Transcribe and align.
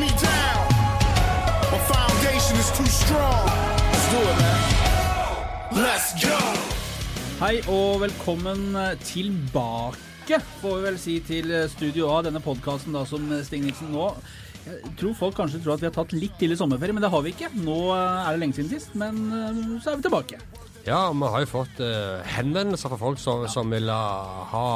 me 0.00 0.08
down. 0.22 0.64
My 1.72 1.80
foundation 1.90 2.56
is 2.62 2.70
too 2.78 2.86
strong. 2.86 3.46
Let's 3.90 4.06
do 4.12 4.20
it, 4.30 4.36
man. 4.42 5.82
Let's 5.84 6.10
go. 6.22 6.38
Hei 7.38 7.60
og 7.70 8.00
velkommen 8.02 8.76
tilbake, 9.06 10.40
får 10.60 10.76
vi 10.76 10.84
vel 10.86 10.98
si, 10.98 11.18
til 11.22 11.52
Studio 11.70 12.10
A, 12.14 12.20
denne 12.26 12.42
podkasten 12.42 12.98
som 13.06 13.26
Stig 13.46 13.62
nå 13.62 14.08
Jeg 14.68 14.94
tror 15.00 15.14
folk 15.18 15.36
kanskje 15.38 15.62
tror 15.62 15.76
at 15.76 15.82
vi 15.82 15.88
har 15.90 15.94
tatt 15.94 16.14
litt 16.14 16.34
tidlig 16.38 16.58
sommerferie, 16.60 16.94
men 16.94 17.02
det 17.02 17.10
har 17.14 17.22
vi 17.24 17.34
ikke. 17.34 17.52
Nå 17.62 17.78
er 17.94 18.32
det 18.32 18.42
lenge 18.42 18.58
siden 18.58 18.74
sist, 18.74 18.94
men 18.98 19.22
eh, 19.32 19.62
så 19.82 19.92
er 19.94 20.00
vi 20.00 20.08
tilbake. 20.08 20.42
Ja, 20.88 21.10
vi 21.12 21.28
har 21.28 21.42
jo 21.42 21.48
fått 21.50 21.80
uh, 21.84 22.22
henvendelser 22.32 22.88
fra 22.88 22.96
folk 22.96 23.18
som, 23.20 23.42
som 23.52 23.68
vil 23.74 23.90
ha, 23.92 24.44
ha 24.48 24.68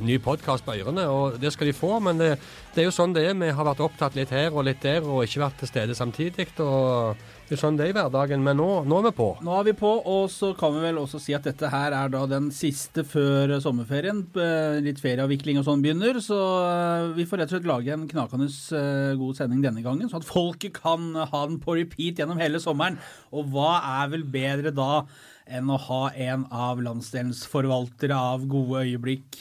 ny 0.00 0.16
podkast 0.24 0.64
på 0.64 0.78
ørene, 0.78 1.04
og 1.12 1.36
det 1.42 1.50
skal 1.52 1.68
de 1.68 1.74
få. 1.76 1.98
Men 2.00 2.16
det, 2.16 2.30
det 2.72 2.80
er 2.80 2.86
jo 2.88 2.94
sånn 2.96 3.12
det 3.12 3.26
er. 3.28 3.36
Vi 3.36 3.50
har 3.52 3.68
vært 3.68 3.82
opptatt 3.84 4.16
litt 4.16 4.32
her 4.32 4.48
og 4.54 4.64
litt 4.64 4.80
der, 4.80 5.04
og 5.04 5.26
ikke 5.26 5.42
vært 5.44 5.60
til 5.60 5.68
stede 5.68 5.98
samtidig. 5.98 6.48
og 6.64 7.20
det 7.48 7.56
er 7.56 7.60
sånn 7.62 7.76
det 7.78 7.86
er 7.86 7.92
i 7.92 7.96
hverdagen, 7.96 8.42
men 8.44 8.58
nå, 8.60 8.68
nå, 8.84 8.96
er 9.00 9.06
vi 9.06 9.12
på. 9.16 9.26
Nå 9.44 9.52
er 9.56 9.62
vi 9.70 9.72
på, 9.76 9.92
og 10.12 10.26
så 10.32 10.50
kan 10.56 10.74
vi 10.74 10.82
vel 10.84 10.98
også 11.00 11.20
si 11.20 11.32
at 11.36 11.46
dette 11.48 11.70
her 11.72 11.94
er 11.96 12.10
da 12.12 12.26
den 12.28 12.50
siste 12.52 13.04
før 13.08 13.54
sommerferien. 13.64 14.20
Eh, 14.36 14.80
litt 14.84 15.00
ferieavvikling 15.00 15.60
og 15.60 15.64
sånn 15.64 15.84
begynner, 15.84 16.20
så 16.24 16.40
eh, 16.66 17.06
vi 17.16 17.24
får 17.28 17.40
rett 17.40 17.52
og 17.52 17.56
slett 17.56 17.70
lage 17.70 17.94
en 17.94 18.04
knakende 18.10 18.50
eh, 18.52 19.14
god 19.20 19.40
sending 19.40 19.64
denne 19.64 19.84
gangen, 19.84 20.12
sånn 20.12 20.20
at 20.20 20.28
folket 20.28 20.76
kan 20.76 21.08
ha 21.16 21.42
den 21.48 21.56
på 21.64 21.76
repeat 21.76 22.20
gjennom 22.20 22.40
hele 22.40 22.60
sommeren. 22.60 23.00
Og 23.32 23.48
hva 23.52 23.78
er 24.02 24.12
vel 24.12 24.28
bedre 24.28 24.72
da 24.76 25.06
enn 25.48 25.70
å 25.72 25.78
ha 25.88 26.02
en 26.12 26.44
av 26.54 26.82
landsdelens 26.84 27.44
forvaltere 27.50 28.16
av 28.16 28.44
gode 28.50 28.84
øyeblikk 28.86 29.40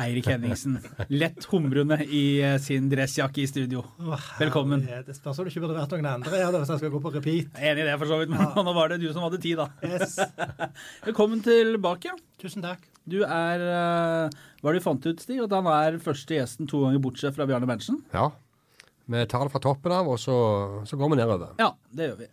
Eirik 0.00 0.28
Henningsen. 0.30 0.78
Lett 1.08 1.44
humrende 1.50 1.98
i 2.04 2.40
eh, 2.44 2.56
sin 2.62 2.86
dressjakke 2.90 3.42
i 3.42 3.46
studio. 3.50 3.82
Velkommen. 4.38 4.84
Det 5.06 5.16
spørs 5.16 5.40
om 5.40 5.48
det 5.48 5.52
ikke 5.52 5.64
burde 5.64 5.78
vært 5.80 5.94
noen 5.96 6.08
andre 6.12 6.42
her 6.42 6.54
hvis 6.54 6.70
jeg 6.72 6.82
skal 6.82 6.92
gå 6.94 7.00
på 7.02 7.12
repeat. 7.16 7.50
Enig 7.58 7.84
i 7.84 7.88
det, 7.88 7.96
for 7.98 8.10
så 8.10 8.20
vidt, 8.20 8.30
men 8.32 8.44
ja. 8.44 8.64
nå 8.66 8.74
var 8.76 8.92
det 8.92 9.00
du 9.02 9.08
som 9.10 9.26
hadde 9.26 9.40
tid, 9.42 9.60
da. 9.60 9.66
Yes. 9.84 10.16
Velkommen 11.08 11.42
tilbake. 11.44 12.14
Tusen 12.40 12.64
takk. 12.64 12.86
Du 13.10 13.22
er 13.24 13.64
eh, 13.64 14.38
Hva 14.60 14.70
er 14.70 14.78
det 14.78 14.84
du 14.84 14.86
fant 14.86 15.10
ut, 15.10 15.24
Stig? 15.24 15.42
At 15.42 15.56
han 15.58 15.68
er 15.72 15.98
første 16.04 16.38
gjesten 16.38 16.70
to 16.70 16.84
ganger 16.84 17.02
bortsett 17.02 17.36
fra 17.36 17.48
Bjarne 17.50 17.68
Berntsen? 17.68 18.00
Ja. 18.14 18.30
Vi 19.10 19.26
tar 19.26 19.42
det 19.42 19.50
fra 19.56 19.62
toppen 19.64 19.92
av, 19.92 20.06
og 20.06 20.20
så, 20.22 20.36
så 20.86 20.96
går 20.96 21.10
vi 21.10 21.18
nedover. 21.18 21.54
Ja, 21.58 21.72
det 21.90 22.12
gjør 22.12 22.18
vi. 22.20 22.30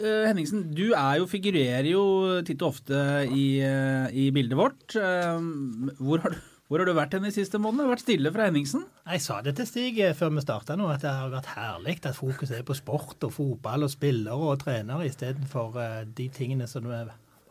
Uh, 0.00 0.24
Henningsen, 0.28 0.64
du 0.76 0.90
er 0.90 1.20
jo, 1.20 1.28
figurerer 1.28 1.90
jo 1.92 2.04
titt 2.46 2.62
og 2.64 2.74
ofte 2.74 3.00
i, 3.28 3.60
uh, 3.60 4.08
i 4.10 4.30
bildet 4.34 4.58
vårt. 4.58 4.96
Uh, 4.96 5.92
hvor 6.00 6.24
har 6.24 6.36
du 6.36 6.40
hvor 6.70 6.78
har 6.78 6.86
du 6.86 6.94
vært 6.94 7.16
hen 7.16 7.24
de 7.26 7.32
siste 7.34 7.58
månedene? 7.58 7.90
Vært 7.90 8.04
stille 8.04 8.30
fra 8.30 8.44
Henningsen? 8.46 8.84
Jeg 9.02 9.22
sa 9.24 9.40
det 9.42 9.56
til 9.58 9.66
Stig 9.66 9.96
eh, 10.04 10.12
før 10.14 10.28
vi 10.36 10.44
starta 10.44 10.76
nå, 10.78 10.86
at 10.86 11.02
det 11.02 11.10
har 11.10 11.32
vært 11.32 11.48
herlig 11.56 11.96
at 11.98 12.14
fokuset 12.14 12.60
er 12.60 12.68
på 12.68 12.76
sport 12.78 13.26
og 13.26 13.32
fotball 13.34 13.88
og 13.88 13.90
spillere 13.90 14.36
og 14.38 14.60
trenere 14.62 15.08
istedenfor 15.08 15.74
uh, 15.74 16.04
de 16.06 16.28
tingene 16.30 16.70
som 16.70 16.86
det 16.86 17.00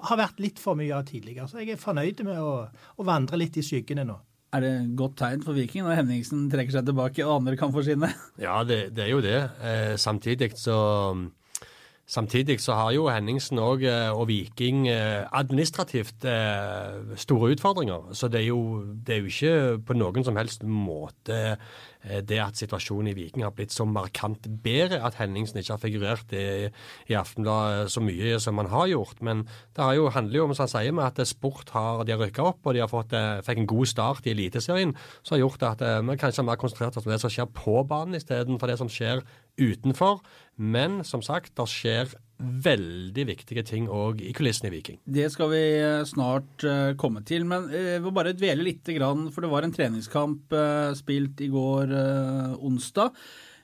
har 0.08 0.22
vært 0.22 0.40
litt 0.40 0.64
for 0.64 0.80
mye 0.80 0.96
av 0.96 1.04
tidligere. 1.10 1.50
Så 1.52 1.60
jeg 1.60 1.76
er 1.76 1.82
fornøyd 1.82 2.24
med 2.30 2.40
å, 2.40 2.54
å 2.72 3.08
vandre 3.10 3.42
litt 3.42 3.60
i 3.60 3.66
skyggene 3.66 4.08
nå. 4.08 4.16
Er 4.56 4.64
det 4.64 4.72
godt 4.98 5.20
tegn 5.20 5.44
for 5.44 5.58
Viking 5.58 5.84
når 5.84 6.00
Henningsen 6.00 6.48
trekker 6.50 6.78
seg 6.78 6.88
tilbake 6.88 7.26
og 7.28 7.42
andre 7.42 7.60
kan 7.60 7.76
forsvinne? 7.76 8.14
Ja, 8.40 8.62
det, 8.64 8.86
det 8.96 9.04
er 9.04 9.12
jo 9.12 9.20
det. 9.26 9.36
Eh, 9.60 9.98
samtidig 10.00 10.54
så 10.58 10.80
Samtidig 12.10 12.58
så 12.58 12.74
har 12.74 12.90
jo 12.96 13.06
Henningsen 13.06 13.60
og, 13.62 13.84
eh, 13.86 14.10
og 14.10 14.28
Viking 14.32 14.88
eh, 14.90 15.28
administrativt 15.30 16.26
eh, 16.26 17.14
store 17.14 17.52
utfordringer. 17.54 18.10
Så 18.18 18.32
det 18.34 18.42
er, 18.42 18.48
jo, 18.48 18.82
det 19.06 19.16
er 19.16 19.20
jo 19.20 19.30
ikke 19.30 19.78
på 19.86 19.98
noen 20.00 20.26
som 20.26 20.40
helst 20.40 20.66
måte 20.66 21.60
det 22.00 22.38
at 22.40 22.56
situasjonen 22.56 23.10
i 23.12 23.14
Viking 23.18 23.44
har 23.44 23.52
blitt 23.52 23.74
så 23.76 23.84
markant 23.84 24.46
bedre 24.64 25.02
at 25.04 25.18
Henningsen 25.20 25.58
ikke 25.60 25.74
har 25.74 25.82
figurert 25.82 26.32
i, 26.32 26.70
i 27.12 27.18
Aftenbladet 27.20 27.92
så 27.92 28.00
mye 28.00 28.38
som 28.40 28.56
han 28.62 28.70
har 28.72 28.88
gjort. 28.88 29.20
Men 29.20 29.42
det 29.76 29.84
har 29.84 29.98
jo, 29.98 30.06
handler 30.16 30.40
jo 30.40 30.46
om 30.48 30.54
som 30.56 30.64
han 30.64 30.72
sier, 30.72 30.96
med 30.96 31.04
at 31.04 31.28
sport 31.28 31.74
har 31.76 32.06
de 32.08 32.16
har 32.16 32.24
rykka 32.24 32.46
opp, 32.54 32.64
og 32.64 32.78
de 32.78 32.80
har 32.86 32.88
fått, 32.90 33.12
fikk 33.44 33.60
en 33.66 33.70
god 33.74 33.92
start 33.92 34.32
i 34.32 34.32
Eliteserien, 34.32 34.96
som 35.20 35.36
har 35.36 35.44
gjort 35.44 35.68
at 35.74 35.84
vi 35.84 36.16
kanskje 36.24 36.40
har 36.40 36.48
mer 36.48 36.62
konsentrert 36.64 36.96
oss 36.96 37.04
om 37.04 37.12
det 37.12 37.20
som 37.20 37.36
skjer 37.36 37.52
på 37.52 37.76
banen, 37.92 38.16
istedenfor 38.16 38.72
det 38.72 38.80
som 38.80 38.94
skjer 38.96 39.20
utenfor. 39.60 40.24
Men 40.60 41.04
som 41.08 41.24
sagt, 41.24 41.54
det 41.56 41.68
skjer 41.72 42.16
veldig 42.40 43.26
viktige 43.28 43.66
ting 43.68 43.90
òg 43.92 44.22
i 44.24 44.32
kulissene 44.36 44.70
i 44.70 44.78
Viking. 44.78 45.00
Det 45.04 45.28
skal 45.32 45.52
vi 45.52 45.62
eh, 45.76 46.06
snart 46.08 46.64
uh, 46.68 46.96
komme 47.00 47.24
til. 47.28 47.46
Men 47.48 47.68
jeg 47.74 48.04
vil 48.04 48.16
bare 48.16 48.36
dvele 48.36 48.66
litt, 48.68 48.88
for 48.88 49.44
det 49.44 49.52
var 49.52 49.68
en 49.68 49.76
treningskamp 49.76 50.56
spilt 51.00 51.44
i 51.44 51.52
går 51.52 51.94
onsdag. 52.60 53.16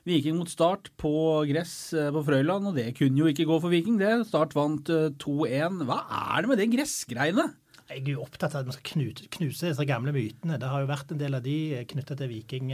Viking 0.06 0.36
mot 0.38 0.50
Start 0.50 0.92
på 1.00 1.10
gress 1.48 1.90
på 1.90 2.20
Frøyland, 2.22 2.68
og 2.68 2.76
det 2.78 2.92
kunne 2.94 3.24
jo 3.24 3.30
ikke 3.32 3.48
gå 3.48 3.56
for 3.58 3.72
Viking. 3.72 3.96
det. 3.98 4.12
Start 4.28 4.54
vant 4.54 4.86
2-1. 4.86 5.80
Hva 5.88 6.04
er 6.06 6.44
det 6.44 6.52
med 6.52 6.60
det 6.62 6.68
gressgreiene? 6.76 7.48
Jeg 7.86 8.02
er 8.02 8.12
jo 8.16 8.22
opptatt 8.22 8.54
av 8.54 8.64
at 8.64 8.68
vi 8.68 8.76
skal 8.76 8.88
knuse, 8.92 9.26
knuse 9.34 9.68
disse 9.70 9.88
gamle 9.88 10.14
mytene. 10.14 10.60
Det 10.62 10.70
har 10.70 10.82
jo 10.82 10.90
vært 10.90 11.10
en 11.14 11.20
del 11.20 11.38
av 11.38 11.42
de 11.42 11.58
knytta 11.90 12.16
til 12.18 12.30
Viking 12.30 12.72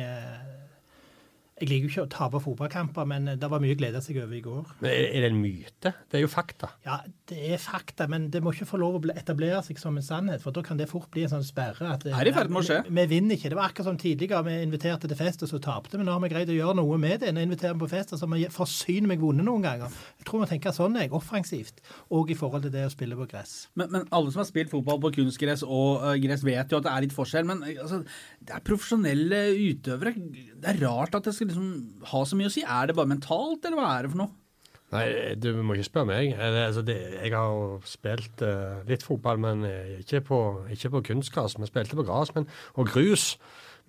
jeg 1.63 1.69
liker 1.71 1.87
jo 1.87 1.91
ikke 1.93 2.03
å 2.03 2.11
tape 2.11 2.39
fotballkamper, 2.43 3.07
men 3.07 3.29
det 3.39 3.49
var 3.51 3.61
mye 3.63 3.77
å 3.77 3.79
glede 3.79 4.01
seg 4.03 4.17
over 4.19 4.35
i 4.35 4.41
går. 4.43 4.71
Men 4.83 4.91
Er 4.91 5.23
det 5.23 5.29
en 5.31 5.39
myte? 5.39 5.93
Det 6.11 6.19
er 6.19 6.25
jo 6.25 6.31
fakta. 6.31 6.73
Ja, 6.83 6.97
det 7.31 7.39
er 7.55 7.61
fakta, 7.63 8.09
men 8.11 8.25
det 8.35 8.41
må 8.43 8.51
ikke 8.51 8.67
få 8.67 8.81
lov 8.83 8.97
å 8.99 9.13
etablere 9.15 9.61
seg 9.63 9.79
som 9.79 9.95
en 9.99 10.03
sannhet. 10.03 10.43
For 10.43 10.55
da 10.55 10.65
kan 10.67 10.81
det 10.81 10.89
fort 10.91 11.07
bli 11.15 11.23
en 11.23 11.31
sånn 11.31 11.47
sperre. 11.47 11.93
At 11.95 12.03
det, 12.03 12.17
er 12.19 12.31
i 12.31 12.33
ferd 12.35 12.51
med 12.51 12.65
å 12.65 12.67
skje. 12.67 12.81
Vi, 12.89 12.95
vi, 12.97 13.05
vinner 13.13 13.39
ikke. 13.39 13.53
Det 13.53 13.59
var 13.61 13.71
akkurat 13.71 13.91
som 13.93 14.01
tidligere. 14.01 14.43
Vi 14.49 14.57
inviterte 14.67 15.11
til 15.11 15.21
fest, 15.21 15.45
og 15.47 15.53
så 15.53 15.61
tapte 15.63 16.01
vi. 16.01 16.07
Nå 16.09 16.17
har 16.17 16.25
vi 16.25 16.33
greid 16.33 16.51
å 16.51 16.57
gjøre 16.57 16.79
noe 16.81 16.99
med 17.05 17.23
det. 17.23 17.31
Nå 17.37 17.45
inviterer 17.47 17.79
vi 17.79 17.85
på 17.85 17.91
fest, 17.95 18.17
og 18.17 18.19
så 18.19 18.27
har 18.27 18.35
vi 18.35 18.51
forsyner 18.51 19.13
meg 19.13 19.23
vunnet 19.23 19.47
noen 19.47 19.63
ganger. 19.69 19.95
Jeg 20.19 20.27
tror 20.27 20.43
vi 20.43 20.51
tenker 20.51 20.75
sånn, 20.75 20.99
jeg. 20.99 21.15
Offensivt. 21.15 21.79
Og 22.11 22.35
i 22.35 22.39
forhold 22.39 22.67
til 22.67 22.75
det 22.75 22.89
å 22.89 22.91
spille 22.91 23.19
på 23.21 23.29
gress. 23.31 23.55
Men, 23.79 23.93
men 23.95 24.11
alle 24.11 24.35
som 24.35 24.43
har 24.43 24.51
spilt 24.51 24.75
fotball 24.75 24.99
på 25.07 25.15
kunstgress 25.21 25.63
og 25.63 26.03
uh, 26.03 26.17
gress, 26.27 26.43
vet 26.43 26.75
jo 26.75 26.83
at 26.83 26.89
det 26.89 26.97
er 26.97 27.07
litt 27.07 27.15
forskjell. 27.15 27.47
Men 27.47 27.63
altså, 27.71 28.03
det 28.43 28.59
er 28.59 28.67
profesjonelle 28.67 29.45
utøvere. 29.71 30.17
Det 30.59 30.75
er 30.75 30.83
rart 30.83 31.15
at 31.15 31.31
det 31.31 31.37
skal 31.39 31.52
liksom 31.53 32.07
ha 32.11 32.23
så 32.27 32.39
mye 32.39 32.51
å 32.51 32.55
si? 32.55 32.65
Er 32.67 32.89
det 32.89 32.97
bare 32.99 33.13
mentalt, 33.13 33.65
eller 33.65 33.79
hva 33.79 33.91
er 33.95 34.07
det 34.07 34.15
for 34.15 34.25
noe? 34.25 34.39
Nei, 34.93 35.07
du 35.41 35.55
må 35.65 35.73
ikke 35.73 35.89
spørre 35.89 36.11
meg. 36.11 36.35
Altså, 36.37 36.83
det, 36.85 36.99
jeg 37.15 37.33
har 37.33 37.87
spilt 37.89 38.43
uh, 38.45 38.83
litt 38.89 39.05
fotball, 39.07 39.39
men 39.41 39.65
ikke 40.03 40.21
på, 40.27 40.41
ikke 40.75 40.91
på 40.93 41.01
kunstgras. 41.09 41.57
Vi 41.57 41.69
spilte 41.71 41.97
på 41.97 42.05
gress 42.05 42.35
og 42.37 42.91
grus. 42.93 43.31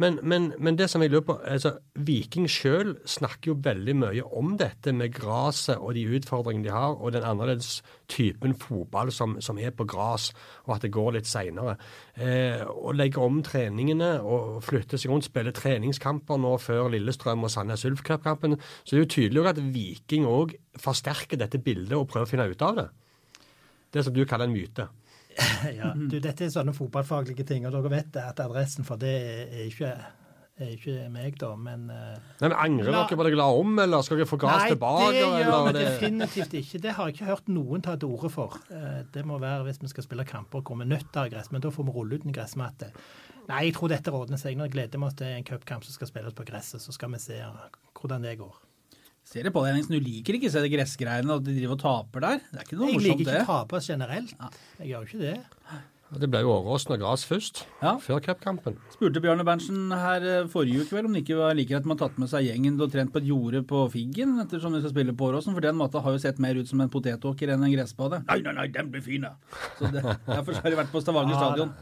Men, 0.02 0.18
men, 0.24 0.54
men, 0.58 0.78
det 0.78 0.88
som 0.90 1.04
jeg 1.04 1.12
lurer 1.14 1.26
på, 1.28 1.36
altså 1.46 1.76
Viking 2.02 2.48
sjøl 2.50 2.96
snakker 3.06 3.52
jo 3.52 3.60
veldig 3.62 3.94
mye 4.02 4.24
om 4.26 4.56
dette 4.58 4.90
med 4.96 5.14
gresset 5.14 5.78
og 5.78 5.94
de 5.94 6.08
utfordringene 6.18 6.66
de 6.66 6.74
har, 6.74 6.96
og 6.98 7.14
den 7.14 7.26
annerledes 7.28 7.84
typen 8.10 8.56
fotball 8.58 9.12
som, 9.14 9.36
som 9.42 9.60
er 9.62 9.76
på 9.78 9.86
gress, 9.90 10.32
og 10.66 10.76
at 10.78 10.88
det 10.88 10.94
går 10.96 11.14
litt 11.18 11.30
seinere. 11.30 11.76
Eh, 12.18 12.64
og 12.66 12.98
legge 12.98 13.22
om 13.22 13.44
treningene 13.46 14.16
og 14.26 14.64
flytte 14.66 14.98
seg 14.98 15.14
rundt, 15.14 15.30
spille 15.30 15.54
treningskamper 15.54 16.42
nå 16.42 16.56
før 16.64 16.90
Lillestrøm 16.96 17.46
og 17.46 17.54
Sandnes 17.54 17.86
Ulf 17.90 18.02
Cup-kampen. 18.08 18.58
Så 18.82 18.96
det 18.96 19.00
er 19.00 19.06
jo 19.06 19.14
tydelig 19.20 19.48
at 19.54 19.62
Viking 19.78 20.26
òg 20.30 20.58
forsterker 20.82 21.38
dette 21.38 21.62
bildet 21.62 21.94
og 22.00 22.10
prøver 22.10 22.26
å 22.26 22.34
finne 22.34 22.50
ut 22.50 22.66
av 22.66 22.82
det. 22.82 22.90
Det 23.94 24.02
som 24.02 24.14
du 24.16 24.26
kaller 24.26 24.50
en 24.50 24.58
myte. 24.58 24.90
ja, 25.80 25.94
du, 25.96 26.18
Dette 26.20 26.46
er 26.46 26.52
sånne 26.54 26.76
fotballfaglige 26.76 27.46
ting, 27.48 27.68
og 27.68 27.76
dere 27.76 27.94
vet 27.94 28.20
at 28.22 28.42
adressen 28.44 28.88
for 28.88 29.02
det 29.02 29.14
er 29.14 29.66
ikke 29.70 29.96
er 30.62 30.74
ikke 30.76 30.96
meg, 31.10 31.34
da, 31.42 31.50
men 31.58 31.88
uh, 31.90 32.14
Nei, 32.38 32.46
men 32.46 32.54
Angrer 32.62 32.94
dere 32.94 33.18
på 33.18 33.26
det 33.26 33.34
la 33.40 33.48
om, 33.58 33.72
eller 33.82 34.04
skal 34.06 34.20
dere 34.22 34.30
få 34.30 34.38
gass 34.42 34.68
tilbake? 34.70 35.08
Nei, 35.10 35.14
det 35.16 35.46
gjør 35.48 35.66
vi 35.66 35.74
definitivt 35.80 36.58
ikke. 36.60 36.82
Det 36.84 36.94
har 36.94 37.10
jeg 37.10 37.18
ikke 37.18 37.30
hørt 37.32 37.50
noen 37.50 37.86
ta 37.86 37.96
til 37.98 38.14
orde 38.14 38.30
for. 38.34 38.60
Uh, 38.70 39.02
det 39.16 39.26
må 39.26 39.40
være 39.42 39.66
hvis 39.68 39.82
vi 39.82 39.90
skal 39.90 40.06
spille 40.06 40.28
kamper 40.30 40.62
og 40.62 40.68
komme 40.70 40.86
nødt 40.86 41.10
til 41.16 41.32
gress, 41.34 41.50
men 41.54 41.64
da 41.64 41.74
får 41.74 41.90
vi 41.90 41.96
rulle 41.96 42.20
ut 42.20 42.28
en 42.30 42.36
gressmatte. 42.36 42.92
Nei, 43.50 43.64
jeg 43.68 43.74
tror 43.80 43.92
dette 43.92 44.14
ordner 44.14 44.40
seg. 44.40 44.56
Nå 44.60 44.70
gleder 44.72 45.02
vi 45.02 45.10
oss 45.10 45.18
til 45.20 45.34
en 45.34 45.48
cupkamp 45.48 45.88
som 45.88 45.98
skal 45.98 46.12
spilles 46.12 46.38
på 46.38 46.46
gresset, 46.48 46.86
så 46.86 46.94
skal 46.96 47.12
vi 47.16 47.24
se 47.24 47.42
hvordan 47.98 48.24
det 48.24 48.38
går. 48.40 48.62
Ser 49.24 49.48
det 49.48 49.54
på 49.56 49.64
deg, 49.64 49.88
Du 49.88 49.96
liker 50.04 50.36
ikke 50.38 50.50
å 50.52 50.54
se 50.54 50.62
de 50.66 50.70
gressgreiene 50.74 51.32
og 51.32 51.42
at 51.42 51.48
de 51.48 51.56
driver 51.56 51.78
og 51.78 51.82
taper 51.84 52.26
der? 52.26 52.42
Det 52.52 52.60
er 52.60 52.68
ikke 52.68 52.80
noe 52.80 52.90
morsomt, 52.92 53.00
det. 53.00 53.08
Jeg 53.08 53.18
liker 53.24 53.40
ikke 53.40 53.46
å 53.46 53.62
tape 53.64 53.82
generelt. 53.88 54.34
Jeg 54.80 54.90
gjør 54.92 55.06
jo 55.06 55.10
ikke 55.10 55.24
det. 55.24 55.82
Det 56.14 56.30
ble 56.30 56.44
jo 56.44 56.52
overraskende 56.54 57.00
gress 57.02 57.24
først, 57.26 57.64
ja. 57.82 57.96
før 58.02 58.22
cupkampen. 58.24 58.78
Spurte 58.94 59.22
Bjarne 59.24 59.46
Berntsen 59.48 59.90
her 59.90 60.26
eh, 60.28 60.50
forrige 60.52 60.84
uke 60.84 60.98
vel 60.98 61.08
om 61.10 61.16
det 61.16 61.24
ikke 61.24 61.40
var 61.40 61.56
like 61.58 61.72
greit 61.74 61.88
man 61.90 62.00
tatt 62.00 62.20
med 62.22 62.30
seg 62.30 62.46
gjengen 62.48 62.78
og 62.82 62.92
trent 62.94 63.14
på 63.14 63.22
et 63.22 63.30
jorde 63.30 63.64
på 63.68 63.82
Figgen 63.94 64.36
ettersom 64.44 64.76
de 64.76 64.82
skal 64.84 64.94
spille 64.94 65.16
på 65.18 65.30
Åråsen, 65.30 65.56
for 65.56 65.66
den 65.66 65.78
matta 65.80 66.02
har 66.04 66.16
jo 66.16 66.22
sett 66.22 66.42
mer 66.44 66.60
ut 66.60 66.70
som 66.70 66.82
en 66.84 66.92
potetåker 66.94 67.54
enn 67.54 67.66
en 67.66 67.74
gressbade. 67.74 68.22
Nei, 68.30 68.40
nei, 68.46 68.54
nei, 68.60 68.68
den 68.74 68.92
blir 68.94 69.04
fin, 69.06 69.26
da! 69.26 69.34
Så 69.80 69.90
det, 69.94 70.04
Derfor 70.28 70.60
har 70.60 70.70
de 70.70 70.80
vært 70.80 70.94
på 70.94 71.02
Stavanger 71.04 71.40
stadion. 71.40 71.74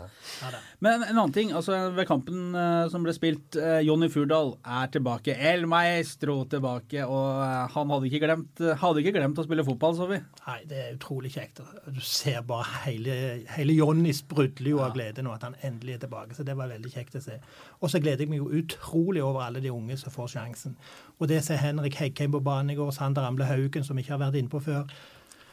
Ja, 0.42 0.62
Men 0.84 1.06
en 1.06 1.18
annen 1.18 1.36
ting, 1.36 1.52
altså 1.58 1.78
ved 1.96 2.08
kampen 2.10 2.56
uh, 2.56 2.88
som 2.92 3.04
ble 3.06 3.14
spilt, 3.16 3.58
uh, 3.60 3.80
Jonny 3.84 4.10
Furdal 4.14 4.56
er 4.64 4.92
tilbake. 4.94 5.36
El 5.52 5.68
Maestro 5.70 6.42
tilbake, 6.52 7.04
og 7.04 7.44
uh, 7.44 7.68
han 7.76 7.94
hadde 7.96 8.10
ikke, 8.10 8.24
glemt, 8.26 8.64
hadde 8.82 9.04
ikke 9.04 9.16
glemt 9.18 9.42
å 9.42 9.48
spille 9.48 9.68
fotball, 9.68 9.98
så 9.98 10.08
vi. 10.10 10.22
Nei, 10.46 10.60
det 10.70 10.82
er 10.86 10.96
utrolig 10.96 11.34
kjekt. 11.36 11.62
Du 11.92 12.02
ser 12.06 12.42
bare 12.48 12.86
hele, 12.88 13.18
hele 13.58 13.78
Jonnys 13.78 14.21
sprudler 14.22 14.72
jo 14.72 14.82
av 14.86 14.94
glede 14.96 15.24
nå 15.26 15.34
at 15.36 15.46
han 15.48 15.58
endelig 15.68 15.98
er 15.98 16.04
tilbake. 16.06 16.36
Så 16.38 16.46
det 16.48 16.56
var 16.58 16.72
veldig 16.72 16.92
kjekt 16.94 17.18
å 17.20 17.24
se. 17.24 17.38
Og 17.80 17.92
så 17.92 18.02
gleder 18.04 18.26
jeg 18.26 18.32
meg 18.32 18.42
jo 18.42 18.62
utrolig 18.62 19.24
over 19.26 19.44
alle 19.46 19.64
de 19.64 19.74
unge 19.74 19.98
som 20.00 20.14
får 20.14 20.36
sjansen. 20.36 20.78
Og 21.20 21.30
det 21.32 21.42
ser 21.46 21.62
Henrik 21.62 22.00
Heggheim 22.00 22.34
på 22.36 22.44
banen 22.46 22.74
i 22.74 22.78
går, 22.80 22.94
Sander 22.96 23.28
Amle 23.28 23.50
Haugen, 23.50 23.86
som 23.88 24.00
ikke 24.00 24.16
har 24.16 24.24
vært 24.24 24.40
innpå 24.42 24.64
før. 24.64 24.86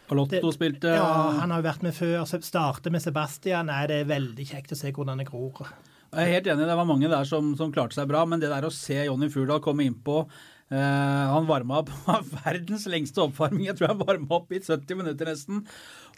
Palotto 0.08 0.52
spilte 0.54 0.94
Ja, 0.96 1.08
han 1.36 1.52
har 1.52 1.60
jo 1.60 1.68
vært 1.68 1.84
med 1.84 1.96
før. 1.96 2.22
Starter 2.24 2.92
med 2.94 3.04
Sebastian. 3.04 3.68
Nei, 3.68 3.82
det 3.90 4.02
er 4.02 4.12
veldig 4.12 4.46
kjekt 4.48 4.72
å 4.72 4.78
se 4.78 4.92
hvordan 4.94 5.20
det 5.20 5.28
gror. 5.28 5.68
Jeg 6.08 6.24
er 6.24 6.38
helt 6.38 6.46
enig, 6.48 6.64
det 6.64 6.76
var 6.78 6.88
mange 6.88 7.10
der 7.12 7.26
som, 7.28 7.50
som 7.58 7.72
klarte 7.72 7.98
seg 7.98 8.08
bra, 8.08 8.22
men 8.24 8.40
det 8.40 8.48
der 8.48 8.64
å 8.64 8.72
se 8.72 8.96
Jonny 8.96 9.28
Furdal 9.28 9.60
komme 9.64 9.84
innpå 9.84 10.22
Uh, 10.68 11.32
Han 11.32 11.46
varma 11.48 11.78
opp 11.80 11.90
verdens 12.44 12.84
lengste 12.92 13.22
oppvarming. 13.24 13.64
Jeg 13.70 13.78
tror 13.78 13.94
han 13.94 14.02
varma 14.02 14.36
opp 14.36 14.52
i 14.52 14.60
70 14.60 14.98
minutter 15.00 15.30
nesten. 15.30 15.62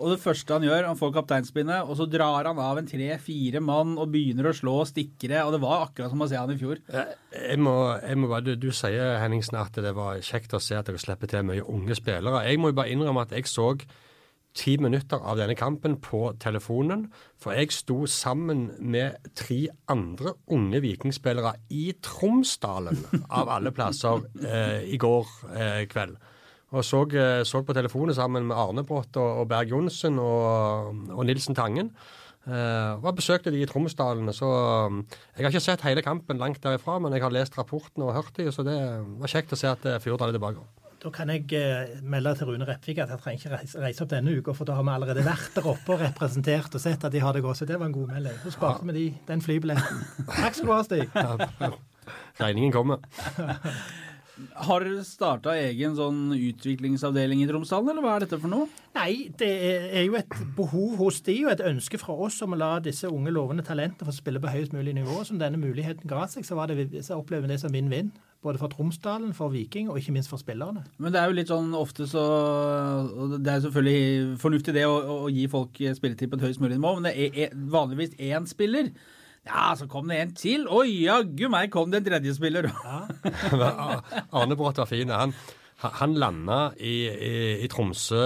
Og 0.00 0.14
det 0.14 0.20
første 0.22 0.56
han 0.56 0.64
gjør, 0.64 0.88
han 0.88 0.98
får 0.98 1.12
kapteinspinnet, 1.18 1.84
og 1.84 1.98
så 1.98 2.06
drar 2.08 2.48
han 2.48 2.60
av 2.60 2.80
en 2.80 2.88
tre-fire 2.88 3.60
mann 3.64 3.96
og 4.00 4.10
begynner 4.14 4.50
å 4.50 4.56
slå 4.56 4.78
stikkere. 4.88 5.44
Og 5.44 5.54
det 5.54 5.62
var 5.62 5.86
akkurat 5.86 6.12
som 6.12 6.24
å 6.24 6.28
se 6.30 6.40
han 6.40 6.52
i 6.54 6.58
fjor. 6.60 6.80
Jeg 6.90 7.60
må, 7.60 7.74
jeg 8.00 8.20
må 8.20 8.30
bare, 8.32 8.46
du, 8.48 8.54
du 8.58 8.70
sier 8.74 9.18
Henningsen, 9.20 9.60
at 9.60 9.76
det 9.76 9.92
var 9.96 10.22
kjekt 10.24 10.56
å 10.56 10.62
se 10.62 10.78
at 10.78 10.88
dere 10.88 11.00
slipper 11.00 11.30
til 11.30 11.44
mye 11.46 11.66
unge 11.68 11.98
spillere. 11.98 12.46
Jeg 12.48 12.62
må 12.62 12.72
jo 12.72 12.80
bare 12.80 12.94
innrømme 12.94 13.28
at 13.28 13.36
jeg 13.36 13.50
så 13.50 13.74
ti 14.56 14.74
minutter 14.82 15.20
av 15.22 15.38
denne 15.38 15.54
kampen 15.58 15.96
på 16.02 16.24
telefonen. 16.42 17.06
For 17.40 17.54
jeg 17.56 17.72
sto 17.74 18.02
sammen 18.10 18.68
med 18.80 19.30
tre 19.38 19.62
andre 19.90 20.34
unge 20.50 20.82
vikingspillere 20.82 21.54
i 21.76 21.90
Tromsdalen, 22.02 22.98
av 23.30 23.52
alle 23.52 23.72
plasser, 23.74 24.26
eh, 24.42 24.90
i 24.90 24.98
går 25.00 25.34
eh, 25.54 25.84
kveld. 25.90 26.18
Og 26.70 26.86
så, 26.86 27.02
eh, 27.18 27.42
så 27.44 27.62
på 27.66 27.74
telefonen 27.74 28.14
sammen 28.14 28.46
med 28.46 28.56
Arne 28.56 28.84
Brått 28.86 29.16
og, 29.18 29.42
og 29.42 29.48
Berg 29.50 29.72
Johnsen 29.72 30.18
og, 30.22 30.96
og 31.10 31.24
Nilsen 31.26 31.58
Tangen. 31.58 31.94
Uh, 32.40 32.96
og 33.04 33.18
besøkte 33.18 33.52
de 33.52 33.58
i 33.60 33.66
Tromsdalen. 33.68 34.30
Så 34.32 34.48
um, 34.48 35.02
jeg 35.36 35.44
har 35.44 35.52
ikke 35.52 35.60
sett 35.60 35.82
hele 35.84 36.02
kampen 36.02 36.40
langt 36.40 36.62
derifra, 36.64 36.96
men 36.98 37.12
jeg 37.12 37.22
har 37.22 37.34
lest 37.34 37.58
rapportene 37.58 38.06
og 38.08 38.14
hørt 38.16 38.32
de, 38.38 38.48
så 38.50 38.64
det 38.64 38.78
var 39.20 39.30
kjekt 39.30 39.52
å 39.52 39.58
se 39.60 39.68
at 39.68 39.84
Fjordal 40.00 40.32
er 40.32 40.38
tilbake. 40.38 40.64
Da 41.00 41.08
kan 41.14 41.30
jeg 41.32 41.46
eh, 41.56 41.94
melde 42.04 42.34
til 42.36 42.50
Rune 42.50 42.66
Repvik 42.68 42.98
at 43.00 43.08
jeg 43.08 43.22
trenger 43.22 43.40
ikke 43.40 43.54
reise, 43.54 43.78
reise 43.80 44.02
opp 44.04 44.10
denne 44.10 44.34
uka, 44.36 44.52
for 44.56 44.68
da 44.68 44.74
har 44.76 44.84
vi 44.84 44.92
allerede 44.92 45.24
vært 45.24 45.54
der 45.56 45.68
oppe 45.70 45.94
og 45.94 46.02
representert 46.02 46.76
og 46.76 46.82
sett 46.82 47.06
at 47.08 47.14
de 47.14 47.22
har 47.24 47.36
det 47.36 47.40
godt. 47.44 47.62
Så 47.62 47.68
det 47.68 47.78
var 47.80 47.88
en 47.88 47.96
god 47.96 48.12
melding. 48.12 48.36
Så 48.44 48.52
sparte 48.52 48.84
vi 48.90 48.96
de, 48.98 49.06
den 49.30 49.44
flybilletten. 49.44 50.04
Takk 50.28 50.58
skal 50.58 50.68
du 50.68 50.74
ha, 50.74 50.82
Stig. 50.84 51.08
Regningen 52.40 52.76
kommer. 52.76 53.00
Har 54.66 54.84
dere 54.84 55.02
starta 55.06 55.54
egen 55.58 55.96
sånn 55.98 56.30
utviklingsavdeling 56.36 57.42
i 57.44 57.48
Tromsdalen, 57.48 57.92
eller 57.92 58.04
hva 58.04 58.14
er 58.16 58.24
dette 58.24 58.38
for 58.40 58.52
noe? 58.52 58.68
Nei, 58.96 59.30
det 59.38 59.50
er 60.00 60.06
jo 60.06 60.16
et 60.18 60.34
behov 60.56 60.96
hos 60.98 61.20
de 61.26 61.36
og 61.44 61.52
et 61.52 61.62
ønske 61.68 62.00
fra 62.00 62.16
oss 62.26 62.40
om 62.44 62.56
å 62.56 62.58
la 62.60 62.70
disse 62.82 63.08
unge 63.08 63.32
lovende 63.34 63.64
talentene 63.66 64.08
få 64.08 64.16
spille 64.16 64.42
på 64.42 64.50
høyest 64.50 64.74
mulig 64.76 64.96
nivå. 64.96 65.20
Som 65.28 65.38
denne 65.42 65.60
muligheten 65.60 66.10
ga 66.10 66.24
seg, 66.30 66.46
så, 66.48 66.58
var 66.58 66.72
det, 66.72 66.88
så 67.06 67.20
opplever 67.20 67.46
vi 67.46 67.54
det 67.54 67.60
som 67.62 67.74
vinn-vinn. 67.74 68.10
Både 68.40 68.56
for 68.56 68.72
Tromsdalen, 68.72 69.34
for 69.36 69.52
Viking 69.52 69.90
og 69.92 70.00
ikke 70.00 70.14
minst 70.16 70.32
for 70.32 70.40
spillerne. 70.40 70.86
Men 70.96 71.12
det 71.12 71.20
er 71.20 71.28
jo 71.28 71.36
litt 71.36 71.52
sånn 71.52 71.74
ofte 71.76 72.06
så 72.08 72.22
Det 73.36 73.52
er 73.52 73.64
selvfølgelig 73.66 74.38
fornuftig 74.40 74.74
det 74.78 74.86
å, 74.88 74.96
å 75.26 75.30
gi 75.30 75.44
folk 75.52 75.76
spilletid 75.76 76.32
på 76.32 76.40
et 76.40 76.46
høyest 76.48 76.64
mulig 76.64 76.78
nivå, 76.78 76.96
men 76.96 77.10
det 77.10 77.16
er 77.16 77.40
er 77.44 77.56
vanligvis 77.72 78.16
én 78.16 78.48
spiller. 78.48 78.88
Ja, 79.50 79.70
så 79.74 79.88
kom 79.90 80.10
det 80.10 80.20
en 80.22 80.34
til. 80.38 80.66
Å 80.70 80.84
jaggu 80.86 81.48
meg 81.50 81.72
kom 81.74 81.90
det 81.90 82.00
en 82.00 82.06
tredje 82.06 82.36
spiller. 82.36 82.70
Arne 84.38 84.58
Brott 84.58 84.78
var 84.78 84.88
fin. 84.90 85.10
Han, 85.10 85.34
han 85.82 86.14
landa 86.18 86.60
i, 86.78 86.94
i, 87.10 87.34
i 87.64 87.70
Tromsø 87.72 88.22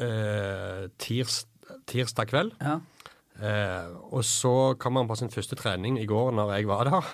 eh, 0.00 0.86
tirs, 1.00 1.42
tirsdag 1.90 2.32
kveld. 2.32 2.56
Ja. 2.62 2.78
Eh, 3.38 3.92
og 4.10 4.24
så 4.26 4.74
kom 4.80 4.98
han 4.98 5.10
på 5.10 5.18
sin 5.20 5.30
første 5.30 5.58
trening 5.58 6.00
i 6.00 6.08
går 6.10 6.32
når 6.38 6.56
jeg 6.56 6.70
var 6.70 6.88
der. 6.90 7.12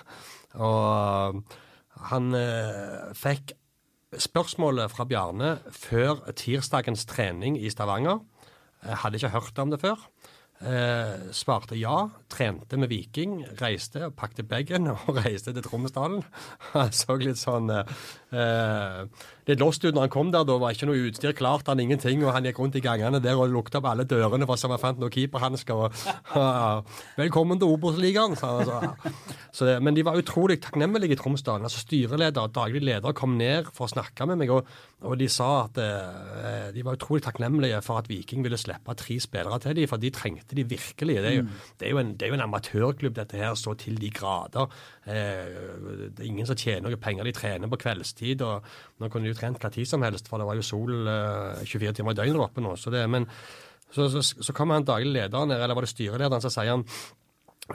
Og 0.65 1.43
han 2.09 2.31
eh, 2.39 3.11
fikk 3.17 3.55
spørsmålet 4.21 4.93
fra 4.93 5.05
Bjarne 5.09 5.57
før 5.75 6.23
tirsdagens 6.37 7.05
trening 7.09 7.59
i 7.59 7.71
Stavanger. 7.73 8.23
Jeg 8.85 9.01
hadde 9.01 9.19
ikke 9.19 9.33
hørt 9.35 9.59
om 9.61 9.73
det 9.73 9.81
før. 9.81 9.99
Eh, 10.63 11.31
svarte 11.35 11.75
ja, 11.75 12.09
trente 12.31 12.77
med 12.79 12.87
Viking, 12.89 13.41
reiste, 13.59 14.05
og 14.07 14.13
pakte 14.15 14.45
bagen 14.47 14.87
og 14.87 15.09
reiste 15.25 15.51
til 15.51 15.65
Tromsdalen. 15.65 16.23
Han 16.71 16.93
så 16.95 17.17
litt 17.19 17.41
sånn 17.41 17.73
eh, 17.73 17.91
litt 19.45 19.61
lost 19.61 19.83
ut 19.85 19.93
når 19.93 20.07
han 20.07 20.13
kom 20.13 20.31
der. 20.33 20.45
Da 20.47 20.57
var 20.61 20.73
ikke 20.75 20.89
noe 20.89 21.07
utstyr 21.07 21.35
klart, 21.37 21.69
han 21.69 21.81
ingenting. 21.81 22.23
Og 22.25 22.33
han 22.35 22.47
gikk 22.47 22.59
rundt 22.61 22.77
i 22.79 22.83
gangene 22.83 23.21
der 23.23 23.39
og 23.39 23.53
lukta 23.53 23.81
på 23.83 23.91
alle 23.91 24.07
dørene 24.09 24.47
for 24.47 24.57
å 24.57 24.59
se 24.59 24.67
om 24.69 24.75
han 24.75 24.81
fant 24.81 25.01
noen 25.01 25.13
keeperhansker. 25.13 25.83
Og, 25.85 25.91
'Velkommen 27.19 27.61
til 27.61 27.71
Obos-ligaen', 27.75 28.37
sa 28.39 28.55
han. 28.57 28.65
Så, 28.65 29.13
så 29.55 29.69
det, 29.69 29.77
men 29.85 29.97
de 29.97 30.05
var 30.05 30.19
utrolig 30.19 30.59
takknemlige 30.63 31.15
i 31.15 31.19
Tromsdalen. 31.19 31.67
Altså 31.67 31.83
Styreleder, 31.83 32.47
og 32.49 32.55
daglig 32.55 32.81
leder, 32.83 33.15
kom 33.17 33.37
ned 33.39 33.69
for 33.75 33.87
å 33.87 33.93
snakke 33.93 34.27
med 34.29 34.41
meg, 34.41 34.53
og, 34.53 34.67
og 35.05 35.17
de 35.19 35.29
sa 35.31 35.49
at 35.65 35.79
eh, 35.81 36.69
de 36.75 36.83
var 36.85 36.97
utrolig 36.97 37.23
takknemlige 37.25 37.81
for 37.85 38.01
at 38.01 38.09
Viking 38.09 38.43
ville 38.45 38.59
slippe 38.59 38.97
tre 38.97 39.19
spillere 39.21 39.61
til 39.63 39.77
dem, 39.77 39.89
for 39.91 40.01
de 40.01 40.11
trengte 40.15 40.57
de 40.57 40.65
virkelig. 40.67 41.19
Det 41.21 41.31
er 41.31 41.37
jo, 41.39 41.45
det 41.79 41.87
er 41.87 41.93
jo, 41.93 42.01
en, 42.01 42.13
det 42.15 42.27
er 42.27 42.33
jo 42.33 42.39
en 42.39 42.45
amatørklubb, 42.47 43.15
dette 43.19 43.39
her, 43.39 43.53
så 43.59 43.75
til 43.79 43.99
de 44.01 44.09
grader. 44.13 44.73
Eh, 45.05 45.53
det 46.15 46.23
er 46.23 46.27
ingen 46.27 46.49
som 46.49 46.57
tjener 46.57 46.89
noe 46.89 47.01
penger, 47.01 47.27
de 47.27 47.35
trener 47.35 47.71
på 47.71 47.79
kveldstid. 47.85 48.24
Og 48.45 48.65
Nå 49.01 49.09
kunne 49.11 49.27
de 49.27 49.33
jo 49.33 49.37
trent 49.37 49.59
hva 49.59 49.71
tid 49.73 49.87
som 49.89 50.03
helst, 50.05 50.29
for 50.31 50.39
det 50.39 50.47
var 50.47 50.55
jo 50.55 50.63
sol 50.65 51.09
eh, 51.11 51.65
24 51.67 51.97
timer 51.97 52.15
i 52.15 52.19
døgnet 52.21 52.37
der 52.37 52.45
oppe 52.45 52.63
nå. 52.63 52.75
så 52.79 52.93
det, 52.93 53.03
men 53.11 53.27
så, 53.91 54.07
så, 54.09 54.21
så 54.23 54.55
kommer 54.55 54.79
han 54.79 54.87
daglig 54.87 55.13
leder 55.13 55.45
ned, 55.47 55.61
eller 55.61 55.75
var 55.75 55.85
det 55.85 55.91
styrelederen, 55.91 56.43
så 56.43 56.51
sier 56.53 56.71
han 56.73 56.85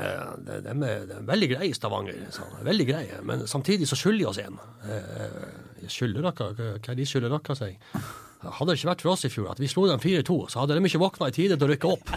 eh, 0.01 0.33
det, 0.47 0.59
det, 0.65 0.73
er, 0.73 1.05
det 1.11 1.19
er 1.19 1.29
veldig 1.29 1.51
grei 1.55 1.69
i 1.71 1.77
Stavanger. 1.77 2.25
Veldig 2.67 2.89
grei. 2.89 3.05
Men 3.27 3.47
samtidig 3.49 3.89
så 3.89 3.99
skylder 4.01 4.25
de 4.25 4.29
oss 4.33 4.41
en. 4.43 4.59
Eh, 4.89 5.87
skylder 5.93 6.29
dere? 6.29 6.51
Hva 6.81 6.93
er 6.93 6.99
de 6.99 7.09
skylder 7.09 7.33
dere, 7.37 7.57
sier 7.61 7.77
jeg. 7.77 8.05
Hadde 8.41 8.73
det 8.73 8.79
ikke 8.79 8.89
vært 8.89 9.03
for 9.05 9.13
oss 9.13 9.27
i 9.29 9.31
fjor, 9.33 9.51
at 9.53 9.59
vi 9.61 9.69
slo 9.69 9.83
dem 9.89 10.01
4-2, 10.01 10.37
så 10.49 10.63
hadde 10.63 10.79
de 10.79 10.89
ikke 10.89 11.01
våkna 11.03 11.29
i 11.29 11.35
tide 11.37 11.59
til 11.61 11.67
å 11.67 11.71
rykke 11.75 11.91
opp. 11.91 12.13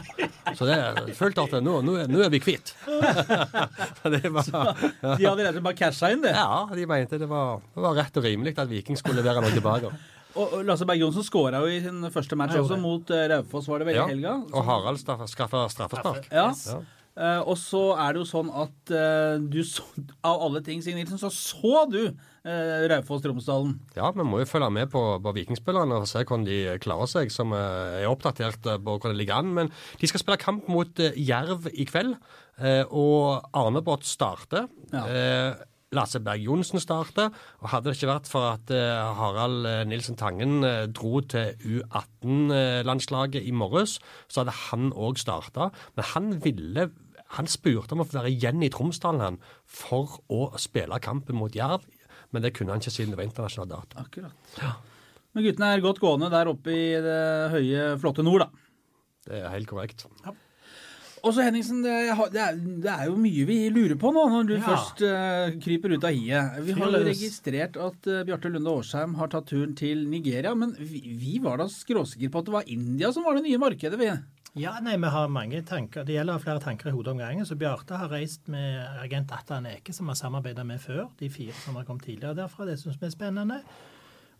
Så 0.55 0.67
det, 0.69 0.77
jeg 0.77 1.15
følte 1.17 1.43
at 1.43 1.57
nå, 1.65 1.73
nå, 1.83 1.97
er, 1.99 2.07
nå 2.11 2.21
er 2.23 2.31
vi 2.31 2.39
kvitt. 2.43 2.71
De 4.03 4.19
hadde 4.23 4.23
rett 4.23 5.27
og 5.27 5.43
slett 5.43 5.63
bare 5.65 5.77
casha 5.77 6.11
inn 6.13 6.23
det. 6.23 6.31
ja, 6.35 6.63
de 6.71 6.87
mente 6.89 7.19
det 7.19 7.27
var, 7.29 7.61
det 7.75 7.83
var 7.85 7.95
rett 7.97 8.19
og 8.19 8.25
rimelig 8.27 8.55
at 8.55 8.69
Viking 8.71 8.99
skulle 8.99 9.19
levere 9.21 9.43
noe 9.43 9.53
tilbake. 9.53 9.91
Og 10.39 10.63
Lasse 10.65 10.85
Berg 10.89 10.97
Johnsen 10.97 11.21
skåra 11.27 11.59
jo 11.61 11.69
i 11.69 11.77
sin 11.83 11.99
første 12.09 12.33
match 12.39 12.55
også, 12.57 12.79
mot 12.81 13.11
eh, 13.13 13.27
Raufoss, 13.29 13.67
var 13.69 13.83
det 13.83 13.85
vel 13.91 13.99
i 13.99 13.99
Ja. 13.99 14.07
helga? 14.09 14.31
Og 14.49 14.63
Harald 14.65 14.97
skaffa 15.29 15.67
straffespark. 15.69 16.25
Ja. 16.33 16.47
Ja. 16.49 16.79
Uh, 17.13 17.41
og 17.51 17.57
så 17.61 17.81
er 18.01 18.15
det 18.15 18.23
jo 18.23 18.25
sånn 18.25 18.49
at 18.49 18.93
uh, 18.97 19.35
du 19.37 19.59
så, 19.61 19.83
av 20.25 20.41
alle 20.47 20.63
ting, 20.65 20.81
Signe 20.81 21.03
Nilsen, 21.03 21.19
så 21.21 21.29
så 21.29 21.83
du 21.85 21.99
uh, 22.47 22.85
Raufoss-Tromsdalen. 22.91 23.75
Ja, 23.97 24.11
vi 24.15 24.27
må 24.27 24.41
jo 24.41 24.49
følge 24.49 24.69
med 24.73 24.91
på, 24.93 25.01
på 25.23 25.35
vikingspillerne 25.39 25.99
og 26.01 26.07
se 26.09 26.23
hvordan 26.23 26.47
de 26.47 26.61
klarer 26.83 27.11
seg, 27.11 27.33
som 27.33 27.53
eh, 27.57 27.99
er 28.03 28.11
oppdatert 28.11 28.65
eh, 28.69 28.79
på 28.79 28.95
hvordan 28.97 29.13
det 29.13 29.21
ligger 29.21 29.41
an. 29.41 29.51
Men 29.57 29.73
de 30.01 30.09
skal 30.09 30.23
spille 30.23 30.41
kamp 30.41 30.71
mot 30.71 31.03
eh, 31.03 31.15
Jerv 31.17 31.69
i 31.73 31.87
kveld, 31.89 32.15
eh, 32.59 32.83
og 32.89 33.47
Arne 33.57 33.83
Brott 33.85 34.07
starter. 34.07 34.67
Ja. 34.93 35.05
Eh, 35.07 35.69
Lasse 35.93 36.19
Berg 36.19 36.41
Johnsen 36.41 36.81
starter. 36.81 37.31
Og 37.61 37.69
hadde 37.71 37.89
det 37.89 37.97
ikke 37.97 38.11
vært 38.11 38.29
for 38.31 38.49
at 38.53 38.73
uh, 38.73 39.13
Harald 39.17 39.67
eh, 39.69 39.83
Nilsen 39.89 40.17
Tangen 40.19 40.65
uh, 40.65 40.85
dro 40.89 41.21
til 41.21 41.53
U18-landslaget 41.61 43.45
i 43.45 43.53
morges, 43.55 43.99
så 44.27 44.43
hadde 44.43 44.57
han 44.69 44.91
òg 44.93 45.21
starta. 45.21 45.71
Men 45.97 46.11
han 46.13 46.31
ville 46.43 46.89
han 47.33 47.49
spurte 47.49 47.95
om 47.95 48.03
å 48.03 48.05
få 48.05 48.19
være 48.19 48.29
igjen 48.33 48.61
i 48.61 48.69
Tromsdalen 48.69 49.39
for 49.65 50.19
å 50.29 50.51
spille 50.61 50.99
kampen 51.01 51.39
mot 51.39 51.55
Jerv. 51.55 51.85
Men 52.33 52.41
det 52.45 52.53
kunne 52.57 52.73
han 52.73 52.81
ikke 52.81 52.93
siden 52.95 53.13
det 53.13 53.19
var 53.21 53.27
internasjonal 53.29 53.69
dato. 53.75 54.01
Akkurat. 54.01 54.55
Men 55.33 55.45
guttene 55.47 55.69
er 55.73 55.83
godt 55.85 55.99
gående 56.01 56.29
der 56.33 56.49
oppe 56.51 56.73
i 56.73 56.87
det 57.01 57.19
høye, 57.53 57.85
flotte 58.01 58.25
nord, 58.25 58.45
da. 58.45 58.65
Det 59.29 59.39
er 59.39 59.53
helt 59.53 59.69
korrekt. 59.69 60.03
Og 61.23 61.31
så 61.31 61.45
Henningsen, 61.45 61.79
det 61.85 61.91
er, 61.93 62.19
det, 62.33 62.41
er, 62.43 62.57
det 62.83 62.91
er 62.91 63.05
jo 63.07 63.13
mye 63.15 63.45
vi 63.47 63.55
lurer 63.71 63.95
på 63.95 64.09
nå, 64.11 64.25
når 64.33 64.47
du 64.49 64.53
Ja. 64.57 64.63
først 64.65 65.03
uh, 65.07 65.53
kryper 65.63 65.93
ut 65.95 66.03
av 66.03 66.11
hiet. 66.11 66.57
Vi 66.67 66.75
har 66.75 66.91
jo 66.91 66.99
registrert 67.05 67.77
at 67.79 68.09
uh, 68.11 68.23
Bjarte 68.27 68.51
Lunde 68.51 68.73
Årsheim 68.73 69.15
har 69.15 69.31
tatt 69.31 69.47
turen 69.47 69.71
til 69.79 70.03
Nigeria, 70.11 70.51
men 70.53 70.75
vi, 70.75 70.99
vi 71.21 71.37
var 71.39 71.61
da 71.63 71.69
skråsikre 71.71 72.27
på 72.33 72.41
at 72.43 72.49
det 72.49 72.55
var 72.57 72.67
India 72.75 73.13
som 73.15 73.23
var 73.23 73.39
det 73.39 73.45
nye 73.47 73.61
markedet, 73.61 74.01
vi. 74.01 74.09
Ja, 74.53 74.75
nei, 74.85 74.99
vi 75.01 75.09
har 75.09 75.31
mange 75.33 75.63
tanker. 75.65 76.03
Det 76.05 76.13
gjelder 76.13 76.37
flere 76.37 76.61
tanker 76.61 76.91
i 76.91 76.93
hodet 76.93 77.15
om 77.15 77.21
gangen. 77.23 77.45
Så 77.45 77.55
Bjarte 77.57 77.97
har 77.97 78.11
reist 78.11 78.45
med 78.53 78.83
agent 79.01 79.31
Atta 79.33 79.57
Eke, 79.65 79.95
som 79.97 80.05
vi 80.05 80.13
har 80.13 80.19
samarbeidet 80.19 80.65
med 80.69 80.77
før. 80.77 81.07
De 81.17 81.29
fire 81.33 81.55
som 81.57 81.79
har 81.79 81.87
kommet 81.87 82.05
tidligere 82.05 82.37
derfra. 82.37 82.67
Det 82.69 82.75
syns 82.77 82.99
vi 83.01 83.07
er 83.07 83.15
spennende. 83.15 83.57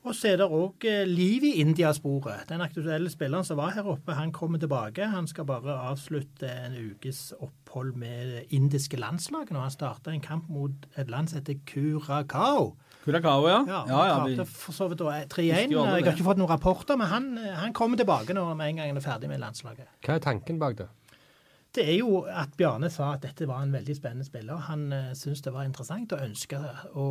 Og 0.04 0.14
så 0.14 0.34
er 0.34 0.38
det 0.38 0.46
òg 0.54 0.86
liv 1.10 1.48
i 1.48 1.56
Indiasporet. 1.64 2.46
Den 2.46 2.62
aktuelle 2.62 3.10
spilleren 3.10 3.48
som 3.48 3.58
var 3.58 3.74
her 3.74 3.90
oppe, 3.90 4.14
han 4.14 4.36
kommer 4.36 4.62
tilbake. 4.62 5.10
Han 5.10 5.26
skal 5.32 5.48
bare 5.50 5.80
avslutte 5.90 6.46
en 6.46 6.78
ukes 6.78 7.32
opphold 7.40 7.96
med 7.98 8.36
det 8.36 8.44
indiske 8.54 9.00
landslaget. 9.02 9.50
når 9.50 9.66
han 9.66 9.78
starter 9.80 10.12
en 10.12 10.22
kamp 10.22 10.46
mot 10.50 10.86
et 10.96 11.10
land 11.10 11.28
som 11.28 11.40
heter 11.40 11.58
Curacao. 11.66 12.76
Curacao, 13.04 13.46
ja. 13.50 13.60
Ja, 13.68 13.84
ja, 13.90 14.02
ja 14.08 14.18
han 14.22 14.32
vi, 14.32 14.48
for 14.48 14.76
så 14.76 14.88
vidt 14.92 15.02
da 15.04 15.20
3-1. 15.28 15.72
Jeg 15.74 15.78
har 15.78 16.12
ikke 16.14 16.26
fått 16.26 16.40
noen 16.40 16.52
rapporter, 16.52 17.00
men 17.00 17.12
han, 17.12 17.32
han 17.60 17.76
kommer 17.76 18.00
tilbake 18.00 18.36
når 18.36 18.54
med 18.56 18.74
en 18.74 18.82
gang 18.82 18.94
han 18.94 19.00
er 19.02 19.06
ferdig 19.06 19.32
med 19.32 19.44
landslaget. 19.44 19.90
Hva 20.06 20.18
er 20.18 20.24
tanken 20.24 20.62
bak 20.62 20.80
det? 20.80 20.90
det 21.74 21.86
er 21.90 21.98
jo 21.98 22.22
at 22.30 22.54
Bjarne 22.58 22.90
sa 22.94 23.14
at 23.16 23.24
dette 23.26 23.48
var 23.50 23.64
en 23.66 23.74
veldig 23.74 23.96
spennende 23.98 24.26
spiller. 24.28 24.62
Han 24.70 24.86
uh, 24.94 25.12
syntes 25.18 25.42
det 25.46 25.54
var 25.56 25.66
interessant 25.66 26.14
og 26.14 26.22
ønska 26.22 26.60
å, 26.94 27.06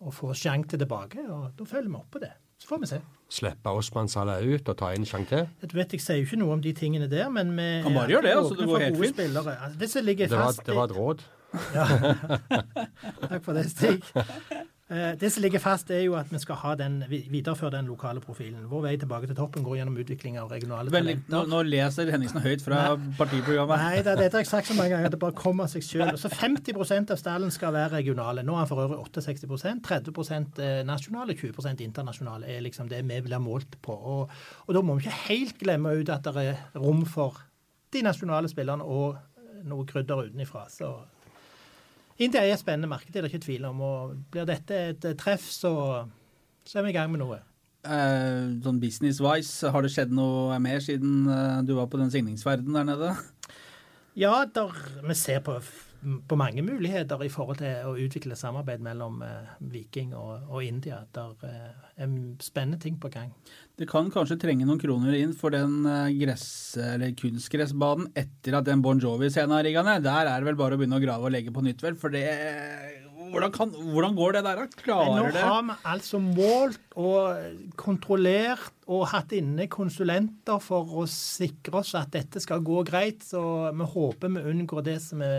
å 0.00 0.14
få 0.14 0.32
til 0.34 0.78
tilbake. 0.78 1.24
og 1.26 1.54
Da 1.58 1.66
følger 1.66 1.90
vi 1.90 1.98
opp 1.98 2.10
på 2.14 2.22
det. 2.22 2.30
Så 2.62 2.70
får 2.70 2.82
vi 2.84 2.90
se. 2.92 3.00
Slippe 3.34 3.72
Osman 3.74 4.08
Salah 4.08 4.38
ut 4.38 4.68
og 4.70 4.76
ta 4.78 4.92
inn 4.94 5.04
Chang 5.04 5.26
til? 5.26 5.48
Jeg 5.60 5.74
vet, 5.74 5.96
jeg 5.96 6.04
sier 6.04 6.20
jo 6.20 6.28
ikke 6.28 6.38
noe 6.38 6.54
om 6.54 6.62
de 6.62 6.72
tingene 6.72 7.08
der, 7.10 7.26
men 7.34 7.50
vi 7.58 7.66
Kan 7.82 7.98
bare 7.98 8.14
gjøre 8.14 8.28
det, 8.28 8.36
altså, 8.38 8.54
det 8.60 8.68
går 8.70 8.84
helt 8.84 9.00
fint. 9.00 9.16
spillere. 9.16 9.56
Altså, 9.58 9.78
det 9.80 9.90
som 9.90 10.06
Det 10.06 10.30
var, 10.30 10.44
fast 10.44 10.66
det 10.66 10.76
var 10.78 10.84
et 10.84 10.96
råd. 10.96 11.24
Ja. 11.74 11.84
Takk 13.28 13.44
for 13.44 13.54
det, 13.54 13.68
Stig. 13.70 14.02
Eh, 14.94 15.16
Det 15.18 15.30
som 15.32 15.42
ligger 15.42 15.58
fast, 15.58 15.90
er 15.90 16.04
jo 16.04 16.14
at 16.14 16.30
vi 16.30 16.38
skal 16.38 16.58
ha 16.60 16.74
den, 16.78 17.00
videreføre 17.08 17.72
den 17.74 17.86
lokale 17.90 18.20
profilen. 18.22 18.66
Vår 18.70 18.82
vei 18.84 18.92
tilbake 19.00 19.26
til 19.26 19.36
toppen 19.36 19.64
går 19.66 19.80
gjennom 19.80 19.96
utvikling 19.98 20.38
av 20.38 20.52
regionale 20.52 20.92
Veldig, 20.92 21.16
nå, 21.24 21.30
talenter. 21.30 21.50
nå 21.50 21.62
leser 21.66 22.12
Henningsen 22.14 22.44
høyt 22.44 22.62
fra 22.62 22.82
partiprogrammet. 23.18 23.82
Nei, 23.82 24.02
det, 24.02 24.16
dette 24.20 24.38
har 24.38 24.44
jeg 24.44 24.50
sagt 24.52 24.70
så 24.70 24.76
mange 24.78 24.94
ganger 24.94 25.10
det 25.10 25.20
bare 25.24 25.36
kommer 25.38 25.66
av 25.66 25.72
seg 25.74 25.82
sjøl. 25.86 26.12
Så 26.20 26.30
50% 26.30 27.10
av 27.10 27.20
stallen 27.20 27.50
skal 27.54 27.74
være 27.74 27.96
regionale. 27.98 28.44
Nå 28.46 28.54
er 28.54 28.62
han 28.62 28.70
for 28.70 28.84
øvrig 28.84 29.00
68% 29.10 29.82
30 29.88 30.62
eh, 30.62 30.82
nasjonale, 30.86 31.34
20 31.34 31.82
internasjonale 31.88 32.46
er 32.54 32.62
liksom 32.62 32.88
det 32.92 33.02
vi 33.04 33.34
ha 33.34 33.42
målt 33.42 33.80
på. 33.82 33.92
Og, 33.92 34.30
og 34.66 34.74
da 34.74 34.82
må 34.82 34.94
vi 34.98 35.06
ikke 35.06 35.22
helt 35.28 35.58
glemme 35.58 35.96
ut 35.98 36.12
at 36.12 36.22
det 36.28 36.46
er 36.52 36.62
rom 36.78 37.04
for 37.08 37.42
de 37.94 38.02
nasjonale 38.02 38.50
spillerne 38.50 38.84
og 38.84 39.18
noe 39.64 39.86
krydder 39.88 40.28
utenifra. 40.28 40.66
Så 40.70 40.92
India 42.22 42.44
er 42.44 42.54
et 42.54 42.60
spennende 42.60 42.90
marked, 42.90 43.10
det 43.10 43.18
er 43.18 43.26
det 43.26 43.32
ikke 43.32 43.46
tvil 43.46 43.64
om. 43.66 43.80
Og 43.82 44.14
blir 44.30 44.46
dette 44.46 44.78
et 44.92 45.08
eh, 45.08 45.16
treff, 45.18 45.48
så, 45.50 45.72
så 46.66 46.78
er 46.78 46.86
vi 46.86 46.94
i 46.94 46.96
gang 46.96 47.10
med 47.10 47.24
noe. 47.24 47.40
Eh, 47.84 48.52
sånn 48.64 48.78
business-wise, 48.80 49.72
har 49.74 49.84
det 49.84 49.90
skjedd 49.92 50.14
noe 50.14 50.56
mer 50.62 50.80
siden 50.84 51.26
eh, 51.28 51.58
du 51.66 51.74
var 51.76 51.90
på 51.92 52.00
den 52.00 52.12
signingsverden 52.14 52.76
der 52.78 52.86
nede? 52.88 53.10
Ja, 54.16 54.44
der, 54.46 54.70
vi 55.02 55.16
ser 55.18 55.42
på, 55.44 55.58
på 56.28 56.36
mange 56.38 56.62
muligheter 56.64 57.22
i 57.24 57.30
forhold 57.32 57.60
til 57.60 57.88
å 57.88 57.94
utvikle 58.00 58.36
samarbeid 58.38 58.82
mellom 58.84 59.22
eh, 59.24 59.54
Viking 59.72 60.12
og, 60.18 60.48
og 60.50 60.64
India. 60.66 61.00
Der 61.14 61.46
eh, 61.48 61.70
er 62.04 62.16
spennende 62.44 62.80
ting 62.82 62.98
på 63.00 63.10
gang. 63.12 63.32
Det 63.78 63.88
kan 63.90 64.10
kanskje 64.12 64.38
trenge 64.42 64.66
noen 64.68 64.82
kroner 64.82 65.16
inn 65.18 65.34
for 65.36 65.54
den 65.54 65.82
eh, 65.88 66.12
gress, 66.20 66.46
eller 66.80 67.14
kunstgressbanen 67.18 68.12
etter 68.18 68.58
at 68.60 68.68
den 68.68 68.84
Bon 68.84 69.00
Jovi-scenen 69.00 69.56
er 69.58 69.68
rigga 69.68 69.86
ned. 69.86 70.04
Der 70.06 70.30
er 70.30 70.38
det 70.38 70.50
vel 70.52 70.60
bare 70.60 70.76
å 70.78 70.82
begynne 70.82 71.00
å 71.00 71.04
grave 71.04 71.28
og 71.28 71.34
legge 71.34 71.54
på 71.54 71.64
nytt, 71.64 71.82
vel. 71.84 71.98
For 71.98 72.14
det 72.14 72.28
Hvordan, 73.34 73.50
kan, 73.50 73.70
hvordan 73.72 74.14
går 74.14 74.36
det 74.36 74.40
der, 74.46 74.60
da? 74.60 74.80
Klarer 74.84 75.32
det? 75.32 75.40
Nå 75.40 75.48
har 75.48 75.62
vi 75.66 75.76
altså 75.90 76.20
målt 76.22 76.96
og 77.00 77.72
kontrollert 77.80 78.84
og 78.86 79.08
hatt 79.10 79.32
inne 79.34 79.66
konsulenter 79.72 80.60
for 80.62 81.00
å 81.00 81.06
sikre 81.10 81.80
oss 81.80 81.94
at 81.98 82.12
dette 82.14 82.42
skal 82.42 82.62
gå 82.62 82.84
greit. 82.86 83.24
Så 83.26 83.40
vi 83.74 83.88
håper 83.96 84.34
vi 84.36 84.44
unngår 84.52 84.86
det 84.86 84.98
som 85.02 85.24
vi 85.24 85.32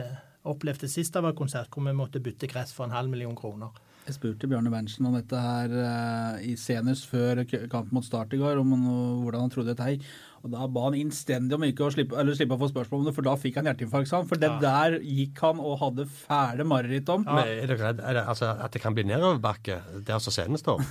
opplevde 0.46 0.90
sist 0.92 1.14
det 1.16 1.24
var 1.26 1.34
konsert, 1.38 1.70
hvor 1.74 1.86
vi 1.88 1.96
måtte 1.98 2.22
bytte 2.24 2.48
gress 2.52 2.74
for 2.76 2.86
en 2.88 2.96
halv 2.96 3.10
million 3.12 3.36
kroner. 3.36 3.74
Jeg 4.06 4.20
spurte 4.20 4.46
Bjarne 4.46 4.70
Berntsen 4.70 5.08
om 5.10 5.16
dette 5.18 5.34
her 5.42 5.72
eh, 5.82 6.44
i 6.52 6.56
senest 6.62 7.08
før 7.10 7.42
kampen 7.50 7.96
mot 7.98 8.06
Start 8.06 8.36
i 8.38 8.38
går, 8.38 8.60
om 8.62 8.76
han, 8.76 8.84
hvordan 9.24 9.48
han 9.48 9.50
trodde 9.54 9.74
dette 9.74 9.88
gikk. 9.96 10.04
Og 10.46 10.52
Da 10.54 10.68
ba 10.70 10.84
han 10.86 10.94
innstendig 11.00 11.56
om 11.58 11.64
ikke 11.66 11.88
å 11.88 11.90
slippe, 11.90 12.14
eller 12.22 12.38
slippe 12.38 12.54
å 12.54 12.60
få 12.62 12.68
spørsmål 12.70 13.00
om 13.02 13.08
det, 13.08 13.14
for 13.18 13.26
da 13.26 13.34
fikk 13.42 13.56
han 13.58 13.66
hjerteinfarkt. 13.66 14.12
sa 14.12 14.20
han. 14.20 14.28
For 14.30 14.38
det 14.38 14.52
Ja. 14.52 14.60
der 14.62 15.00
gikk 15.02 15.42
han 15.42 15.58
og 15.58 15.80
hadde 15.82 16.06
fæle 16.06 16.68
mareritt 16.70 17.10
om. 17.10 17.26
Men 17.26 17.48
er 17.50 17.66
du 17.66 17.74
redd 17.82 18.00
er 18.00 18.14
det, 18.20 18.24
altså, 18.30 18.52
at 18.62 18.72
det 18.78 18.84
kan 18.84 18.94
bli 18.94 19.08
nedoverbakke 19.10 19.80
der 20.06 20.20
som 20.22 20.30
scenen 20.38 20.62
står? 20.62 20.86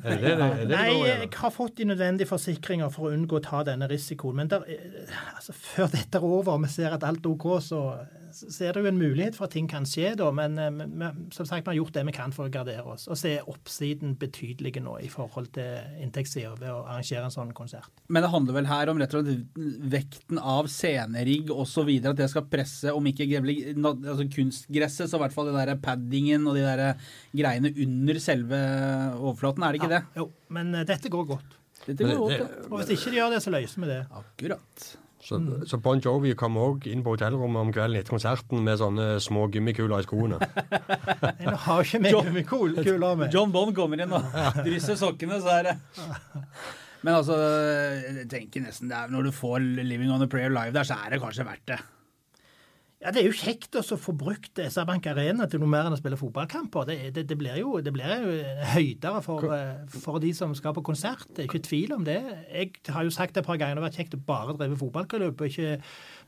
Er 0.00 0.16
det 0.16 0.20
det, 0.24 0.32
er 0.32 0.56
det, 0.56 0.68
det 0.72 0.78
Nei, 0.78 0.96
jeg 1.04 1.30
har 1.36 1.52
fått 1.52 1.76
de 1.76 1.84
nødvendige 1.92 2.32
forsikringer 2.32 2.88
for 2.96 3.10
å 3.10 3.12
unngå 3.12 3.42
å 3.42 3.44
ta 3.44 3.60
denne 3.68 3.90
risikoen. 3.92 4.40
Men 4.40 4.48
der, 4.48 4.64
eh, 4.72 5.12
altså, 5.36 5.52
før 5.52 5.92
dette 5.92 6.16
er 6.16 6.24
over 6.24 6.56
og 6.56 6.64
vi 6.64 6.72
ser 6.72 6.96
at 6.96 7.04
alt 7.04 7.20
er 7.28 7.36
OK, 7.36 7.60
så, 7.60 7.84
så 8.34 8.66
er 8.68 8.72
det 8.76 8.82
jo 8.84 8.88
en 8.90 8.98
mulighet 8.98 9.36
for 9.38 9.46
at 9.46 9.52
ting 9.54 9.68
kan 9.70 9.84
skje 9.88 10.14
da. 10.18 10.30
Men 10.34 10.58
eh, 10.58 10.70
vi- 10.70 10.86
vi- 11.00 11.30
som 11.36 11.46
sagt, 11.46 11.64
vi 11.66 11.70
har 11.72 11.78
gjort 11.78 11.92
det 11.94 12.04
vi 12.06 12.12
kan 12.12 12.32
for 12.34 12.48
å 12.48 12.52
gardere 12.52 12.84
oss. 12.84 13.06
Og 13.08 13.16
så 13.16 13.30
er 13.38 13.48
oppsiden 13.50 14.16
betydelig 14.18 14.74
nå 14.82 14.96
i 15.02 15.08
forhold 15.08 15.52
til 15.52 15.80
inntektssida 16.02 16.54
ved 16.58 16.68
å 16.70 16.84
arrangere 16.86 17.24
en 17.24 17.30
sånn 17.34 17.52
konsert. 17.54 17.88
Men 18.08 18.22
det 18.22 18.30
handler 18.30 18.52
vel 18.58 18.66
her 18.66 18.88
om 18.92 18.98
rett 18.98 19.14
og 19.14 19.24
slett 19.24 19.90
vekten 19.94 20.38
av 20.42 20.66
scenerigg 20.66 21.50
osv. 21.54 21.88
At 22.06 22.16
det 22.16 22.30
skal 22.30 22.42
presse, 22.50 22.92
om 22.94 23.04
ikke 23.04 23.28
grevlig- 23.30 23.74
altså 23.76 24.28
kunstgresset, 24.30 25.08
så 25.08 25.14
i 25.16 25.22
hvert 25.24 25.32
fall 25.32 25.46
det 25.52 25.66
der 25.66 25.76
paddingen 25.76 26.46
og 26.46 26.54
de 26.56 26.62
der 26.66 26.96
greiene 27.34 27.72
under 27.86 28.14
selve 28.20 28.60
overflaten. 29.18 29.62
Er 29.64 29.72
det 29.72 29.80
ikke 29.82 29.94
det? 29.94 30.02
Jo, 30.16 30.30
men 30.50 30.74
eh, 30.74 30.84
dette 30.84 31.08
går 31.12 31.26
godt. 31.26 31.60
Dette 31.86 31.98
går 32.00 32.08
Men 32.08 32.16
godt, 32.16 32.38
ja. 32.38 32.46
Og 32.70 32.78
hvis 32.80 32.92
ikke 32.96 33.10
de 33.12 33.16
gjør 33.18 33.30
det, 33.34 33.40
så 33.44 33.50
løser 33.52 33.80
vi 33.82 33.88
det. 33.90 34.06
Akkurat. 34.10 34.96
Så, 35.24 35.38
så 35.64 35.78
Bon 35.80 36.00
Jovi 36.04 36.34
kom 36.36 36.58
òg 36.60 36.84
inn 36.90 37.00
på 37.04 37.14
hotellrommet 37.14 37.62
om 37.62 37.72
kvelden 37.72 37.96
etter 38.00 38.12
konserten 38.12 38.60
med 38.66 38.76
sånne 38.80 39.06
små 39.24 39.46
gummikuler 39.52 40.02
i 40.02 40.06
skoene. 40.06 40.36
Nå 41.46 41.54
har 41.64 41.84
ikke 41.86 42.02
vi 42.04 42.12
gummikuler 42.12 43.20
med. 43.22 43.32
John 43.32 43.54
Bond 43.54 43.72
kommer 43.76 44.04
inn 44.04 44.12
og 44.12 44.36
drysser 44.66 45.00
sokkene, 45.00 45.40
så 45.40 45.56
er 45.58 45.70
det 45.70 45.76
Men 47.04 47.18
altså, 47.18 47.36
jeg 47.36 48.28
tenker 48.32 48.64
nesten 48.64 48.92
det 48.92 48.96
er, 49.00 49.10
når 49.12 49.28
du 49.28 49.34
får 49.36 49.64
Living 49.80 50.12
on 50.12 50.24
a 50.24 50.28
Prayer 50.28 50.52
live 50.52 50.76
der, 50.76 50.88
så 50.88 51.00
er 51.04 51.14
det 51.14 51.22
kanskje 51.24 51.48
verdt 51.48 51.66
det. 51.72 51.80
Ja, 53.04 53.10
Det 53.12 53.20
er 53.20 53.26
jo 53.26 53.34
kjekt 53.36 53.76
å 53.76 53.82
få 54.00 54.14
brukt 54.16 54.56
SR-Bank 54.56 55.04
Arena 55.10 55.44
til 55.50 55.60
noe 55.60 55.68
mer 55.68 55.84
enn 55.84 55.92
å 55.92 55.98
spille 56.00 56.16
fotballkamper. 56.16 56.86
Det, 56.88 56.94
det, 57.12 57.24
det 57.28 57.36
blir 57.36 57.58
jo, 57.60 57.74
det 57.84 57.92
blir 57.92 58.08
jo 58.22 58.36
høydere 58.72 59.20
for, 59.26 59.44
eh, 59.52 59.82
for 59.92 60.16
de 60.22 60.30
som 60.36 60.54
skal 60.56 60.72
på 60.72 60.84
konsert. 60.86 61.26
Det 61.28 61.44
er 61.44 61.50
ikke 61.50 61.60
tvil 61.66 61.92
om 61.98 62.06
det. 62.06 62.16
Jeg 62.48 62.70
har 62.94 63.04
jo 63.04 63.12
sagt 63.12 63.36
det 63.36 63.42
et 63.44 63.50
par 63.50 63.60
ganger, 63.60 63.76
det 63.76 63.84
har 63.84 63.90
vært 63.90 64.00
kjekt 64.00 64.16
å 64.16 64.22
bare 64.24 64.56
drive 64.56 64.80
fotballklubb 64.80 65.36
og 65.44 65.52
ikke 65.52 65.76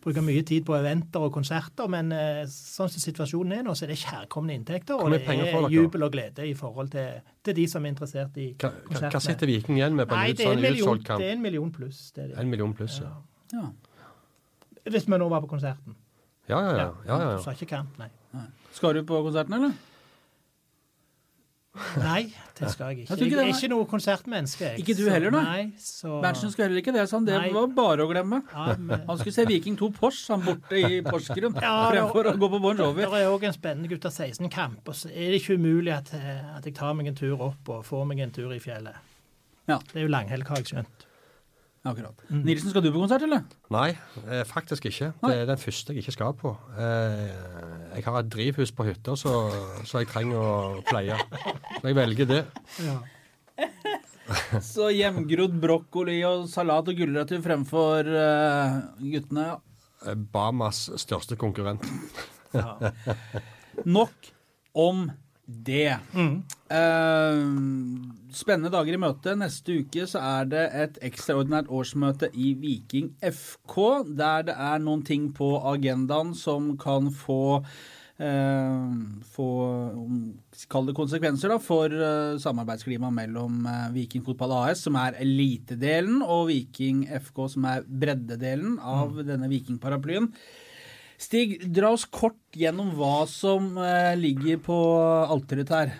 bruke 0.04 0.26
mye 0.28 0.44
tid 0.52 0.68
på 0.68 0.76
eventer 0.76 1.24
og 1.24 1.32
konserter. 1.38 1.88
Men 1.96 2.12
eh, 2.12 2.44
sånn 2.52 2.92
som 2.92 3.06
situasjonen 3.08 3.56
er 3.56 3.64
nå, 3.64 3.72
så 3.72 3.88
er 3.88 3.94
det 3.96 4.00
kjærkomne 4.04 4.60
inntekter. 4.60 5.00
Og 5.00 5.16
det 5.16 5.24
er 5.32 5.72
jubel 5.72 6.04
og 6.10 6.12
glede 6.12 6.44
i 6.44 6.52
forhold 6.58 6.92
til, 6.92 7.22
til 7.40 7.56
de 7.56 7.68
som 7.72 7.88
er 7.88 7.96
interessert 7.96 8.36
i 8.36 8.50
Hva, 8.60 8.74
hva, 8.92 9.06
hva 9.16 9.24
sitter 9.24 9.48
Viking 9.48 9.80
igjen 9.80 9.96
med 9.96 10.12
på 10.12 10.18
en, 10.18 10.28
Nei, 10.28 10.36
sånn 10.36 10.60
utsolgt 10.74 11.08
kamp? 11.08 11.24
det 11.24 11.32
er 11.32 11.38
en 11.40 11.46
million 11.48 11.72
pluss. 11.72 12.10
Det 12.12 12.26
er 12.26 12.34
det. 12.34 12.42
En 12.44 12.52
million 12.52 12.76
pluss, 12.76 13.00
ja. 13.00 13.14
Ja. 13.56 13.70
Hvis 14.86 15.08
vi 15.08 15.16
nå 15.16 15.32
var 15.32 15.40
på 15.40 15.56
konserten. 15.56 15.96
Ja, 16.48 16.60
ja, 16.62 16.72
ja. 16.76 16.88
ja, 17.06 17.18
ja, 17.18 17.36
Du 17.36 17.42
sa 17.42 17.52
ikke 17.56 17.66
kamp, 17.74 17.98
nei. 17.98 18.10
Skal 18.76 18.94
du 18.94 19.02
på 19.08 19.22
konserten, 19.24 19.54
eller? 19.56 19.72
Nei, 22.00 22.22
det 22.56 22.70
skal 22.72 22.94
jeg 22.94 23.02
ikke. 23.02 23.10
Jeg 23.12 23.26
ikke 23.26 23.36
Jeg 23.36 23.48
er 23.50 23.50
ikke 23.52 23.68
noe 23.68 23.84
konsertmenneske. 23.88 24.64
jeg. 24.64 24.78
Ikke 24.80 24.94
du 24.96 25.02
heller, 25.12 25.34
da? 25.34 25.42
Nei, 25.44 25.64
så... 25.80 26.14
Berntsen 26.24 26.52
skulle 26.52 26.70
heller 26.70 26.80
ikke 26.80 26.94
det, 26.94 27.02
sa 27.10 27.18
han. 27.18 27.26
Det 27.28 27.34
Nei. 27.36 27.50
var 27.52 27.66
bare 27.76 28.06
å 28.06 28.08
glemme. 28.08 28.38
Ja, 28.52 28.76
men- 28.78 29.02
Han 29.10 29.18
skulle 29.20 29.34
se 29.36 29.44
Viking 29.48 29.76
2 29.76 29.90
Pors, 29.92 30.22
han 30.32 30.40
borte 30.46 30.72
i 30.80 31.02
Porsgrunn, 31.04 31.58
Ja, 31.60 31.74
fremfor 31.92 32.30
å 32.32 32.36
gå 32.40 32.48
på 32.54 32.60
Bon 32.64 32.76
Jovi. 32.80 33.04
Det 33.04 33.10
er 33.20 33.28
òg 33.28 33.44
en 33.44 33.52
spennende 33.56 33.90
gutter 33.92 34.08
16-kamp. 34.14 34.80
Og 34.88 34.94
så 34.94 35.10
er 35.12 35.34
det 35.34 35.42
ikke 35.42 35.58
umulig 35.60 35.92
at, 35.92 36.14
eh, 36.16 36.56
at 36.56 36.64
jeg 36.64 36.74
tar 36.74 36.94
meg 36.96 37.08
en 37.12 37.14
tur 37.18 37.36
opp 37.50 37.68
og 37.68 37.84
får 37.84 38.06
meg 38.08 38.20
en 38.24 38.30
tur 38.32 38.52
i 38.56 38.58
fjellet. 38.62 38.96
Ja. 39.68 39.76
Det 39.78 40.00
er 40.00 40.06
jo 40.06 40.14
langhelg, 40.14 40.48
har 40.48 40.56
jeg 40.62 40.72
skjønt. 40.72 41.05
Akkurat. 41.86 42.22
Mm. 42.28 42.42
Nilsen, 42.48 42.70
skal 42.72 42.82
du 42.82 42.88
på 42.90 42.98
konsert, 43.00 43.22
eller? 43.26 43.44
Nei, 43.70 43.90
eh, 44.26 44.42
faktisk 44.48 44.88
ikke. 44.90 45.12
Det 45.22 45.34
er 45.36 45.46
den 45.48 45.60
første 45.60 45.94
jeg 45.94 46.02
ikke 46.02 46.14
skal 46.16 46.32
på. 46.38 46.52
Eh, 46.74 47.28
jeg 47.96 48.06
har 48.08 48.18
et 48.20 48.30
drivhus 48.32 48.72
på 48.74 48.86
hytta, 48.88 49.14
så, 49.18 49.34
så 49.86 50.02
jeg 50.02 50.10
trenger 50.10 50.40
å 50.40 50.56
pleie. 50.88 51.18
Så 51.78 51.84
jeg 51.86 51.98
velger 51.98 52.32
det. 52.32 52.42
Så 54.66 54.88
hjemgrodd 54.90 55.54
brokkoli 55.62 56.16
og 56.26 56.48
salat 56.50 56.88
og 56.90 56.98
gulrøtter 56.98 57.38
fremfor 57.44 58.08
eh, 58.10 58.80
guttene. 59.12 59.52
ja. 59.52 60.14
Bamas 60.34 60.88
største 61.00 61.38
konkurrent. 61.38 61.86
Ja. 62.54 62.90
Nok 63.86 64.28
om 64.76 65.06
det. 65.46 65.98
Eh, 66.70 67.42
spennende 68.34 68.72
dager 68.74 68.96
i 68.96 69.00
møte. 69.00 69.36
Neste 69.38 69.80
uke 69.82 70.06
så 70.10 70.22
er 70.22 70.48
det 70.50 70.64
et 70.74 70.98
ekstraordinært 71.06 71.70
årsmøte 71.70 72.30
i 72.34 72.52
Viking 72.58 73.12
FK, 73.22 73.76
der 74.18 74.48
det 74.50 74.56
er 74.56 74.82
noen 74.82 75.04
ting 75.06 75.30
på 75.36 75.54
agendaen 75.70 76.34
som 76.34 76.74
kan 76.80 77.12
få 77.14 77.60
uh, 77.62 78.90
få 79.36 79.48
kall 80.72 80.90
det 80.90 80.96
konsekvenser 80.98 81.54
da, 81.54 81.60
for 81.62 81.94
uh, 81.94 82.34
samarbeidsklimaet 82.42 83.14
mellom 83.14 83.66
Viking 83.94 84.26
Fotball 84.26 84.58
AS, 84.64 84.82
som 84.88 84.98
er 84.98 85.18
elitedelen, 85.22 86.22
og 86.26 86.48
Viking 86.50 87.06
FK, 87.22 87.42
som 87.54 87.70
er 87.70 87.86
breddedelen 87.86 88.80
av 88.82 89.22
denne 89.22 89.50
Viking-paraplyen. 89.52 90.32
Stig, 91.16 91.58
dra 91.72 91.94
oss 91.96 92.04
kort 92.12 92.40
gjennom 92.56 92.92
hva 92.96 93.24
som 93.30 93.76
eh, 93.80 94.12
ligger 94.20 94.60
på 94.66 94.76
alteret 95.32 95.72
her. 95.72 95.94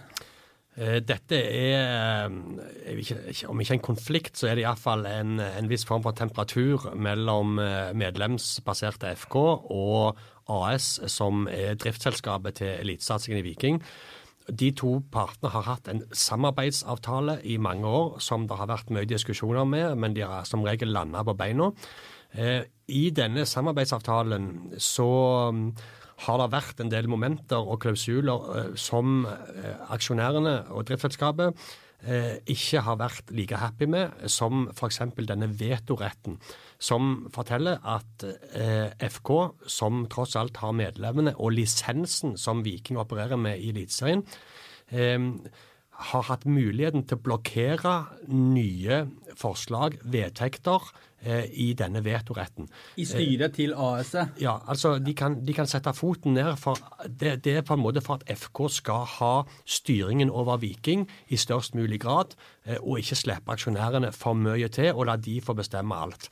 Eh, 0.77 0.99
Dette 1.01 1.39
er 1.41 2.27
eh, 2.29 3.47
Om 3.49 3.63
ikke 3.63 3.79
en 3.79 3.87
konflikt, 3.87 4.37
så 4.37 4.51
er 4.51 4.59
det 4.59 4.67
iallfall 4.67 5.07
en, 5.09 5.39
en 5.41 5.71
viss 5.71 5.87
form 5.89 6.05
for 6.05 6.17
temperatur 6.17 6.91
mellom 6.93 7.57
medlemsbaserte 7.97 9.15
FK 9.23 9.39
og 9.41 10.21
AS, 10.53 10.99
som 11.11 11.49
er 11.51 11.79
driftsselskapet 11.81 12.61
til 12.61 12.75
elitesatsingen 12.77 13.41
i 13.41 13.47
Viking. 13.49 13.81
De 14.47 14.69
to 14.79 15.01
partene 15.11 15.51
har 15.51 15.65
hatt 15.67 15.89
en 15.91 16.05
samarbeidsavtale 16.15 17.41
i 17.43 17.57
mange 17.59 17.89
år 17.89 18.21
som 18.23 18.45
det 18.47 18.59
har 18.61 18.69
vært 18.71 18.93
mye 18.95 19.09
diskusjoner 19.11 19.67
med, 19.67 19.97
men 19.99 20.15
de 20.15 20.23
har 20.23 20.47
som 20.47 20.63
regel 20.63 20.93
landa 20.95 21.25
på 21.27 21.35
beina. 21.39 21.73
Eh, 22.37 22.67
I 22.93 23.09
denne 23.17 23.47
samarbeidsavtalen 23.49 24.77
så 24.83 25.09
mm, 25.55 25.65
har 26.27 26.39
det 26.41 26.53
vært 26.53 26.83
en 26.83 26.93
del 26.93 27.09
momenter 27.11 27.65
og 27.65 27.81
klausuler 27.85 28.47
eh, 28.53 28.71
som 28.81 29.25
eh, 29.31 29.75
aksjonærene 29.97 30.59
og 30.71 30.87
driftsselskapet 30.89 31.67
ikke 32.47 32.83
har 32.85 32.99
vært 33.01 33.31
like 33.35 33.57
happy 33.57 33.87
med, 33.91 34.13
som 34.31 34.67
f.eks. 34.69 34.99
denne 35.17 35.49
vetoretten, 35.59 36.37
som 36.79 37.25
forteller 37.35 37.81
at 37.89 38.23
FK, 39.01 39.31
som 39.67 40.05
tross 40.13 40.37
alt 40.39 40.61
har 40.61 40.77
medlemmene, 40.77 41.33
og 41.41 41.57
lisensen 41.57 42.37
som 42.39 42.61
Viking 42.63 43.01
opererer 43.01 43.41
med 43.41 43.59
i 43.59 43.73
Eliteserien, 43.73 44.23
har 45.97 46.27
hatt 46.29 46.45
muligheten 46.45 47.07
til 47.09 47.19
å 47.19 47.25
blokkere 47.25 47.95
nye 48.29 49.07
forslag, 49.37 49.97
vedtekter, 50.05 50.83
eh, 51.23 51.47
i 51.53 51.73
denne 51.75 52.03
vetoretten. 52.05 52.69
I 52.97 53.07
styret 53.09 53.57
til 53.57 53.73
AS-et. 53.73 54.37
Ja, 54.41 54.59
altså 54.69 54.99
de 54.99 55.15
kan, 55.15 55.39
de 55.45 55.55
kan 55.57 55.67
sette 55.67 55.93
foten 55.97 56.35
ned. 56.35 56.57
for 56.59 56.77
det, 57.09 57.45
det 57.45 57.57
er 57.57 57.63
på 57.63 57.75
en 57.75 57.83
måte 57.83 58.03
for 58.05 58.21
at 58.21 58.29
FK 58.39 58.69
skal 58.69 59.05
ha 59.19 59.45
styringen 59.65 60.31
over 60.31 60.57
Viking 60.57 61.09
i 61.29 61.37
størst 61.37 61.75
mulig 61.75 62.01
grad, 62.01 62.37
eh, 62.67 62.77
og 62.83 62.99
ikke 62.99 63.17
slippe 63.17 63.53
aksjonærene 63.53 64.13
for 64.13 64.35
mye 64.35 64.69
til 64.69 64.95
og 64.95 65.07
la 65.07 65.17
de 65.17 65.41
få 65.41 65.55
bestemme 65.55 65.95
alt. 65.95 66.31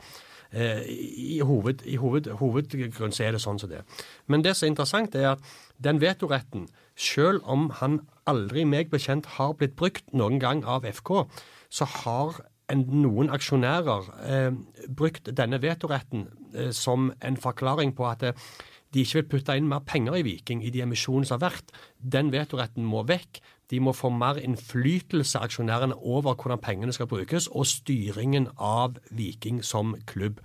Eh, 0.55 0.83
I, 0.87 1.41
hoved, 1.41 1.83
i 1.85 1.97
hoved, 1.97 2.31
hovedgrunn 2.39 3.13
så 3.13 3.25
er 3.27 3.35
det 3.35 3.43
sånn 3.43 3.59
som 3.59 3.71
det. 3.71 3.83
Men 4.31 4.45
det 4.45 4.55
som 4.55 4.69
er 4.69 4.75
interessant, 4.75 5.15
er 5.15 5.33
at 5.33 5.55
den 5.83 5.99
vetoretten, 6.03 6.69
selv 6.97 7.43
om 7.45 7.71
han 7.81 8.01
aldri 8.31 8.65
meg 8.65 8.91
bekjent 8.93 9.27
har 9.37 9.55
blitt 9.59 9.77
brukt 9.77 10.13
noen 10.17 10.41
gang 10.43 10.65
av 10.65 10.87
FK, 10.89 11.25
så 11.69 11.89
har 12.05 12.39
en, 12.73 12.85
noen 13.03 13.33
aksjonærer 13.35 14.07
eh, 14.25 14.53
brukt 14.89 15.29
denne 15.37 15.61
vetoretten 15.63 16.29
eh, 16.55 16.71
som 16.73 17.11
en 17.21 17.37
forklaring 17.41 17.93
på 17.97 18.07
at 18.09 18.25
eh, 18.25 18.47
de 18.95 19.03
ikke 19.03 19.19
vil 19.19 19.31
putte 19.33 19.57
inn 19.59 19.69
mer 19.69 19.83
penger 19.83 20.21
i 20.21 20.23
Viking 20.23 20.63
i 20.63 20.71
de 20.71 20.85
emisjonene 20.85 21.27
som 21.27 21.41
har 21.41 21.51
vært. 21.51 21.73
Den 21.99 22.31
vetoretten 22.31 22.87
må 22.87 23.03
vekk. 23.09 23.41
De 23.73 23.81
må 23.83 23.95
få 23.97 24.11
mer 24.15 24.39
innflytelse, 24.39 25.41
aksjonærene, 25.41 25.97
over 25.99 26.37
hvordan 26.39 26.63
pengene 26.63 26.95
skal 26.95 27.09
brukes, 27.11 27.49
og 27.51 27.67
styringen 27.67 28.47
av 28.55 29.01
Viking 29.11 29.65
som 29.67 29.97
klubb. 30.07 30.39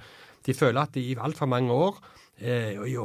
De 0.48 0.56
føler 0.58 0.82
at 0.82 0.96
de 0.96 1.04
i 1.12 1.18
altfor 1.20 1.52
mange 1.52 1.76
år 1.76 2.00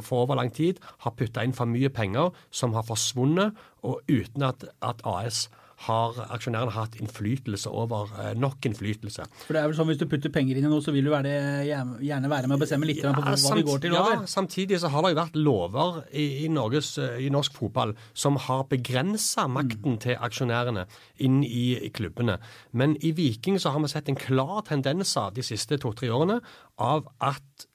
for 0.05 0.23
over 0.23 0.39
lang 0.39 0.51
tid 0.55 0.79
har 1.03 1.15
putta 1.17 1.43
inn 1.43 1.55
for 1.55 1.69
mye 1.69 1.91
penger 1.93 2.31
som 2.51 2.73
har 2.77 2.87
forsvunnet, 2.87 3.55
og 3.85 4.01
uten 4.09 4.47
at, 4.47 4.65
at 4.81 5.03
AS 5.05 5.45
har 5.83 6.15
aksjonærene 6.31 6.71
hatt 6.71 6.95
innflytelse 7.01 7.69
over 7.69 8.11
eh, 8.21 8.31
nok 8.39 8.63
innflytelse. 8.69 9.25
For 9.43 9.55
det 9.55 9.61
er 9.61 9.67
vel 9.69 9.75
sånn 9.77 9.89
Hvis 9.89 9.99
du 9.99 10.07
putter 10.09 10.31
penger 10.33 10.57
inn 10.57 10.67
i 10.67 10.71
noe, 10.71 10.83
så 10.83 10.93
vil 10.95 11.07
du 11.07 11.11
være, 11.11 11.33
gjerne 11.67 12.31
være 12.31 12.49
med 12.49 12.55
å 12.55 12.61
bestemme 12.61 12.87
litt 12.87 13.03
ja, 13.03 13.11
på 13.15 13.23
hva 13.25 13.35
samt, 13.39 13.59
de 13.59 13.65
går 13.67 13.83
til? 13.83 13.97
Over. 13.97 14.15
Ja, 14.15 14.31
samtidig 14.31 14.79
så 14.81 14.91
har 14.93 15.03
det 15.03 15.13
jo 15.13 15.19
vært 15.19 15.37
lover 15.39 15.99
i, 16.09 16.25
i, 16.45 16.49
Norges, 16.53 16.93
eh, 17.03 17.19
i 17.27 17.29
norsk 17.33 17.59
fotball 17.59 17.93
som 18.15 18.39
har 18.47 18.65
begrensa 18.71 19.49
makten 19.51 19.97
mm. 19.97 20.01
til 20.07 20.25
aksjonærene 20.29 20.87
inn 21.27 21.41
i, 21.43 21.67
i, 21.75 21.91
klubbene. 21.95 22.39
Men 22.71 22.95
i 23.03 23.11
Viking 23.17 23.59
så 23.61 23.75
har 23.75 23.83
vi 23.83 23.91
sett 23.91 24.11
en 24.11 24.19
klar 24.19 24.63
tendens 24.67 25.15
av 25.19 25.35
de 25.35 25.43
siste 25.45 25.79
to-tre 25.83 26.09
årene 26.13 26.39
av 26.81 27.11
at 27.19 27.67
eh, 27.67 27.74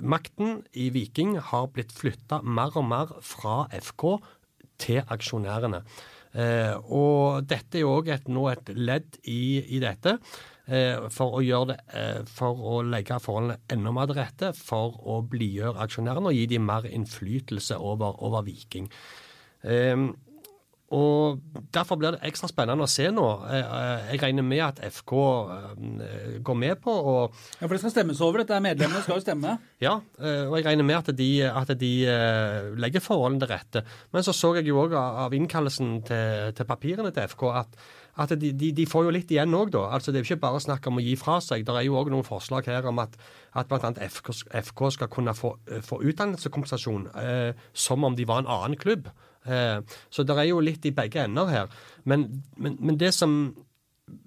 makten 0.00 0.62
i 0.72 0.88
Viking 0.94 1.36
har 1.50 1.70
blitt 1.74 1.94
flytta 1.96 2.40
mer 2.42 2.76
og 2.78 2.86
mer 2.88 3.14
fra 3.24 3.64
FK 3.76 4.04
til 4.82 5.02
aksjonærene. 5.12 5.82
Eh, 6.36 6.74
og 6.92 7.46
dette 7.48 7.78
er 7.78 7.86
jo 7.86 7.94
òg 7.96 8.10
nå 8.28 8.44
et 8.50 8.70
ledd 8.76 9.18
i, 9.24 9.62
i 9.76 9.80
dette. 9.80 10.18
Eh, 10.66 11.06
for 11.14 11.38
å 11.38 11.42
det, 11.70 11.78
eh, 11.94 12.20
for 12.26 12.58
å 12.58 12.82
legge 12.84 13.20
forholdene 13.22 13.60
enda 13.72 13.92
mer 13.94 14.10
til 14.10 14.18
rette 14.18 14.52
for 14.58 14.98
å 15.06 15.20
blidgjøre 15.30 15.80
aksjonærene 15.86 16.32
og 16.32 16.36
gi 16.36 16.46
dem 16.50 16.66
mer 16.66 16.88
innflytelse 16.90 17.78
over, 17.78 18.18
over 18.26 18.44
Viking. 18.46 18.90
Og 20.94 21.40
Derfor 21.74 21.98
blir 21.98 22.14
det 22.14 22.22
ekstra 22.28 22.46
spennende 22.50 22.86
å 22.86 22.90
se 22.90 23.08
nå. 23.10 23.24
Jeg 23.50 24.20
regner 24.22 24.44
med 24.46 24.62
at 24.62 24.78
FK 24.86 25.12
går 26.46 26.58
med 26.58 26.78
på 26.82 26.92
å 26.94 27.16
Ja, 27.26 27.66
For 27.66 27.74
det 27.74 27.80
skal 27.82 27.94
stemmes 27.96 28.22
over 28.22 28.42
dette? 28.42 28.60
Medlemmene 28.62 29.02
skal 29.02 29.18
jo 29.18 29.24
stemme? 29.24 29.56
Ja, 29.86 29.98
og 29.98 30.54
jeg 30.56 30.64
regner 30.64 30.86
med 30.86 30.96
at 31.02 31.10
de, 31.18 31.28
at 31.44 31.72
de 31.80 31.92
legger 32.78 33.04
forholdene 33.04 33.42
til 33.42 33.50
rette. 33.50 33.82
Men 34.14 34.24
så 34.24 34.32
så 34.36 34.54
jeg 34.56 34.70
jo 34.70 34.78
òg 34.84 34.94
av 34.96 35.34
innkallelsen 35.36 35.98
til, 36.06 36.54
til, 36.56 36.68
papirene 36.68 37.12
til 37.12 37.28
FK 37.34 37.44
at, 37.50 37.76
at 38.22 38.32
de, 38.38 38.52
de, 38.56 38.70
de, 38.72 38.86
får 38.88 39.08
jo 39.08 39.14
litt 39.18 39.32
igjen 39.34 39.58
òg, 39.58 39.74
da. 39.74 39.88
Altså 39.98 40.12
Det 40.12 40.20
er 40.20 40.24
jo 40.24 40.30
ikke 40.30 40.46
bare 40.46 40.62
snakk 40.64 40.86
om 40.88 41.02
å 41.02 41.04
gi 41.04 41.16
fra 41.20 41.40
seg. 41.44 41.66
Det 41.66 41.76
er 41.76 41.88
jo 41.88 41.98
òg 42.00 42.14
noen 42.14 42.26
forslag 42.26 42.70
her 42.70 42.88
om 42.88 43.02
at, 43.02 43.18
at 43.58 43.68
bl.a. 43.68 43.92
FK, 44.06 44.32
FK 44.70 44.86
skal 44.96 45.12
kunne 45.12 45.34
få, 45.36 45.56
få 45.84 46.00
utdannelseskompensasjon 46.06 47.10
eh, 47.20 47.66
som 47.74 48.06
om 48.06 48.16
de 48.16 48.28
var 48.28 48.44
en 48.44 48.52
annen 48.54 48.80
klubb. 48.80 49.10
Eh, 49.46 49.98
så 50.10 50.24
det 50.26 50.36
er 50.36 50.48
jo 50.50 50.62
litt 50.64 50.86
i 50.86 50.94
begge 50.94 51.24
ender 51.24 51.50
her. 51.52 51.76
Men, 52.04 52.26
men, 52.56 52.76
men 52.80 52.98
det 53.00 53.12
som 53.14 53.54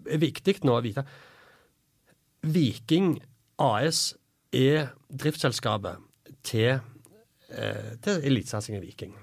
er 0.10 0.21
viktig 0.21 0.60
nå 0.67 0.75
å 0.75 0.84
vite 0.84 1.05
Viking 2.49 3.17
AS 3.60 4.13
er 4.55 4.93
driftsselskapet 5.12 5.99
til, 6.47 6.79
eh, 7.51 7.95
til 8.01 8.23
elitesatsingen 8.32 8.82
Viking. 8.82 9.15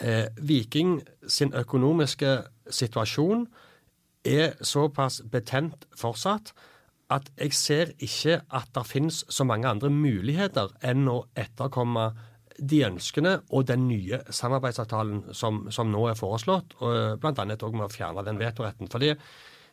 Eh, 0.00 0.28
Viking 0.36 1.00
sin 1.28 1.52
økonomiske 1.56 2.42
situasjon 2.70 3.46
er 4.24 4.52
såpass 4.60 5.22
betent 5.32 5.86
fortsatt 5.96 6.52
at 7.10 7.30
jeg 7.38 7.52
ser 7.56 7.92
ikke 7.98 8.40
at 8.54 8.68
det 8.74 8.86
finnes 8.86 9.24
så 9.28 9.44
mange 9.44 9.68
andre 9.68 9.90
muligheter 9.90 10.70
enn 10.86 11.08
å 11.10 11.24
etterkomme 11.34 12.10
de 12.60 12.82
ønskene 12.84 13.38
og 13.48 13.66
den 13.70 13.86
nye 13.88 14.20
samarbeidsavtalen 14.28 15.30
som, 15.36 15.64
som 15.72 15.90
nå 15.92 16.04
er 16.10 16.18
foreslått, 16.18 16.76
og 16.84 17.22
bl.a. 17.22 17.32
òg 17.56 17.74
med 17.76 17.86
å 17.86 17.92
fjerne 17.92 18.24
den 18.26 18.40
vetoretten. 18.40 18.90
Fordi 18.92 19.14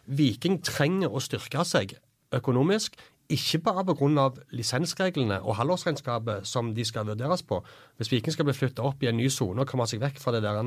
Viking 0.08 0.62
trenger 0.64 1.12
å 1.12 1.20
styrke 1.24 1.66
seg 1.68 1.98
økonomisk, 2.36 2.96
ikke 3.28 3.60
bare 3.60 3.84
pga. 3.84 4.30
lisensreglene 4.56 5.42
og 5.42 5.58
halvårsregnskapet 5.60 6.48
som 6.48 6.74
de 6.74 6.86
skal 6.86 7.06
vurderes 7.06 7.44
på. 7.44 7.60
Hvis 7.98 8.12
Viking 8.12 8.32
skal 8.32 8.46
bli 8.48 8.56
flytta 8.56 8.86
opp 8.88 9.04
i 9.04 9.08
en 9.08 9.18
ny 9.18 9.28
sone 9.28 9.62
og 9.62 9.68
komme 9.68 9.88
seg 9.88 10.00
vekk 10.00 10.22
fra 10.24 10.32
der, 10.40 10.62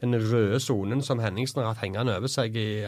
den 0.00 0.14
røde 0.14 0.60
sonen 0.60 1.02
som 1.02 1.20
Henningsen 1.20 1.60
har 1.60 1.74
hatt 1.74 1.84
hengende 1.84 2.16
over 2.16 2.28
seg 2.32 2.56
i, 2.56 2.80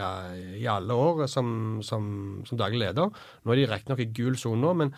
i 0.57 0.65
alle 0.65 0.93
år 0.93 1.27
som, 1.27 1.79
som, 1.85 2.41
som, 2.45 2.57
daglig 2.57 2.87
leder 2.87 3.13
Nå 3.43 3.53
er 3.53 3.61
de 3.61 3.69
riktignok 3.69 4.01
i 4.01 4.09
gul 4.09 4.37
sone 4.37 4.73
men 4.73 4.93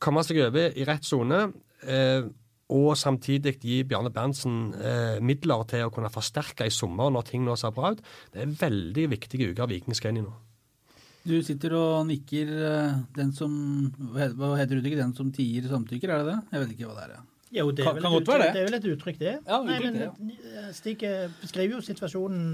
komme 0.00 0.24
seg 0.24 0.40
over 0.46 0.72
i 0.72 0.84
rett 0.88 1.04
sone. 1.04 1.50
Eh, 1.82 2.24
og 2.68 2.90
samtidig 3.00 3.54
gi 3.62 3.78
Bjarne 3.88 4.10
Berntsen 4.12 4.58
eh, 4.76 5.16
midler 5.24 5.64
til 5.70 5.86
å 5.86 5.92
kunne 5.94 6.12
forsterke 6.12 6.66
i 6.68 6.74
sommer 6.74 7.08
når 7.14 7.30
ting 7.30 7.46
nå 7.46 7.56
ser 7.56 7.72
bra 7.76 7.94
ut. 7.94 8.02
Det 8.34 8.44
er 8.44 8.58
veldig 8.60 9.06
viktige 9.14 9.54
uker 9.54 9.70
Viking 9.70 9.96
skal 9.96 10.12
inn 10.12 10.22
i 10.22 10.26
nå. 10.26 10.34
Du 11.28 11.34
sitter 11.44 11.74
og 11.76 12.06
nikker. 12.08 12.52
Eh, 12.68 13.00
den 13.16 13.32
som 13.36 13.52
Hva 14.12 14.52
heter 14.60 14.78
uttrykket? 14.78 15.00
Den 15.00 15.16
som 15.16 15.32
tier 15.34 15.66
samtykker, 15.68 16.12
er 16.12 16.22
det 16.22 16.34
det? 16.34 16.38
Jeg 16.52 16.64
vet 16.64 16.76
ikke 16.76 16.90
hva 16.90 17.00
det 17.00 17.08
er. 17.08 17.26
Jo, 17.48 17.70
det 17.72 17.84
er, 17.86 17.96
kan, 17.96 18.02
kan 18.04 18.18
uttrykk, 18.18 18.42
det. 18.42 18.52
det 18.52 18.60
er 18.60 18.68
vel 18.68 18.76
et 18.76 18.86
uttrykk, 18.92 19.18
det. 19.22 19.34
Ja, 19.40 19.58
uttrykk, 19.62 19.68
Nei, 19.72 19.78
men, 19.86 19.98
det, 20.28 20.38
ja. 20.52 20.68
Stig 20.76 21.04
eh, 21.08 21.26
beskriver 21.40 21.78
jo 21.78 21.84
situasjonen 21.86 22.48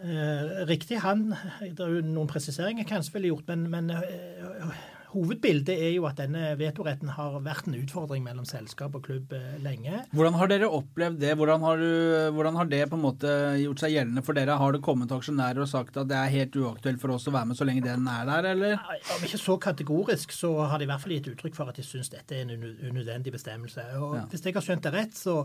eh, 0.00 0.64
riktig. 0.70 1.02
Han, 1.04 1.28
Det 1.60 1.84
er 1.84 1.98
jo 1.98 2.04
noen 2.08 2.30
presiseringer 2.30 2.88
kanskje 2.88 3.18
ville 3.18 3.34
gjort, 3.34 3.50
men, 3.52 3.68
men 3.72 3.92
eh, 3.92 4.86
Hovedbildet 5.16 5.72
er 5.72 5.94
jo 5.94 6.04
at 6.08 6.18
denne 6.20 6.50
vetoretten 6.60 7.08
har 7.16 7.38
vært 7.44 7.70
en 7.70 7.78
utfordring 7.78 8.24
mellom 8.24 8.44
selskap 8.48 8.98
og 8.98 9.06
klubb 9.06 9.32
eh, 9.36 9.54
lenge. 9.64 10.02
Hvordan 10.12 10.36
har 10.36 10.50
dere 10.52 10.68
opplevd 10.68 11.22
det? 11.22 11.30
Hvordan 11.40 11.64
har, 11.64 11.80
du, 11.80 12.32
hvordan 12.36 12.58
har, 12.60 12.68
det 12.70 12.82
på 12.90 12.98
en 12.98 13.04
måte 13.06 13.30
gjort 13.62 13.80
seg 13.80 13.94
gjeldende 13.94 14.24
for 14.26 14.36
dere? 14.36 14.58
Har 14.60 14.76
det 14.76 14.82
kommet 14.84 15.14
aksjonærer 15.16 15.62
og 15.64 15.70
sagt 15.70 15.96
at 15.96 16.10
det 16.10 16.18
er 16.18 16.34
helt 16.34 16.60
uaktuelt 16.60 17.00
for 17.00 17.16
oss 17.16 17.28
å 17.30 17.34
være 17.34 17.52
med 17.52 17.60
så 17.60 17.68
lenge 17.68 17.86
den 17.86 18.04
er 18.12 18.28
der, 18.28 18.50
eller? 18.52 18.84
Om 19.16 19.24
ikke 19.24 19.40
så 19.40 19.56
kategorisk, 19.62 20.36
så 20.36 20.52
har 20.68 20.82
de 20.82 20.88
i 20.88 20.92
hvert 20.92 21.04
fall 21.04 21.16
gitt 21.16 21.32
uttrykk 21.32 21.56
for 21.56 21.72
at 21.72 21.80
de 21.80 21.86
syns 21.86 22.12
dette 22.12 22.36
er 22.36 22.44
en 22.44 22.68
unødvendig 22.92 23.32
bestemmelse. 23.32 23.88
Og 24.02 24.20
ja. 24.20 24.28
Hvis 24.30 24.44
jeg 24.44 24.58
har 24.58 24.68
skjønt 24.68 24.84
det 24.84 24.94
rett, 24.98 25.16
så 25.16 25.40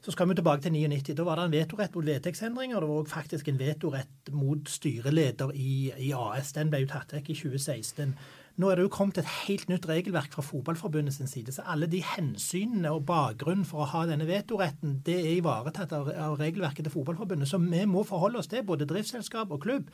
så 0.00 0.12
skal 0.14 0.28
vi 0.28 0.34
tilbake 0.38 0.62
til 0.62 0.72
99. 0.72 1.14
Da 1.16 1.24
var 1.26 1.36
det 1.36 1.44
en 1.44 1.52
vetorett 1.52 1.94
mot 1.94 2.06
vedtektsendringer. 2.06 2.80
Det 2.80 2.88
var 2.88 3.00
òg 3.02 3.08
faktisk 3.10 3.48
en 3.48 3.58
vetorett 3.58 4.30
mot 4.32 4.70
styreleder 4.70 5.50
i, 5.54 5.90
i, 5.98 6.12
AS. 6.14 6.52
Den 6.54 6.70
ble 6.70 6.84
jo 6.84 6.90
tatt 6.92 7.14
vekk 7.16 7.32
i 7.32 7.38
2016. 7.40 8.14
Nå 8.58 8.70
er 8.70 8.74
det 8.74 8.88
jo 8.88 8.90
kommet 8.90 9.20
et 9.20 9.28
helt 9.46 9.68
nytt 9.70 9.84
regelverk 9.86 10.32
fra 10.34 10.42
Fotballforbundet 10.42 11.14
sin 11.14 11.30
side. 11.30 11.52
Så 11.54 11.62
alle 11.62 11.86
de 11.90 12.00
hensynene 12.02 12.90
og 12.90 13.04
bakgrunnen 13.06 13.64
for 13.66 13.80
å 13.84 13.90
ha 13.92 14.06
denne 14.08 14.26
vetoretten, 14.26 15.02
det 15.06 15.14
er 15.20 15.36
ivaretatt 15.36 15.92
av, 15.94 16.08
regelverket 16.40 16.84
til 16.88 16.94
Fotballforbundet. 16.96 17.48
Så 17.50 17.58
vi 17.62 17.84
må 17.86 18.02
forholde 18.08 18.38
oss 18.42 18.50
til, 18.50 18.66
både 18.66 18.90
driftsselskap 18.90 19.48
og 19.54 19.62
klubb. 19.62 19.86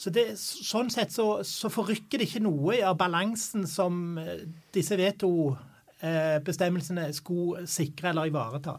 Så 0.00 0.08
det, 0.14 0.24
Sånn 0.40 0.90
sett 0.90 1.12
så, 1.14 1.26
så, 1.46 1.68
forrykker 1.70 2.18
det 2.18 2.26
ikke 2.26 2.42
noe 2.42 2.74
av 2.86 2.96
balansen 2.98 3.66
som 3.70 4.18
eh, 4.18 4.42
disse 4.74 4.96
vetobestemmelsene 4.98 7.12
skulle 7.14 7.66
sikre 7.70 8.08
eller 8.10 8.26
ivareta. 8.32 8.74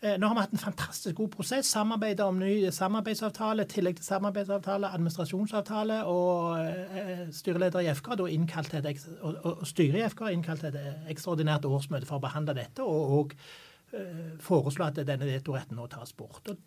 Eh, 0.00 0.14
Nå 0.18 0.28
har 0.30 0.34
vi 0.34 0.42
hatt 0.44 0.52
en 0.54 0.62
fantastisk 0.62 1.16
god 1.18 1.30
prosess. 1.34 1.66
Samarbeidet 1.74 2.22
om 2.22 2.38
ny 2.38 2.70
samarbeidsavtale, 2.70 3.64
tillegg 3.66 3.96
til 3.98 4.06
samarbeidsavtale, 4.06 4.92
administrasjonsavtale. 4.94 6.04
Og 6.06 6.60
eh, 6.62 7.24
styreleder 7.34 7.82
i 7.82 7.90
FK 7.98 8.12
da 8.20 8.28
innkalt 8.30 8.70
til 8.70 8.86
et, 8.86 9.08
og, 9.26 9.66
styret 9.66 9.98
i 9.98 10.06
FK 10.06 10.22
har 10.28 10.36
innkalt 10.36 10.62
til 10.62 10.78
et 10.78 11.10
ekstraordinært 11.10 11.66
årsmøte 11.66 12.06
for 12.06 12.20
å 12.20 12.26
behandle 12.28 12.54
dette, 12.60 12.86
og, 12.86 13.18
og 13.18 13.34
eh, 13.98 14.36
foreslå 14.44 14.86
at 14.86 15.02
denne 15.02 15.32
vetoretten 15.32 15.80
nå 15.80 15.88
tas 15.90 16.14
bort. 16.14 16.46
Og 16.46 16.62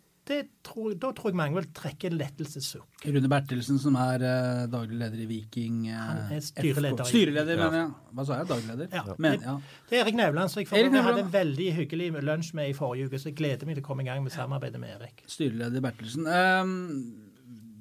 tror, 0.62 0.92
da 1.02 1.08
tror 1.12 1.30
jeg 1.32 1.36
mange 1.36 1.56
vil 1.58 1.66
trekke 1.74 2.06
en 2.10 2.14
lettelsessukk. 2.20 3.04
Rune 3.10 3.28
Bertelsen, 3.32 3.78
som 3.82 3.96
er 3.98 4.22
eh, 4.22 4.60
daglig 4.70 4.98
leder 5.00 5.22
i 5.24 5.26
Viking 5.26 5.80
eh, 5.90 5.96
Han 5.98 6.36
er 6.36 6.44
styreleder 6.46 7.02
FK. 7.02 7.08
i- 7.08 7.10
Styreleder, 7.10 7.56
Ja. 7.58 7.64
mener 7.70 7.78
jeg. 7.80 7.90
Hva 8.14 8.26
sa 8.28 8.36
jeg? 8.38 8.46
Daglig 8.52 8.68
leder? 8.70 8.88
Ja. 8.92 9.16
Men, 9.18 9.40
ja. 9.42 9.56
Det 9.90 9.98
er 9.98 10.04
Erik 10.04 10.14
Nevland, 10.20 10.50
som 10.54 10.62
jeg, 10.62 10.70
Erik 10.72 10.92
jeg 10.92 11.02
hadde 11.08 11.24
en 11.26 11.32
veldig 11.34 11.68
hyggelig 11.80 12.12
lunsj 12.22 12.54
med 12.54 12.70
i 12.70 12.72
forrige 12.78 13.06
uke, 13.10 13.18
så 13.18 13.30
jeg 13.32 13.36
gleder 13.42 13.66
meg 13.66 13.76
til 13.76 13.82
å 13.84 13.86
komme 13.90 14.02
i 14.06 14.06
gang 14.06 14.22
med 14.22 14.32
samarbeidet 14.32 14.78
med 14.80 14.94
Erik. 15.00 15.24
Styreleder 15.26 15.80
Bertelsen. 15.84 16.26
Um, 16.30 17.28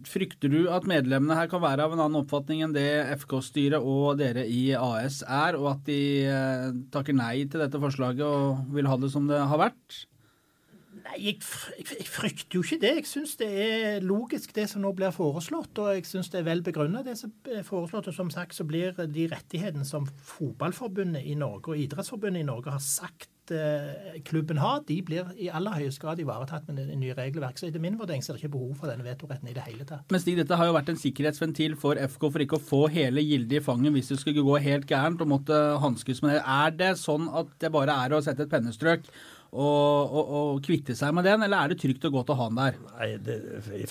frykter 0.03 0.49
du 0.49 0.63
at 0.73 0.87
medlemmene 0.89 1.35
her 1.37 1.45
kan 1.47 1.61
være 1.61 1.83
av 1.85 1.93
en 1.93 1.99
annen 2.01 2.23
oppfatning 2.23 2.63
enn 2.65 2.73
det 2.73 2.87
FK-styret 3.21 3.77
og 3.85 4.17
dere 4.17 4.47
i 4.49 4.71
AS 4.73 5.21
er, 5.21 5.53
og 5.59 5.75
at 5.75 5.83
de 5.85 5.99
uh, 6.25 6.71
takker 6.91 7.13
nei 7.13 7.45
til 7.45 7.61
dette 7.61 7.77
forslaget 7.79 8.25
og 8.25 8.73
vil 8.73 8.89
ha 8.89 8.97
det 8.97 9.11
som 9.13 9.27
det 9.29 9.37
har 9.37 9.61
vært? 9.69 10.05
Jeg, 11.19 11.41
jeg 11.79 12.07
frykter 12.07 12.57
jo 12.57 12.63
ikke 12.63 12.79
det. 12.81 12.93
Jeg 13.01 13.09
syns 13.09 13.35
det 13.39 13.49
er 13.49 14.05
logisk 14.05 14.53
det 14.55 14.67
som 14.71 14.83
nå 14.85 14.93
blir 14.97 15.13
foreslått, 15.15 15.81
og 15.81 15.95
jeg 15.95 16.07
syns 16.09 16.31
det 16.31 16.41
er 16.41 16.47
vel 16.47 16.63
begrunnet 16.65 17.07
det 17.07 17.17
som 17.19 17.33
er 17.49 17.65
foreslått. 17.67 18.09
Og 18.11 18.15
som 18.15 18.31
sagt 18.33 18.55
så 18.57 18.65
blir 18.67 18.95
de 18.95 19.27
rettighetene 19.31 19.87
som 19.87 20.07
Fotballforbundet 20.07 21.27
i 21.27 21.35
Norge 21.39 21.73
og 21.73 21.83
Idrettsforbundet 21.83 22.43
i 22.43 22.47
Norge 22.47 22.75
har 22.75 22.83
sagt 22.83 23.53
eh, 23.55 24.19
klubben 24.27 24.61
har, 24.61 24.83
de 24.87 24.99
blir 25.05 25.33
i 25.35 25.49
aller 25.51 25.75
høyeste 25.81 26.03
grad 26.03 26.21
ivaretatt 26.23 26.69
med 26.69 26.79
det 26.79 26.99
nye 27.01 27.17
regelverket. 27.17 27.63
Så 27.63 27.69
etter 27.71 27.83
min 27.83 27.99
vurdering 27.99 28.23
så 28.23 28.31
er 28.31 28.39
det 28.39 28.45
ikke 28.45 28.55
behov 28.55 28.77
for 28.79 28.91
denne 28.91 29.05
vetoretten 29.07 29.51
i 29.51 29.57
det 29.57 29.65
hele 29.67 29.87
tatt. 29.89 30.07
Men 30.13 30.23
Stig, 30.23 30.37
dette 30.39 30.57
har 30.59 30.69
jo 30.69 30.77
vært 30.77 30.93
en 30.93 31.01
sikkerhetsventil 31.01 31.77
for 31.81 31.99
FK 31.99 32.25
for 32.29 32.45
ikke 32.45 32.61
å 32.61 32.65
få 32.71 32.81
hele 32.93 33.25
gildet 33.25 33.59
i 33.59 33.65
fanget 33.65 33.97
hvis 33.97 34.13
det 34.13 34.21
skulle 34.21 34.45
gå 34.47 34.61
helt 34.63 34.87
gærent 34.89 35.21
og 35.25 35.33
måtte 35.35 35.59
hanskes 35.83 36.23
med 36.23 36.37
det. 36.37 36.41
Er 36.45 36.79
det 36.79 36.95
sånn 37.01 37.29
at 37.29 37.53
det 37.61 37.73
bare 37.73 37.99
er 38.05 38.15
å 38.15 38.23
sette 38.23 38.47
et 38.47 38.53
pennestrøk 38.53 39.09
og, 39.51 40.13
og, 40.15 40.31
og 40.31 40.61
kvitte 40.63 40.95
seg 40.95 41.11
med 41.15 41.27
den, 41.27 41.43
eller 41.43 41.59
er 41.59 41.73
det 41.73 41.81
trygt 41.81 42.05
og 42.07 42.15
godt 42.15 42.31
å 42.31 42.37
ha 42.39 42.47
den 42.47 42.59
der? 42.61 42.79
Nei, 42.93 43.09
det, 43.19 43.37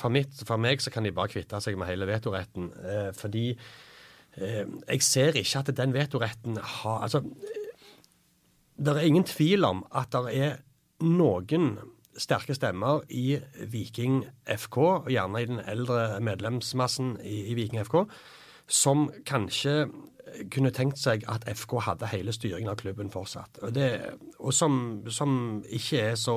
for, 0.00 0.12
mitt, 0.12 0.32
for 0.48 0.60
meg 0.60 0.80
så 0.80 0.92
kan 0.94 1.04
de 1.04 1.12
bare 1.12 1.32
kvitte 1.32 1.60
seg 1.60 1.76
med 1.80 1.90
hele 1.90 2.08
vetoretten. 2.08 2.70
Eh, 2.80 3.10
fordi 3.16 3.44
eh, 3.52 4.64
jeg 4.64 5.04
ser 5.04 5.36
ikke 5.36 5.60
at 5.60 5.72
den 5.76 5.94
vetoretten 5.96 6.56
har 6.56 7.04
Altså, 7.04 7.22
det 8.80 8.96
er 8.96 9.04
ingen 9.04 9.28
tvil 9.28 9.68
om 9.68 9.84
at 9.92 10.16
det 10.16 10.36
er 10.40 10.60
noen 11.04 11.74
sterke 12.20 12.56
stemmer 12.56 13.04
i 13.12 13.36
Viking 13.70 14.22
FK, 14.48 14.78
og 14.80 15.10
gjerne 15.12 15.42
i 15.42 15.48
den 15.48 15.60
eldre 15.68 16.20
medlemsmassen 16.24 17.18
i, 17.20 17.50
i 17.52 17.56
Viking 17.58 17.84
FK, 17.84 18.02
som 18.70 19.08
kanskje 19.26 19.88
kunne 20.52 20.70
tenkt 20.74 21.00
seg 21.00 21.24
at 21.30 21.44
FK 21.48 21.76
hadde 21.84 22.08
hele 22.10 22.32
styringen 22.34 22.70
av 22.70 22.78
klubben 22.80 23.10
fortsatt. 23.12 23.60
Og, 23.64 23.72
det, 23.74 23.88
og 24.38 24.54
som, 24.54 24.74
som 25.10 25.32
ikke 25.66 26.02
er 26.12 26.18
så 26.20 26.34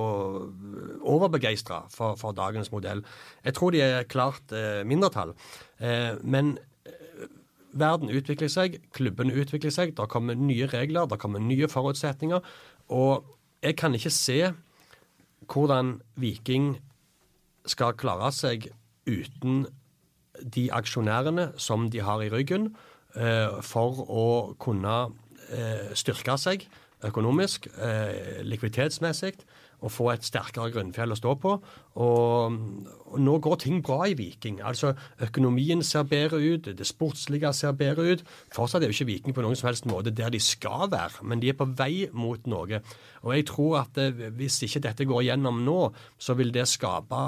overbegeistra 1.02 1.84
for, 1.94 2.18
for 2.20 2.36
dagens 2.38 2.72
modell. 2.74 3.04
Jeg 3.46 3.58
tror 3.58 3.74
de 3.76 3.84
er 3.86 4.10
klart 4.10 4.54
eh, 4.56 4.82
mindretall. 4.88 5.36
Eh, 5.78 6.14
men 6.24 6.56
eh, 6.88 7.28
verden 7.78 8.12
utvikler 8.14 8.52
seg, 8.52 8.80
klubbene 8.96 9.36
utvikler 9.44 9.74
seg, 9.74 9.96
det 9.98 10.10
kommer 10.12 10.38
nye 10.40 10.70
regler, 10.74 11.10
det 11.10 11.22
kommer 11.22 11.44
nye 11.44 11.70
forutsetninger. 11.70 12.42
Og 12.94 13.28
jeg 13.64 13.78
kan 13.80 13.96
ikke 13.96 14.14
se 14.14 14.40
hvordan 15.54 15.98
Viking 16.20 16.74
skal 17.70 17.96
klare 18.00 18.32
seg 18.36 18.72
uten 19.08 19.66
de 20.44 20.70
aksjonærene 20.74 21.52
som 21.58 21.90
de 21.90 22.04
har 22.04 22.22
i 22.22 22.30
ryggen, 22.34 22.76
eh, 23.16 23.62
for 23.62 24.06
å 24.08 24.28
kunne 24.60 25.14
eh, 25.50 25.92
styrke 25.96 26.38
seg 26.38 26.68
økonomisk, 27.04 27.68
eh, 27.78 28.42
likviditetsmessig, 28.44 29.34
og 29.84 29.92
få 29.92 30.06
et 30.14 30.24
sterkere 30.24 30.72
grunnfjell 30.72 31.12
å 31.12 31.18
stå 31.20 31.34
på. 31.44 31.54
Og, 32.00 32.54
og 33.12 33.18
nå 33.20 33.34
går 33.44 33.58
ting 33.66 33.82
bra 33.84 34.06
i 34.08 34.16
Viking. 34.16 34.62
Altså, 34.64 34.94
Økonomien 35.22 35.84
ser 35.84 36.08
bedre 36.08 36.40
ut, 36.40 36.70
det 36.78 36.88
sportslige 36.88 37.52
ser 37.54 37.76
bedre 37.76 38.06
ut. 38.14 38.24
Fortsatt 38.56 38.84
er 38.84 38.88
jo 38.88 38.96
ikke 38.96 39.10
Viking 39.12 39.36
på 39.36 39.44
noen 39.44 39.60
som 39.60 39.68
helst 39.68 39.88
måte 39.90 40.16
der 40.16 40.32
de 40.32 40.40
skal 40.40 40.88
være, 40.94 41.28
men 41.28 41.44
de 41.44 41.52
er 41.52 41.60
på 41.60 41.68
vei 41.76 42.08
mot 42.16 42.48
noe. 42.48 42.80
Og 43.24 43.36
jeg 43.36 43.48
tror 43.52 43.82
at 43.84 44.00
hvis 44.38 44.62
ikke 44.64 44.86
dette 44.88 45.08
går 45.10 45.28
gjennom 45.28 45.60
nå, 45.68 45.80
så 46.18 46.38
vil 46.40 46.56
det 46.56 46.70
skape 46.72 47.24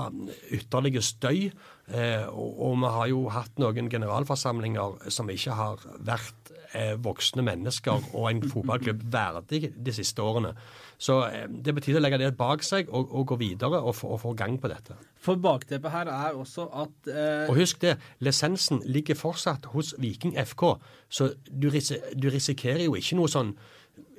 ytterligere 0.56 1.04
støy. 1.04 1.50
Eh, 1.86 2.26
og, 2.26 2.60
og 2.66 2.78
vi 2.82 2.92
har 2.98 3.10
jo 3.12 3.22
hatt 3.30 3.60
noen 3.62 3.92
generalforsamlinger 3.94 5.10
som 5.14 5.30
ikke 5.30 5.54
har 5.54 5.84
vært 6.08 6.50
eh, 6.74 6.96
voksne 6.98 7.44
mennesker 7.46 8.08
og 8.16 8.26
en 8.32 8.42
fotballklubb 8.42 9.04
verdig 9.14 9.70
de 9.76 9.94
siste 9.94 10.24
årene. 10.24 10.56
Så 10.98 11.20
eh, 11.28 11.46
det 11.50 11.76
betyr 11.78 12.00
å 12.00 12.04
legge 12.04 12.20
det 12.22 12.32
bak 12.40 12.64
seg 12.66 12.90
og, 12.90 13.12
og 13.14 13.28
gå 13.32 13.38
videre 13.42 13.82
og 13.82 14.02
og 14.06 14.20
få 14.22 14.34
gang 14.38 14.58
på 14.62 14.72
dette. 14.72 14.98
For 15.22 15.38
bakteppet 15.42 15.94
her 15.94 16.10
er 16.12 16.40
også 16.40 16.68
at 16.74 17.10
eh, 17.12 17.46
Og 17.52 17.60
husk 17.60 17.82
det, 17.84 17.98
lisensen 18.24 18.82
ligger 18.86 19.18
fortsatt 19.20 19.70
hos 19.76 19.94
Viking 20.02 20.36
FK, 20.42 20.66
så 21.10 21.32
du, 21.50 21.70
ris 21.74 21.94
du 22.16 22.30
risikerer 22.34 22.86
jo 22.88 22.96
ikke 22.98 23.20
noe 23.20 23.32
sånn 23.32 23.54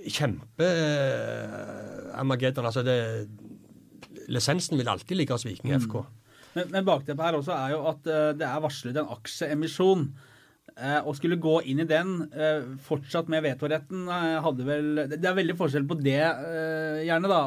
kjempe 0.06 0.66
eh, 0.66 2.14
Armageddon. 2.14 2.68
Altså 2.68 2.84
det, 2.86 3.26
lisensen 4.30 4.78
vil 4.78 4.88
alltid 4.88 5.18
ligge 5.18 5.34
hos 5.34 5.46
Viking 5.48 5.74
FK. 5.82 6.04
Men, 6.56 6.72
men 6.72 6.86
bakteppet 6.88 7.26
her 7.26 7.36
også 7.38 7.52
er 7.56 7.74
jo 7.74 7.82
at 7.92 8.08
eh, 8.08 8.30
det 8.40 8.48
er 8.48 8.64
varslet 8.64 8.96
en 9.00 9.12
aksjeemisjon. 9.16 10.06
Eh, 10.76 10.98
Å 11.04 11.12
skulle 11.16 11.38
gå 11.40 11.58
inn 11.68 11.82
i 11.84 11.88
den 11.88 12.14
eh, 12.32 12.64
fortsatt 12.84 13.30
med 13.32 13.44
vetoretten 13.46 14.08
eh, 14.12 14.38
hadde 14.44 14.66
vel 14.66 14.88
Det 15.12 15.20
er 15.22 15.36
veldig 15.38 15.56
forskjell 15.56 15.86
på 15.88 15.98
det, 16.00 16.18
eh, 16.20 17.02
gjerne, 17.06 17.30
da, 17.32 17.42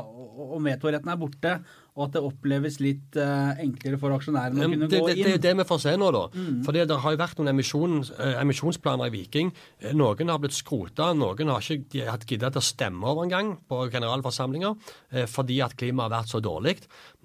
om 0.49 0.69
vetoretten 0.69 1.11
er 1.13 1.19
borte, 1.21 1.55
og 1.95 2.05
at 2.05 2.15
det 2.15 2.23
oppleves 2.23 2.79
litt 2.83 3.17
uh, 3.19 3.55
enklere 3.59 3.99
for 4.01 4.15
aksjonærene 4.15 4.65
å 4.65 4.71
kunne 4.71 4.89
Det, 4.91 5.01
gå 5.01 5.09
det, 5.09 5.15
det 5.25 5.33
er 5.37 5.43
det 5.43 5.55
vi 5.61 5.67
får 5.69 5.81
se 5.83 5.95
nå, 5.99 6.11
da. 6.15 6.23
For 6.65 6.75
det 6.75 6.85
har 6.89 7.15
jo 7.15 7.19
vært 7.19 7.39
noen 7.41 7.51
emisjons, 7.53 8.11
eh, 8.17 8.37
emisjonsplaner 8.41 9.09
i 9.09 9.13
Viking. 9.13 9.51
Eh, 9.81 9.93
Noen 9.97 10.31
har 10.31 10.39
blitt 10.41 10.55
skrota, 10.57 11.11
noen 11.17 11.51
har 11.53 11.65
ikke 11.75 12.07
hatt 12.09 12.25
giddet 12.29 12.59
å 12.59 12.63
stemme 12.63 13.07
over 13.09 13.25
engang 13.27 13.55
på 13.69 13.81
generalforsamlinger 13.93 14.75
eh, 15.11 15.27
fordi 15.29 15.59
at 15.65 15.75
klimaet 15.79 16.09
har 16.09 16.15
vært 16.19 16.33
så 16.33 16.41
dårlig. 16.43 16.77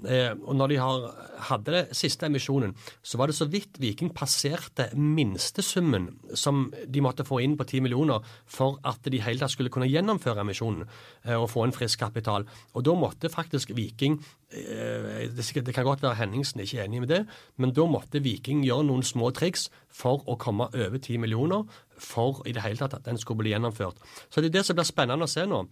Eh, 0.05 0.33
og 0.35 0.57
når 0.59 0.73
de 0.73 0.79
har, 0.83 1.05
hadde 1.51 1.75
det 1.77 1.83
siste 1.97 2.27
emisjonen, 2.27 2.75
så 3.05 3.21
var 3.21 3.31
det 3.31 3.37
så 3.39 3.47
vidt 3.51 3.79
Viking 3.83 4.11
passerte 4.17 4.89
minstesummen 4.99 6.09
som 6.35 6.67
de 6.73 7.05
måtte 7.05 7.27
få 7.27 7.41
inn 7.45 7.57
på 7.59 7.67
10 7.69 7.85
millioner 7.87 8.25
for 8.45 8.81
at 8.87 9.07
de 9.07 9.23
hele 9.23 9.41
tatt 9.41 9.55
skulle 9.55 9.73
kunne 9.73 9.89
gjennomføre 9.91 10.43
emisjonen 10.45 10.85
eh, 10.85 11.37
og 11.37 11.51
få 11.53 11.67
en 11.67 11.77
frisk 11.77 12.03
kapital. 12.03 12.49
Og 12.75 12.87
da 12.87 12.97
måtte 12.99 13.33
faktisk 13.33 13.75
Viking 13.77 14.19
det, 14.55 15.39
er 15.39 15.43
sikkert- 15.43 15.67
det 15.67 15.75
kan 15.75 15.85
godt 15.85 16.03
være 16.03 16.15
Henningsen 16.15 16.61
ikke 16.61 16.79
er 16.79 16.85
enig 16.85 17.01
med 17.01 17.09
det, 17.09 17.27
men 17.57 17.73
da 17.75 17.87
måtte 17.87 18.23
Viking 18.23 18.63
gjøre 18.65 18.87
noen 18.87 19.03
små 19.03 19.33
triks 19.35 19.69
for 19.91 20.23
å 20.27 20.39
komme 20.39 20.69
over 20.71 20.99
10 20.99 21.19
millioner 21.19 21.65
for 21.99 22.43
i 22.47 22.53
det 22.53 22.63
hele 22.63 22.77
tatt 22.77 22.95
at 22.95 23.05
den 23.05 23.19
skulle 23.19 23.43
bli 23.43 23.53
gjennomført. 23.53 23.99
Så 24.31 24.41
det 24.41 24.51
er 24.51 24.59
det 24.59 24.65
som 24.67 24.77
blir 24.77 24.87
spennende 24.87 25.27
å 25.27 25.31
se 25.31 25.47
nå. 25.47 25.65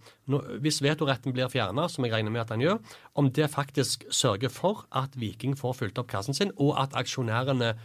hvis 0.59 0.81
vetoretten 0.81 1.33
blir 1.33 1.51
fjerna, 1.51 1.89
som 1.89 2.03
jeg 2.03 2.13
regner 2.13 2.31
med 2.31 2.41
at 2.41 2.49
den 2.49 2.61
gjør, 2.61 2.79
om 3.15 3.29
det 3.29 3.49
faktisk 3.51 4.05
sørger 4.09 4.49
for 4.49 4.85
at 4.91 5.15
Viking 5.15 5.55
får 5.55 5.73
fylt 5.73 5.99
opp 5.99 6.07
kassen 6.07 6.33
sin, 6.33 6.51
og 6.57 6.75
at 6.79 6.93
aksjonærene 6.93 7.75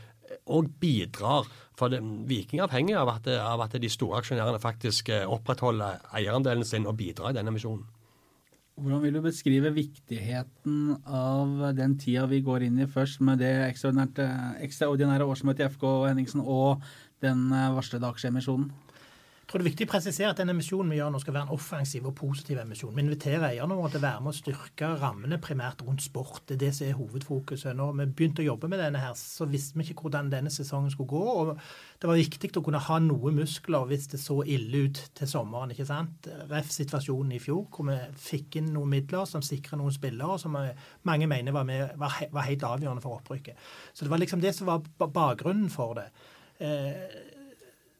òg 0.46 0.68
bidrar. 0.80 1.46
For 1.78 1.88
det, 1.88 2.00
Viking 2.28 2.60
er 2.60 2.66
avhengig 2.66 2.96
av 2.98 3.08
at, 3.08 3.28
av 3.28 3.62
at 3.64 3.76
de 3.80 3.88
store 3.88 4.18
aksjonærene 4.22 4.60
faktisk 4.60 5.08
eh, 5.14 5.28
opprettholder 5.28 6.02
eierandelen 6.18 6.66
sin 6.66 6.86
og 6.86 6.96
bidrar 6.98 7.32
i 7.32 7.38
denne 7.38 7.54
misjonen. 7.54 7.86
Hvordan 8.78 9.00
vil 9.02 9.16
du 9.16 9.22
beskrive 9.24 9.72
viktigheten 9.74 11.00
av 11.02 11.74
den 11.74 11.96
tida 11.98 12.28
vi 12.30 12.38
går 12.46 12.68
inn 12.68 12.76
i 12.78 12.86
først, 12.86 13.18
med 13.26 13.40
det 13.42 13.50
ekstraordinære, 13.64 14.26
ekstraordinære 14.62 15.26
årsmøtet 15.26 15.64
i 15.64 15.72
FK 15.74 15.86
Henningsen 16.06 16.44
og 16.44 16.84
den 17.24 17.48
eh, 17.50 17.72
varslede 17.74 18.06
aksjeemisjonen? 18.06 18.68
Tror 19.48 19.62
det 19.62 19.64
er 19.64 19.70
viktig 19.70 19.86
å 19.88 19.90
presisere 19.94 20.28
at 20.28 20.40
den 20.42 20.52
emisjonen 20.52 20.90
vi 20.92 20.98
gjør 20.98 21.12
nå 21.14 21.18
skal 21.22 21.32
være 21.32 21.46
en 21.46 21.54
offensiv 21.54 22.04
og 22.10 22.12
positiv 22.18 22.58
emisjon. 22.60 22.90
Vi 22.92 23.00
inviterer 23.00 23.46
eierne 23.46 23.78
våre 23.78 23.88
til 23.94 24.02
å 24.02 24.04
være 24.04 24.20
med 24.20 24.34
å 24.34 24.36
styrke 24.36 24.90
rammene 25.00 25.38
primært 25.40 25.80
rundt 25.86 26.04
sport. 26.04 26.42
Det 26.44 26.58
er 26.58 26.60
det 26.66 26.72
som 26.76 26.84
er 26.84 26.98
hovedfokuset. 26.98 27.72
Når 27.78 27.94
vi 27.96 28.06
begynte 28.18 28.44
å 28.44 28.48
jobbe 28.50 28.68
med 28.68 28.82
denne 28.82 29.00
her, 29.00 29.14
så 29.16 29.46
visste 29.48 29.80
vi 29.80 29.86
ikke 29.86 30.04
hvordan 30.04 30.28
denne 30.34 30.52
sesongen 30.52 30.92
skulle 30.92 31.08
gå. 31.14 31.22
og 31.32 31.54
Det 31.96 32.10
var 32.10 32.20
viktig 32.20 32.50
å 32.60 32.64
kunne 32.66 32.82
ha 32.90 32.98
noe 33.00 33.32
muskler 33.38 33.88
hvis 33.88 34.10
det 34.12 34.20
så 34.20 34.36
ille 34.44 34.84
ut 34.90 35.00
til 35.16 35.32
sommeren. 35.32 35.72
ikke 35.72 35.88
sant? 35.88 36.28
Ref 36.52 36.68
situasjonen 36.76 37.32
i 37.32 37.40
fjor, 37.40 37.64
hvor 37.72 37.88
vi 37.88 37.96
fikk 38.28 38.60
inn 38.60 38.68
noen 38.76 38.92
midler 38.98 39.24
som 39.32 39.40
sikra 39.40 39.80
noen 39.80 39.96
spillere 39.96 40.36
som 40.44 40.60
mange 41.08 41.30
mener 41.32 41.56
var, 41.56 41.64
med, 41.64 41.96
var, 41.96 42.18
he, 42.20 42.28
var 42.36 42.50
helt 42.50 42.68
avgjørende 42.68 43.00
for 43.00 43.16
opprykket. 43.22 43.56
Så 43.96 44.04
det 44.04 44.12
var 44.12 44.20
liksom 44.20 44.44
det 44.44 44.52
som 44.60 44.68
var 44.68 44.84
ba- 45.00 45.08
bakgrunnen 45.08 45.72
for 45.72 45.96
det. 46.02 46.10
Eh, 46.60 47.37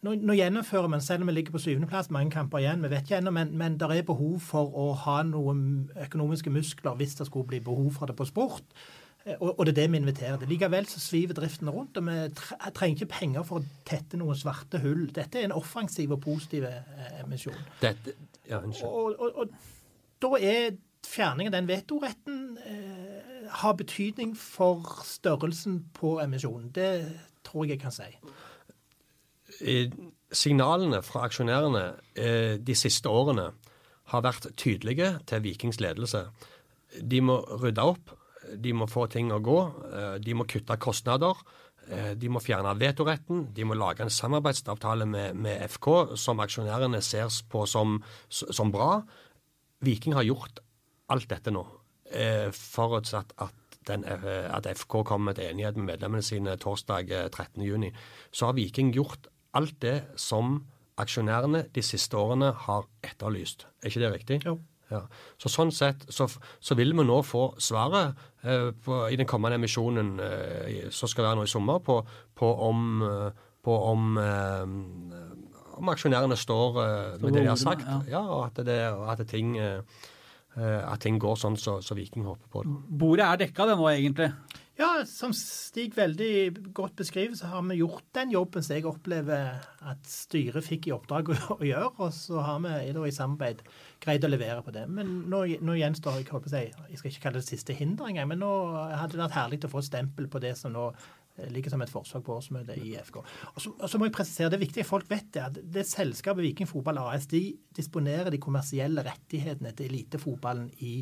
nå, 0.07 0.15
nå 0.23 0.37
gjennomfører 0.39 0.89
vi, 0.93 1.01
selv 1.05 1.25
om 1.25 1.31
vi 1.31 1.35
ligger 1.39 1.55
på 1.57 1.63
syvendeplass, 1.65 2.11
mange 2.15 2.31
kamper 2.35 2.63
igjen, 2.63 2.83
vi 2.85 2.91
vet 2.93 3.07
ikke 3.07 3.19
ennå, 3.23 3.33
men, 3.35 3.53
men 3.59 3.79
det 3.81 3.91
er 3.97 4.07
behov 4.07 4.39
for 4.45 4.71
å 4.79 4.93
ha 5.07 5.19
noen 5.27 5.91
økonomiske 6.05 6.51
muskler 6.55 6.97
hvis 7.01 7.17
det 7.19 7.27
skulle 7.29 7.51
bli 7.51 7.61
behov 7.65 7.93
for 7.99 8.11
det 8.11 8.17
på 8.19 8.27
sport. 8.29 8.65
Eh, 9.25 9.37
Og, 9.41 9.59
og 9.59 9.67
det 9.67 9.73
er 9.75 9.81
det 9.83 9.89
vi 9.93 9.99
inviterer 9.99 10.37
til. 10.39 10.49
Likevel 10.49 10.87
så 10.87 11.01
sviver 11.03 11.35
driften 11.35 11.71
rundt, 11.71 11.97
og 11.99 12.07
vi 12.07 12.19
trenger 12.75 12.95
ikke 12.95 13.13
penger 13.19 13.43
for 13.45 13.61
å 13.61 13.65
tette 13.85 14.17
noen 14.17 14.39
svarte 14.39 14.79
hull. 14.81 15.09
Dette 15.15 15.41
er 15.41 15.49
en 15.49 15.57
offensiv 15.59 16.15
og 16.15 16.23
positiv 16.25 16.65
eh, 16.65 17.23
emisjon. 17.25 17.59
Dette, 17.83 18.15
ja. 18.49 18.63
Og, 18.87 19.19
og, 19.19 19.43
og 19.43 19.51
da 20.23 20.31
er 20.41 20.79
fjerning 21.07 21.49
av 21.51 21.55
den 21.59 21.69
vetoretten 21.69 22.39
eh, 22.65 23.51
har 23.63 23.75
betydning 23.79 24.35
for 24.37 25.03
størrelsen 25.05 25.83
på 25.97 26.19
emisjonen. 26.23 26.71
Det 26.75 26.91
tror 27.45 27.65
jeg 27.65 27.77
jeg 27.77 27.83
kan 27.85 27.95
si. 27.95 28.09
Signalene 29.59 31.01
fra 31.03 31.25
aksjonærene 31.27 31.85
eh, 32.18 32.55
de 32.61 32.75
siste 32.77 33.09
årene 33.09 33.49
har 34.12 34.25
vært 34.25 34.51
tydelige 34.61 35.14
til 35.29 35.42
Vikings 35.44 35.81
ledelse. 35.81 36.27
De 37.01 37.21
må 37.25 37.38
rydde 37.61 37.85
opp, 37.85 38.12
de 38.57 38.73
må 38.77 38.88
få 38.88 39.07
ting 39.12 39.33
å 39.33 39.40
gå, 39.44 39.59
eh, 39.92 40.14
de 40.25 40.37
må 40.37 40.47
kutte 40.49 40.77
kostnader. 40.81 41.35
eh, 41.88 42.14
De 42.14 42.29
må 42.29 42.40
fjerne 42.40 42.77
vetoretten, 42.79 43.49
de 43.55 43.64
må 43.64 43.75
lage 43.75 44.05
en 44.05 44.12
samarbeidsavtale 44.12 45.07
med, 45.07 45.35
med 45.35 45.62
FK 45.68 46.16
som 46.16 46.40
aksjonærene 46.40 47.01
ser 47.03 47.29
på 47.49 47.66
som, 47.66 48.03
som 48.29 48.71
bra. 48.71 49.03
Viking 49.81 50.14
har 50.14 50.23
gjort 50.23 50.61
alt 51.09 51.29
dette 51.29 51.51
nå, 51.51 51.64
forutsatt 52.53 53.33
at, 53.38 53.55
den, 53.88 54.05
at 54.05 54.66
FK 54.66 55.03
kommer 55.05 55.33
til 55.33 55.49
enighet 55.49 55.77
med 55.77 55.94
medlemmene 55.94 56.23
sine 56.25 56.57
torsdag 56.61 57.11
eh, 57.11 57.29
13.6. 57.33 57.92
Så 58.33 58.47
har 58.47 58.57
Viking 58.59 58.92
gjort 58.92 59.29
alt 59.57 59.79
det 59.81 60.03
som 60.21 60.65
aksjonærene 60.99 61.65
de 61.75 61.83
siste 61.85 62.17
årene 62.19 62.51
har 62.67 62.89
etterlyst. 63.07 63.67
Er 63.83 63.93
ikke 63.93 64.03
det 64.03 64.13
riktig? 64.13 64.41
Jo. 64.47 64.59
Ja. 64.91 65.03
Så 65.37 65.51
sånn 65.53 65.71
sett 65.75 66.07
så, 66.13 66.27
så 66.65 66.77
vil 66.79 66.95
vi 66.97 67.05
nå 67.05 67.19
få 67.27 67.51
svaret 67.61 68.17
eh, 68.43 68.71
på, 68.73 69.03
i 69.13 69.19
den 69.21 69.29
kommende 69.29 69.59
emisjonen 69.61 70.15
eh, 70.25 70.89
som 70.95 71.11
skal 71.11 71.27
være 71.27 71.41
nå 71.41 71.45
i 71.45 71.51
sommer, 71.53 71.83
på, 71.85 72.01
på 72.39 72.49
om, 72.69 73.03
eh, 73.05 73.43
på 73.65 73.77
om, 73.91 74.07
eh, 74.23 74.63
om 75.79 75.93
aksjonærene 75.93 76.39
står 76.41 76.81
eh, 76.85 77.19
med 77.21 77.37
det 77.37 77.45
de 77.45 77.51
har 77.53 77.61
sagt. 77.61 77.85
Ja. 77.85 77.99
Ja, 78.17 78.23
og 78.33 78.47
at, 78.47 78.63
det, 78.65 78.79
at, 79.13 79.27
ting, 79.29 79.59
eh, 79.61 79.85
at 80.57 81.05
ting 81.05 81.21
går 81.21 81.37
sånn 81.37 81.61
som 81.61 81.83
så, 81.83 81.91
så 81.93 81.99
Viking 81.99 82.25
håper 82.27 82.49
på. 82.49 82.65
det. 82.65 82.79
Bordet 83.05 83.29
er 83.29 83.45
dekka 83.45 83.69
det 83.69 83.77
nå, 83.79 83.91
egentlig. 83.93 84.33
Ja, 84.79 85.03
som 85.11 85.33
Stig 85.35 85.97
veldig 85.99 86.71
godt 86.71 87.01
beskriver, 87.01 87.35
så 87.35 87.49
har 87.51 87.64
vi 87.67 87.81
gjort 87.81 88.05
den 88.14 88.31
jobben 88.31 88.62
som 88.62 88.77
jeg 88.77 88.87
opplever 88.87 89.57
at 89.91 90.07
styret 90.07 90.62
fikk 90.62 90.87
i 90.87 90.93
oppdrag 90.95 91.33
å, 91.35 91.57
gjøre, 91.67 91.88
og 91.99 92.12
så 92.14 92.45
har 92.47 92.61
vi 92.62 92.77
i 92.87 93.14
samarbeid 93.17 93.64
greid 94.05 94.27
å 94.29 94.31
levere 94.31 94.62
på 94.62 94.77
det. 94.77 94.85
Men 94.87 95.25
nå, 95.33 95.43
nå 95.67 95.75
gjenstår 95.81 96.21
jeg, 96.21 96.31
å 96.31 96.43
si, 96.47 96.62
jeg 96.71 97.01
skal 97.01 97.11
ikke 97.11 97.25
kalle 97.27 97.43
det 97.43 97.51
siste 97.51 97.75
hinder 97.75 98.07
engang, 98.07 98.31
men 98.31 98.45
nå 98.45 98.53
hadde 98.93 99.17
det 99.17 99.25
vært 99.25 99.41
herlig 99.41 99.61
å 99.67 99.73
få 99.75 99.83
et 99.83 99.91
stempel 99.91 100.31
på 100.31 100.45
det 100.47 100.55
som 100.62 100.77
nå 100.77 100.87
eh, 100.95 101.51
ligger 101.51 101.75
som 101.75 101.83
et 101.83 101.97
forslag 101.97 102.23
på 102.23 102.38
årsmøtet 102.38 102.79
i 102.79 102.95
FK. 103.03 103.21
Og 103.57 103.61
så, 103.67 103.75
og 103.75 103.91
så 103.91 103.99
må 103.99 104.07
jeg 104.07 104.19
presisere, 104.21 104.55
Det 104.55 104.61
er 104.61 104.67
viktig 104.69 104.87
at 104.87 104.93
folk 104.95 105.11
vet 105.11 105.31
det, 105.35 105.47
at 105.51 105.62
det 105.75 105.88
selskapet 105.91 106.47
Viking 106.47 106.71
Fotball 106.71 107.03
AS 107.03 107.27
de 107.35 107.49
disponerer 107.75 108.31
de 108.31 108.45
kommersielle 108.47 109.03
rettighetene 109.11 109.75
til 109.75 109.91
elitefotballen 109.91 110.71
i, 110.87 111.01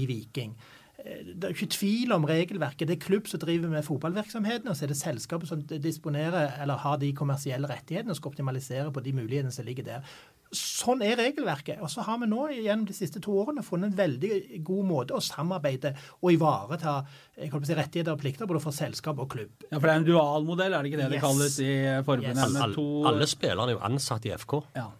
i 0.00 0.08
Viking. 0.08 0.56
Det 0.98 1.46
er 1.46 1.52
ikke 1.54 1.68
tvil 1.70 2.12
om 2.12 2.24
regelverket. 2.26 2.88
Det 2.90 2.96
er 2.96 3.04
klubb 3.04 3.28
som 3.30 3.38
driver 3.38 3.70
med 3.70 3.84
fotballvirksomheten, 3.86 4.66
og 4.66 4.74
så 4.74 4.84
er 4.84 4.90
det 4.90 4.98
selskapet 4.98 5.50
som 5.50 5.60
disponerer 5.62 6.56
eller 6.58 6.80
har 6.82 6.98
de 6.98 7.12
kommersielle 7.14 7.70
rettighetene 7.70 8.10
og 8.10 8.18
skal 8.18 8.32
optimalisere 8.32 8.90
på 8.90 9.04
de 9.04 9.12
mulighetene 9.14 9.54
som 9.54 9.68
ligger 9.68 9.86
der. 9.86 10.10
Sånn 10.50 11.04
er 11.06 11.14
regelverket. 11.20 11.78
Og 11.84 11.92
så 11.92 12.02
har 12.02 12.18
vi 12.18 12.26
nå 12.26 12.48
gjennom 12.50 12.88
de 12.88 12.96
siste 12.96 13.22
to 13.22 13.36
årene 13.38 13.62
funnet 13.62 13.92
en 13.92 13.98
veldig 14.00 14.60
god 14.66 14.90
måte 14.90 15.14
å 15.14 15.22
samarbeide 15.22 15.94
og 16.18 16.32
ivareta 16.34 16.98
jeg 17.38 17.52
si, 17.54 17.78
rettigheter 17.78 18.16
og 18.16 18.22
plikter 18.24 18.50
både 18.50 18.64
for 18.66 18.74
selskap 18.74 19.22
og 19.22 19.30
klubb. 19.36 19.68
Ja, 19.68 19.76
For 19.78 19.86
det 19.86 19.92
er 19.92 20.00
en 20.02 20.08
dualmodell, 20.08 20.74
er 20.74 20.82
det 20.82 20.90
ikke 20.90 21.04
det 21.04 21.12
det 21.14 21.22
kalles 21.22 21.60
i 21.62 21.74
forbundet? 22.02 22.42
Yes. 22.42 22.58
Alle, 22.58 22.74
to, 22.74 22.88
alle 23.06 23.30
spillerne 23.30 23.70
er 23.70 23.78
jo 23.78 23.84
ansatt 23.92 24.26
i 24.26 24.34
FK. 24.34 24.64
ja. 24.80 24.90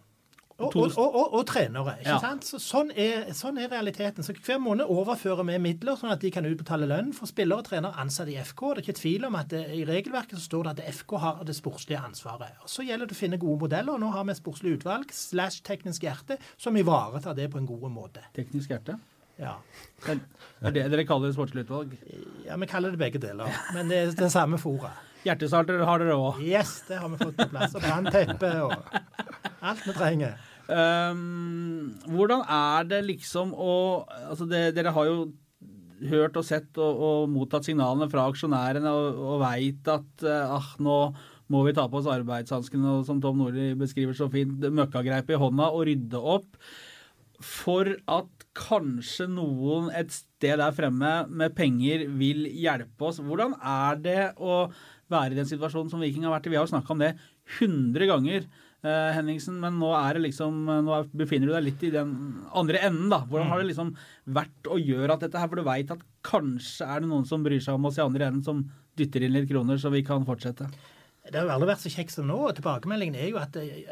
Og, 0.59 0.75
og, 0.75 0.97
og, 1.15 1.33
og, 1.33 1.45
trenere. 1.47 1.93
ikke 2.01 2.09
Ja. 2.09 2.17
sant? 2.19 2.43
Så 2.43 2.59
sånn, 2.59 2.89
er, 2.97 3.29
sånn 3.33 3.57
er 3.63 3.69
realiteten. 3.71 4.23
Så 4.23 4.33
Hver 4.35 4.59
måned 4.59 4.85
overfører 4.91 5.45
vi 5.47 5.57
midler, 5.57 5.95
sånn 5.95 6.11
at 6.11 6.19
de 6.19 6.31
kan 6.35 6.43
utbetale 6.45 6.87
lønn 6.89 7.13
for 7.15 7.25
spillere 7.31 7.59
og 7.63 7.65
trenere 7.69 7.95
ansatt 8.01 8.27
i 8.27 8.35
FK. 8.43 8.73
Det 8.75 8.81
er 8.83 8.85
ikke 8.89 8.97
tvil 9.01 9.25
om 9.29 9.35
at 9.39 9.47
det, 9.53 9.61
I 9.71 9.85
regelverket 9.87 10.35
så 10.37 10.43
står 10.49 10.63
det 10.63 10.73
at 10.79 10.93
FK 10.99 11.17
har 11.23 11.43
det 11.47 11.55
sportslige 11.55 12.01
ansvaret. 12.03 12.51
Og 12.63 12.69
Så 12.69 12.83
gjelder 12.83 13.07
det 13.07 13.15
å 13.15 13.21
finne 13.21 13.37
gode 13.39 13.59
modeller. 13.59 13.93
og 13.93 13.99
Nå 14.03 14.11
har 14.11 14.23
vi 14.27 14.33
sportslig 14.35 14.75
utvalg 14.79 15.11
slash 15.15 15.61
teknisk 15.63 16.03
hjerte 16.03 16.37
som 16.57 16.75
ivaretar 16.75 17.35
det 17.35 17.49
på 17.51 17.57
en 17.57 17.65
god 17.65 17.89
måte. 17.91 18.19
Teknisk 18.35 18.69
hjerte. 18.75 18.99
Ja. 19.39 19.53
Det 20.05 20.19
er 20.67 20.71
det 20.75 20.89
dere 20.91 21.05
kaller 21.07 21.31
sportslig 21.31 21.63
utvalg. 21.63 21.93
ja, 22.45 22.57
Vi 22.57 22.65
kaller 22.67 22.91
det 22.91 22.99
begge 22.99 23.19
deler, 23.23 23.47
men 23.73 23.87
det 23.87 23.97
er 23.97 24.11
det 24.11 24.31
samme 24.33 24.57
fora. 24.59 24.91
Hjertestarter 25.23 25.81
har 25.83 25.99
dere 25.99 26.15
òg. 26.15 26.37
Yes, 26.43 26.81
det 26.87 26.97
har 26.99 27.09
vi 27.09 27.17
fått 27.19 27.35
på 27.37 27.47
plass. 27.51 27.73
Og 27.75 27.81
brannteppe 27.83 28.51
og 28.63 28.73
alt 29.61 29.81
vi 29.87 29.93
trenger. 29.93 30.37
Um, 30.69 31.95
hvordan 32.13 32.43
er 32.45 32.89
det 32.89 32.99
liksom 33.07 33.55
å 33.57 34.05
altså 34.05 34.45
det, 34.45 34.67
Dere 34.77 34.93
har 34.93 35.07
jo 35.07 35.15
hørt 36.07 36.37
og 36.39 36.45
sett 36.45 36.77
og, 36.79 37.01
og 37.03 37.31
mottatt 37.31 37.65
signalene 37.67 38.07
fra 38.11 38.27
aksjonærene 38.29 38.91
og, 38.93 39.17
og 39.33 39.41
veit 39.41 39.89
at 39.91 40.23
eh, 40.23 40.53
ah, 40.55 40.69
nå 40.79 40.99
må 41.49 41.63
vi 41.65 41.73
ta 41.75 41.87
på 41.89 41.99
oss 41.99 42.09
arbeidshanskene 42.11 42.99
og 42.99 43.07
som 43.07 43.19
Tom 43.23 43.41
Nordli 43.41 43.73
beskriver 43.77 44.15
så 44.15 44.29
fint, 44.31 44.61
møkkagreipet 44.61 45.35
i 45.35 45.41
hånda 45.41 45.71
og 45.73 45.87
rydde 45.89 46.21
opp. 46.35 46.47
For 47.41 47.89
at 48.11 48.45
kanskje 48.57 49.29
noen 49.31 49.89
et 49.95 50.11
sted 50.13 50.59
der 50.61 50.75
fremme 50.75 51.13
med 51.27 51.55
penger 51.57 52.05
vil 52.19 52.45
hjelpe 52.51 53.09
oss. 53.09 53.21
Hvordan 53.23 53.55
er 53.57 53.99
det 54.03 54.21
å 54.37 54.65
være 55.09 55.33
i 55.33 55.39
den 55.39 55.49
situasjonen 55.49 55.89
som 55.91 56.03
Viking 56.03 56.27
har 56.27 56.35
vært 56.35 56.49
i? 56.49 56.53
Vi 56.53 56.59
har 56.59 56.67
jo 56.67 56.73
snakka 56.75 56.93
om 56.93 57.01
det 57.01 57.13
100 57.57 58.11
ganger. 58.11 58.49
Eh, 58.83 59.09
Henningsen, 59.15 59.57
men 59.59 59.79
nå 59.81 59.89
er 59.97 60.13
det 60.19 60.23
liksom 60.29 60.59
Nå 60.85 60.93
er- 60.99 61.09
befinner 61.23 61.47
du 61.49 61.53
deg 61.55 61.63
litt 61.69 61.83
i 61.83 61.91
den 61.95 62.13
andre 62.53 62.79
enden, 62.89 63.09
da. 63.09 63.21
Hvordan 63.25 63.49
har 63.51 63.59
det 63.63 63.69
liksom 63.71 63.95
vært 64.27 64.69
å 64.71 64.77
gjøre 64.79 65.13
at 65.17 65.25
dette 65.25 65.39
her? 65.39 65.47
For 65.51 65.55
du 65.61 65.63
veit 65.67 65.91
at 65.91 66.05
kanskje 66.23 66.87
er 66.87 66.99
det 67.03 67.09
noen 67.09 67.25
som 67.27 67.43
bryr 67.43 67.59
seg 67.63 67.75
om 67.75 67.85
oss 67.89 67.97
i 67.99 68.05
andre 68.05 68.27
enden, 68.29 68.43
som 68.43 68.63
dytter 68.99 69.23
inn 69.23 69.33
litt 69.35 69.49
kroner, 69.49 69.77
så 69.79 69.91
vi 69.91 70.01
kan 70.03 70.25
fortsette. 70.27 70.67
Det 71.29 71.37
har 71.37 71.45
jo 71.45 71.51
aldri 71.53 71.67
vært 71.69 71.83
så 71.83 71.91
kjekt 71.93 72.11
som 72.15 72.25
nå. 72.25 72.35
og 72.49 72.55
Tilbakemeldingen 72.57 73.15
er 73.19 73.29
jo 73.29 73.37
at 73.37 73.55
eh, 73.61 73.85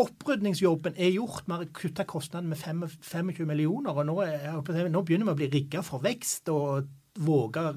opprydningsjobben 0.00 0.94
er 0.96 1.12
gjort. 1.16 1.42
Vi 1.46 1.52
har 1.52 1.66
kutta 1.76 2.06
kostnadene 2.08 2.54
med 2.54 2.58
25 2.58 3.44
millioner. 3.46 3.90
og 3.92 4.06
nå, 4.08 4.16
er, 4.24 4.88
nå 4.88 5.02
begynner 5.04 5.26
vi 5.28 5.34
å 5.34 5.40
bli 5.42 5.50
rigga 5.52 5.82
for 5.86 6.00
vekst 6.04 6.48
og 6.52 6.88
våger 7.18 7.76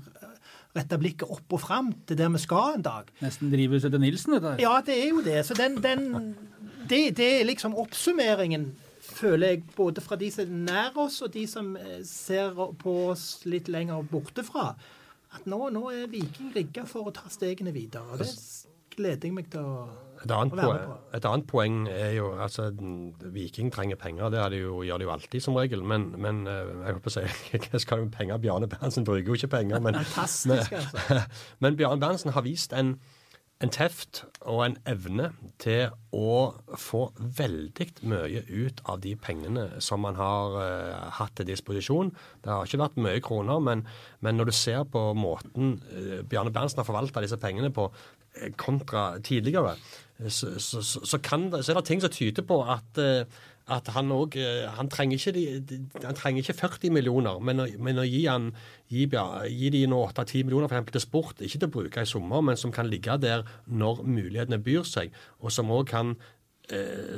rette 0.78 1.00
blikket 1.02 1.32
opp 1.34 1.56
og 1.56 1.62
fram 1.64 1.90
til 2.08 2.20
der 2.20 2.30
vi 2.34 2.42
skal 2.44 2.78
en 2.78 2.86
dag. 2.86 3.10
Nesten 3.24 3.50
drivhuset 3.52 3.92
til 3.94 4.04
Nilsen, 4.04 4.36
dette 4.38 4.54
her. 4.54 4.62
Ja, 4.62 4.76
det 4.86 4.98
er 5.00 5.10
jo 5.10 5.24
det. 5.26 5.40
Så 5.48 5.58
den, 5.58 5.80
den 5.84 6.36
det, 6.90 7.18
det 7.18 7.30
er 7.40 7.50
liksom 7.50 7.76
oppsummeringen, 7.78 8.70
føler 9.10 9.56
jeg, 9.56 9.64
både 9.76 10.02
fra 10.02 10.18
de 10.20 10.30
som 10.32 10.46
er 10.46 10.64
nær 10.70 11.00
oss, 11.02 11.22
og 11.26 11.34
de 11.34 11.46
som 11.50 11.74
eh, 11.78 12.00
ser 12.06 12.54
på 12.80 12.96
oss 13.10 13.46
litt 13.50 13.70
lenger 13.72 14.06
borte 14.10 14.46
fra. 14.46 14.72
At 15.36 15.46
nå, 15.50 15.70
nå 15.74 15.90
er 15.94 16.10
Viking 16.10 16.54
rigga 16.56 16.86
for 16.90 17.10
å 17.10 17.14
ta 17.14 17.30
stegene 17.30 17.74
videre. 17.74 18.18
Det 18.22 18.30
gleder 18.96 19.30
jeg 19.30 19.36
meg 19.36 19.50
til 19.54 19.66
å 19.66 19.88
Et 20.20 20.32
annet, 20.36 20.52
poeng, 20.52 20.96
et 21.16 21.26
annet 21.30 21.46
poeng 21.48 21.76
er 21.88 22.14
jo 22.18 22.34
altså 22.36 22.70
Viking 23.32 23.70
trenger 23.72 24.00
penger, 24.00 24.32
det 24.34 24.42
er 24.44 24.52
det 24.52 24.62
jo, 24.66 24.82
gjør 24.84 25.00
de 25.00 25.08
jo 25.08 25.14
alltid 25.14 25.46
som 25.46 25.56
regel. 25.56 25.86
Men, 25.88 26.10
men 26.20 26.44
jeg 26.50 26.90
jeg 26.90 26.98
håper 26.98 27.12
å 27.12 27.16
si, 27.16 27.24
hva 27.70 27.82
skal 27.84 28.02
du 28.02 28.08
med 28.08 28.18
penger? 28.18 28.42
Bjarne 28.44 28.70
Berntsen 28.72 29.08
bruker 29.08 29.32
jo 29.32 29.40
ikke 29.40 29.54
penger. 29.60 29.82
Men, 29.84 30.02
Fantastisk, 30.02 30.76
altså. 30.80 31.24
men 31.64 31.80
Bjarne 31.80 32.02
Berntsen 32.02 32.34
har 32.36 32.46
vist 32.46 32.76
en, 32.76 32.96
en 33.60 33.74
teft 33.74 34.24
og 34.48 34.64
en 34.66 34.78
evne 34.90 35.32
til 35.62 35.90
å 36.16 36.54
få 36.80 37.02
veldig 37.40 37.90
mye 38.10 38.44
ut 38.48 38.80
av 38.90 39.02
de 39.04 39.16
pengene 39.20 39.68
som 39.84 40.02
man 40.06 40.18
har 40.20 40.56
uh, 40.58 41.10
hatt 41.20 41.36
til 41.38 41.50
disposisjon. 41.50 42.14
Det 42.44 42.54
har 42.54 42.66
ikke 42.66 42.82
vært 42.82 43.02
mye 43.04 43.24
kroner, 43.24 43.62
men, 43.64 43.84
men 44.26 44.40
når 44.40 44.52
du 44.52 44.56
ser 44.56 44.86
på 44.90 45.10
måten 45.18 45.78
uh, 45.92 46.22
Bjarne 46.30 46.54
Berntsen 46.56 46.82
har 46.82 46.88
forvalta 46.88 47.24
disse 47.26 47.40
pengene 47.42 47.72
på 47.76 47.90
eh, 47.92 48.19
kontra 48.58 49.20
tidligere, 49.24 49.76
eh, 50.20 50.30
så, 50.30 50.56
så, 50.60 50.82
så, 50.84 51.22
kan 51.24 51.50
så 51.52 51.72
er 51.72 51.80
det 51.80 51.86
ting 51.88 52.02
som 52.02 52.14
tyder 52.14 52.46
på 52.48 52.62
at 52.64 53.02
eh, 53.02 53.24
at 53.70 53.88
han 53.94 54.12
òg 54.12 54.34
Han 54.76 54.90
han 54.90 56.16
trenger 56.16 56.42
ikke 56.42 56.54
40 56.54 56.90
millioner, 56.90 57.40
men 57.40 57.60
å, 57.60 57.68
men 57.78 58.00
å 58.00 58.04
gi, 58.04 58.26
han, 58.26 58.52
gi, 58.90 59.06
gi 59.06 59.70
de 59.70 59.86
nå 59.86 60.00
8-10 60.08 60.44
millioner 60.48 60.68
for 60.68 60.90
til 60.90 61.02
sport, 61.02 61.42
ikke 61.42 61.60
til 61.60 61.68
å 61.68 61.76
bruke 61.76 62.02
i 62.02 62.10
sommer, 62.10 62.42
men 62.42 62.58
som 62.58 62.72
kan 62.72 62.90
ligge 62.90 63.18
der 63.22 63.46
når 63.68 64.04
mulighetene 64.04 64.58
byr 64.58 64.84
seg, 64.84 65.14
og 65.40 65.52
som 65.54 65.70
òg 65.70 65.86
kan 65.92 66.16
eh, 66.16 66.30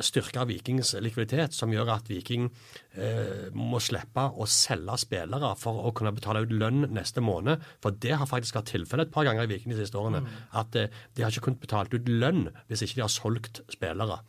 styrke 0.05 0.45
Vikings 0.47 0.93
likviditet, 1.03 1.55
som 1.55 1.71
gjør 1.73 1.89
at 1.97 2.09
Viking 2.09 2.47
eh, 2.95 3.49
må 3.57 3.81
slippe 3.83 4.23
å 4.31 4.47
selge 4.49 4.95
spillere 5.03 5.51
for 5.59 5.87
å 5.87 5.91
kunne 5.97 6.13
betale 6.15 6.43
ut 6.45 6.53
lønn 6.55 6.87
neste 6.95 7.23
måned. 7.23 7.63
For 7.83 7.95
det 8.03 8.15
har 8.19 8.29
faktisk 8.29 8.59
vært 8.59 8.71
tilfellet 8.71 9.09
et 9.09 9.13
par 9.13 9.27
ganger 9.27 9.47
i 9.47 9.51
Viking 9.51 9.73
de 9.73 9.81
siste 9.81 9.99
årene. 9.99 10.23
At 10.57 10.77
eh, 10.79 10.89
de 11.15 11.25
har 11.25 11.33
ikke 11.33 11.49
kunnet 11.49 11.63
betalt 11.63 11.93
ut 11.95 12.09
lønn 12.09 12.47
hvis 12.69 12.85
ikke 12.85 13.01
de 13.01 13.05
har 13.05 13.13
solgt 13.13 13.63
spillere. 13.73 14.21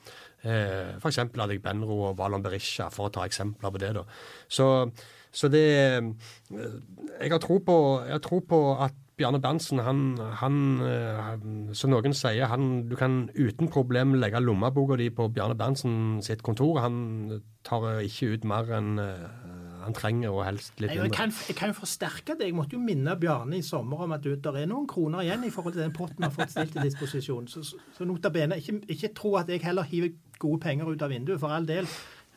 Eh, 0.43 0.97
F.eks. 0.99 1.21
Adek 1.23 1.63
Benro 1.63 2.01
og 2.09 2.17
Valon 2.19 2.43
Berisha, 2.43 2.89
for 2.91 3.09
å 3.09 3.15
ta 3.15 3.27
eksempler 3.29 3.75
på 3.75 3.83
det. 3.83 3.93
da. 3.99 4.07
Så, 4.51 4.67
så 5.31 5.51
det 5.53 5.67
eh, 5.79 6.03
Jeg 7.21 7.31
har 7.31 7.43
tro 7.43 7.61
på, 7.63 7.79
jeg 8.09 8.17
har 8.19 8.25
tro 8.25 8.43
på 8.43 8.63
at 8.83 8.99
Bjarne 9.23 9.39
Berntsen, 9.39 9.79
han, 9.87 10.03
han, 10.41 10.57
eh, 10.83 11.75
som 11.79 11.93
noen 11.95 12.15
sier, 12.17 12.49
han, 12.51 12.89
du 12.91 12.97
kan 12.99 13.29
uten 13.37 13.71
problem 13.71 14.17
legge 14.19 14.43
lommeboka 14.43 14.99
di 14.99 15.07
på 15.15 15.29
Bjarne 15.31 15.55
Berntsen 15.59 16.19
sitt 16.27 16.43
kontor. 16.43 16.81
Han 16.83 17.39
tar 17.63 18.03
ikke 18.03 18.33
ut 18.35 18.47
mer 18.51 18.73
enn 18.75 18.99
eh, 18.99 19.53
han 19.83 19.95
trenger, 19.95 20.31
og 20.31 20.45
helst 20.47 20.81
litt 20.83 20.93
jeg, 20.93 21.03
mindre. 21.03 21.17
kan, 21.17 21.35
jeg 21.49 21.57
kan 21.59 21.71
jo 21.73 21.77
forsterke 21.79 22.37
det. 22.39 22.49
Jeg 22.51 22.57
måtte 22.59 22.77
jo 22.77 22.83
minne 22.83 23.15
Bjarne 23.19 23.59
i 23.59 23.67
sommer 23.67 24.05
om 24.05 24.17
at 24.17 24.27
det 24.27 24.55
er 24.55 24.67
noen 24.71 24.89
kroner 24.91 25.25
igjen 25.25 25.47
i 25.47 25.53
forhold 25.55 25.77
til 25.77 25.85
den 25.85 25.95
potten 25.95 26.23
vi 26.23 26.29
har 26.29 26.35
fått 26.35 26.55
stilt 26.55 26.75
til 26.75 26.87
disposisjon. 26.87 27.47
Så, 27.51 27.65
så, 27.67 27.79
så 27.97 28.07
nota 28.09 28.31
bene, 28.35 28.59
ikke, 28.63 28.81
ikke 28.95 29.15
tro 29.19 29.37
at 29.41 29.51
jeg 29.51 29.63
heller 29.67 29.87
hiver 29.87 30.15
gode 30.43 30.63
penger 30.63 30.91
ut 30.91 31.07
av 31.07 31.15
vinduet, 31.15 31.41
for 31.43 31.55
all 31.55 31.67
del. 31.69 31.89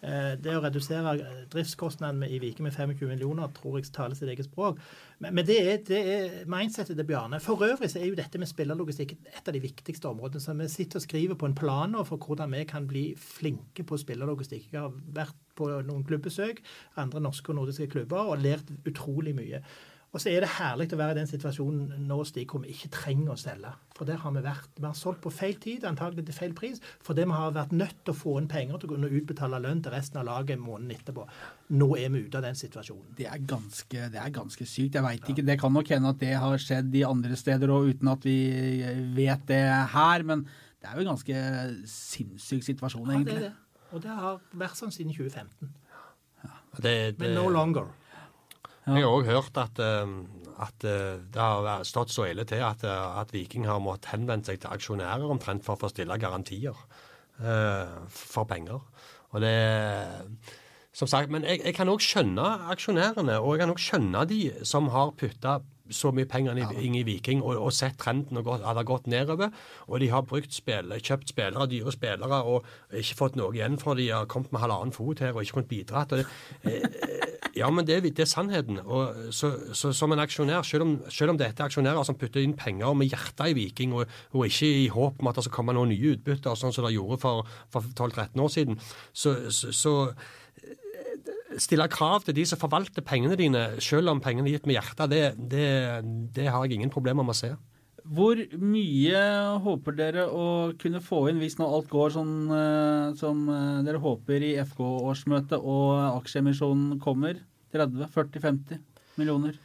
Eh, 0.06 0.36
Det 0.38 0.54
å 0.54 0.62
redusere 0.62 1.16
driftskostnadene 1.50 2.28
i 2.30 2.38
viken 2.42 2.68
med 2.68 2.76
25 2.76 3.08
millioner 3.10 3.50
tror 3.56 3.80
jeg 3.80 3.90
taler 3.96 4.18
sitt 4.18 4.30
eget 4.30 4.46
språk. 4.46 4.78
Men 5.24 5.46
det, 5.48 5.58
er, 5.58 5.80
det 5.88 6.02
er 6.12 6.36
mindsetet 6.52 6.98
til 7.00 7.08
Bjarne. 7.10 7.40
For 7.42 7.64
øvrig 7.66 7.90
så 7.90 8.02
er 8.02 8.12
jo 8.12 8.20
dette 8.20 8.42
med 8.42 8.52
spillerlogistikk 8.52 9.16
et 9.16 9.48
av 9.48 9.56
de 9.56 9.64
viktigste 9.64 10.12
områdene. 10.12 10.44
Så 10.44 10.54
vi 10.60 10.70
sitter 10.70 11.02
og 11.02 11.08
skriver 11.08 11.40
på 11.40 11.50
en 11.50 11.58
plan 11.58 11.92
nå 11.96 12.06
for 12.06 12.22
hvordan 12.22 12.54
vi 12.54 12.64
kan 12.70 12.86
bli 12.90 13.08
flinke 13.18 13.88
på 13.88 13.98
spillerlogistikk. 14.04 14.70
Jeg 14.76 14.84
har 14.84 14.94
vært 15.16 15.42
på 15.58 15.72
noen 15.88 16.06
klubbesøk, 16.06 16.62
andre 17.02 17.24
norske 17.24 17.50
og 17.54 17.62
nordiske 17.62 17.90
klubber, 17.96 18.30
og 18.30 18.44
lært 18.44 18.70
utrolig 18.86 19.34
mye. 19.38 19.64
Og 20.16 20.22
så 20.24 20.30
er 20.32 20.46
det 20.46 20.48
herlig 20.56 20.86
å 20.96 20.98
være 21.02 21.12
i 21.12 21.18
den 21.18 21.28
situasjonen 21.28 22.06
nå, 22.08 22.16
Stig, 22.24 22.46
hvor 22.48 22.62
vi 22.64 22.70
ikke 22.72 22.88
trenger 22.94 23.34
å 23.34 23.36
selge. 23.36 23.74
For 23.98 24.08
der 24.08 24.22
har 24.24 24.32
vi 24.32 24.44
vært. 24.46 24.70
Vi 24.80 24.86
har 24.88 24.94
solgt 24.96 25.20
på 25.26 25.32
feil 25.36 25.58
tid, 25.60 25.84
antagelig 25.90 26.24
til 26.30 26.38
feil 26.38 26.54
pris, 26.56 26.80
fordi 27.04 27.26
vi 27.28 27.36
har 27.36 27.52
vært 27.58 27.74
nødt 27.76 27.98
til 28.06 28.14
å 28.14 28.16
få 28.16 28.36
inn 28.40 28.48
penger 28.48 28.80
til 28.80 28.88
å 28.88 28.94
kunne 28.94 29.10
utbetale 29.12 29.60
lønn 29.66 29.82
til 29.84 29.92
resten 29.92 30.22
av 30.22 30.28
laget 30.30 30.62
måneden 30.64 30.94
etterpå. 30.96 31.26
Nå 31.76 31.90
er 32.00 32.14
vi 32.14 32.22
ute 32.30 32.40
av 32.40 32.48
den 32.48 32.56
situasjonen. 32.56 33.10
Det 33.18 33.28
er 33.28 33.44
ganske, 33.44 34.06
det 34.14 34.22
er 34.24 34.32
ganske 34.40 34.70
sykt. 34.72 34.96
Jeg 34.96 35.04
vet 35.04 35.34
ikke. 35.36 35.46
Det 35.52 35.58
kan 35.66 35.76
nok 35.76 35.92
hende 35.98 36.14
at 36.16 36.24
det 36.24 36.32
har 36.46 36.64
skjedd 36.64 36.96
i 36.96 37.04
andre 37.10 37.42
steder 37.44 37.76
òg, 37.76 37.92
uten 37.98 38.14
at 38.16 38.30
vi 38.30 38.38
vet 39.20 39.44
det 39.52 39.62
her. 39.98 40.24
Men 40.32 40.46
det 40.80 40.94
er 40.94 40.96
jo 40.96 41.04
en 41.04 41.12
ganske 41.12 41.44
sinnssyk 41.92 42.64
situasjon, 42.72 43.04
Ja, 43.04 43.12
det 43.12 43.20
egentlig. 43.20 43.36
er 43.36 43.50
det. 43.50 43.54
Og 43.92 44.02
det 44.08 44.16
har 44.16 44.40
vært 44.64 44.80
sånn 44.80 44.96
siden 44.96 45.12
2015. 45.12 45.76
Det, 46.80 46.98
Men 47.20 47.36
no 47.36 47.50
longer. 47.52 47.92
Jeg 48.86 49.02
har 49.02 49.10
òg 49.10 49.26
hørt 49.26 49.58
at, 49.58 49.80
eh, 49.82 50.12
at 50.62 50.86
eh, 50.86 51.18
det 51.34 51.42
har 51.42 51.86
stått 51.88 52.14
så 52.14 52.28
ille 52.30 52.46
til 52.46 52.62
at, 52.62 52.84
eh, 52.86 53.20
at 53.20 53.34
Viking 53.34 53.66
har 53.66 53.82
måttet 53.82 54.12
henvende 54.14 54.46
seg 54.46 54.62
til 54.62 54.70
aksjonærer 54.76 55.26
omtrent 55.26 55.66
for 55.66 55.74
å 55.74 55.82
få 55.82 55.90
stille 55.94 56.20
garantier 56.22 56.78
for 57.36 58.48
penger. 58.48 58.80
Og 59.36 59.42
det 59.44 59.58
som 60.96 61.10
sagt, 61.12 61.28
Men 61.30 61.44
jeg, 61.44 61.60
jeg 61.66 61.76
kan 61.76 61.90
òg 61.92 62.00
skjønne 62.00 62.46
aksjonærene, 62.72 63.42
og 63.42 63.58
jeg 63.58 63.60
kan 63.60 63.74
òg 63.74 63.82
skjønne 63.84 64.22
de 64.30 64.40
som 64.64 64.88
har 64.94 65.12
putta 65.20 65.58
så 65.94 66.12
mye 66.16 66.28
penger 66.30 66.58
inn 66.58 66.96
i, 66.98 67.04
Viking 67.06 67.44
og, 67.44 67.58
og 67.68 67.74
sett 67.76 67.98
trenden 68.02 68.40
og 68.40 68.48
gått, 68.48 68.66
at 68.66 68.82
gått 68.88 69.10
nedover. 69.12 69.54
Og 69.88 70.02
de 70.02 70.10
har 70.12 70.26
brukt 70.26 70.54
spill, 70.54 70.94
kjøpt 70.98 71.34
spillere, 71.34 71.68
dyre 71.70 71.94
spillere, 71.94 72.42
og 72.44 72.66
ikke 72.96 73.20
fått 73.20 73.40
noe 73.40 73.54
igjen 73.56 73.78
for 73.82 73.98
de 74.00 74.10
har 74.12 74.30
kommet 74.32 74.54
med 74.56 74.64
halvannen 74.64 74.96
fot 74.96 75.22
her 75.24 75.36
og 75.36 75.44
ikke 75.44 75.60
kunnet 75.60 75.72
bidra. 75.72 76.06
Det, 76.10 76.26
eh, 76.66 77.36
ja, 77.56 77.70
men 77.72 77.88
det, 77.88 78.02
det 78.04 78.26
er 78.26 78.30
sannheten. 78.30 78.82
Og 78.84 79.34
så, 79.36 79.52
så 79.74 79.94
som 79.96 80.12
en 80.12 80.24
aksjonær, 80.24 80.66
selv 80.68 80.88
om, 80.88 80.96
selv 81.14 81.36
om 81.36 81.40
dette 81.40 81.62
er 81.62 81.70
aksjonærer 81.70 82.08
som 82.08 82.18
putter 82.20 82.44
inn 82.44 82.58
penger 82.58 82.98
med 82.98 83.12
hjertet 83.12 83.54
i 83.54 83.58
Viking, 83.58 83.94
og, 83.96 84.10
og 84.34 84.50
ikke 84.50 84.72
i 84.86 84.88
håp 84.92 85.22
om 85.22 85.32
at 85.32 85.40
det 85.40 85.46
skal 85.48 85.60
komme 85.60 85.78
noen 85.78 85.94
nye 85.94 86.16
utbytter, 86.16 86.58
sånn 86.60 86.74
som 86.76 86.88
det 86.88 86.96
gjorde 86.98 87.22
for, 87.22 87.46
for 87.74 87.86
12-13 87.94 88.44
år 88.44 88.52
siden, 88.52 88.82
så, 89.14 89.38
så, 89.54 89.96
eh, 90.10 90.42
stille 91.62 91.88
krav 91.92 92.26
til 92.26 92.36
de 92.38 92.46
som 92.48 92.60
forvalter 92.62 93.06
pengene 93.06 93.38
dine, 93.40 93.68
selv 93.84 94.12
om 94.12 94.22
pengene 94.24 94.50
er 94.50 94.58
gitt 94.58 94.68
med 94.70 94.78
hjertet, 94.78 95.12
det, 95.12 95.24
det, 95.52 95.70
det 96.36 96.50
har 96.50 96.66
jeg 96.66 96.80
ingen 96.80 96.94
problemer 96.94 97.26
med 97.26 97.36
å 97.36 97.40
se. 97.40 97.54
Hvor 98.06 98.38
mye 98.62 99.22
håper 99.66 99.96
dere 99.98 100.28
å 100.30 100.48
kunne 100.78 101.02
få 101.02 101.24
inn 101.32 101.40
hvis 101.42 101.58
nå 101.58 101.66
alt 101.66 101.88
går 101.90 102.12
sånn 102.14 102.36
eh, 102.54 103.16
som 103.18 103.48
eh, 103.50 103.80
dere 103.88 104.02
håper 104.04 104.46
i 104.46 104.52
FK-årsmøtet 104.62 105.58
og 105.58 106.20
aksjeemisjonen 106.20 107.00
kommer? 107.02 107.40
30, 107.74 108.06
40, 108.14 108.44
50 108.44 108.84
millioner? 109.18 109.58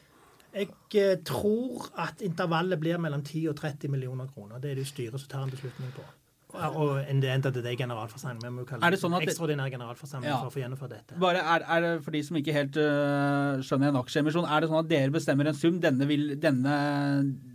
Jeg 0.57 0.72
eh, 0.96 1.18
tror 1.26 1.90
at 2.00 2.24
intervallet 2.24 2.81
blir 2.81 2.96
mellom 3.03 3.20
10 3.20 3.53
og 3.53 3.61
30 3.61 3.92
millioner 3.92 4.33
kroner. 4.33 4.62
Det 4.62 4.72
er 4.72 4.81
det 4.81 4.88
styret 4.88 5.20
som 5.20 5.31
tar 5.31 5.44
en 5.44 5.53
beslutning 5.53 5.92
på. 5.94 6.07
Og 6.54 6.76
og 6.80 6.92
en 7.08 7.22
end 7.24 7.46
of 7.46 7.54
the 7.54 7.74
generalforsamling. 7.76 8.42
Vi 8.42 8.50
må 8.50 8.64
kalle 8.68 8.86
Er 8.86 8.90
det 8.90 9.00
sånn 9.00 9.14
ekstraordinær 9.20 9.70
generalforsamling 9.70 10.30
Ja. 10.30 10.38
for 10.40 10.50
å 10.50 10.54
få 10.54 10.62
gjennomført 10.62 10.90
dette. 10.94 11.18
Bare 11.18 11.38
er, 11.38 11.64
er 11.66 11.80
det 11.80 11.92
For 12.04 12.10
de 12.10 12.22
som 12.22 12.36
ikke 12.36 12.52
helt 12.52 12.76
uh, 12.76 13.60
skjønner 13.64 13.88
en 13.92 14.00
aksjeemisjon, 14.02 14.46
er 14.48 14.60
det 14.60 14.70
sånn 14.70 14.80
at 14.84 14.90
dere 14.90 15.10
bestemmer 15.14 15.46
en 15.50 15.54
sum? 15.54 15.80
Denne, 15.80 16.06
vil, 16.06 16.34
denne 16.40 16.74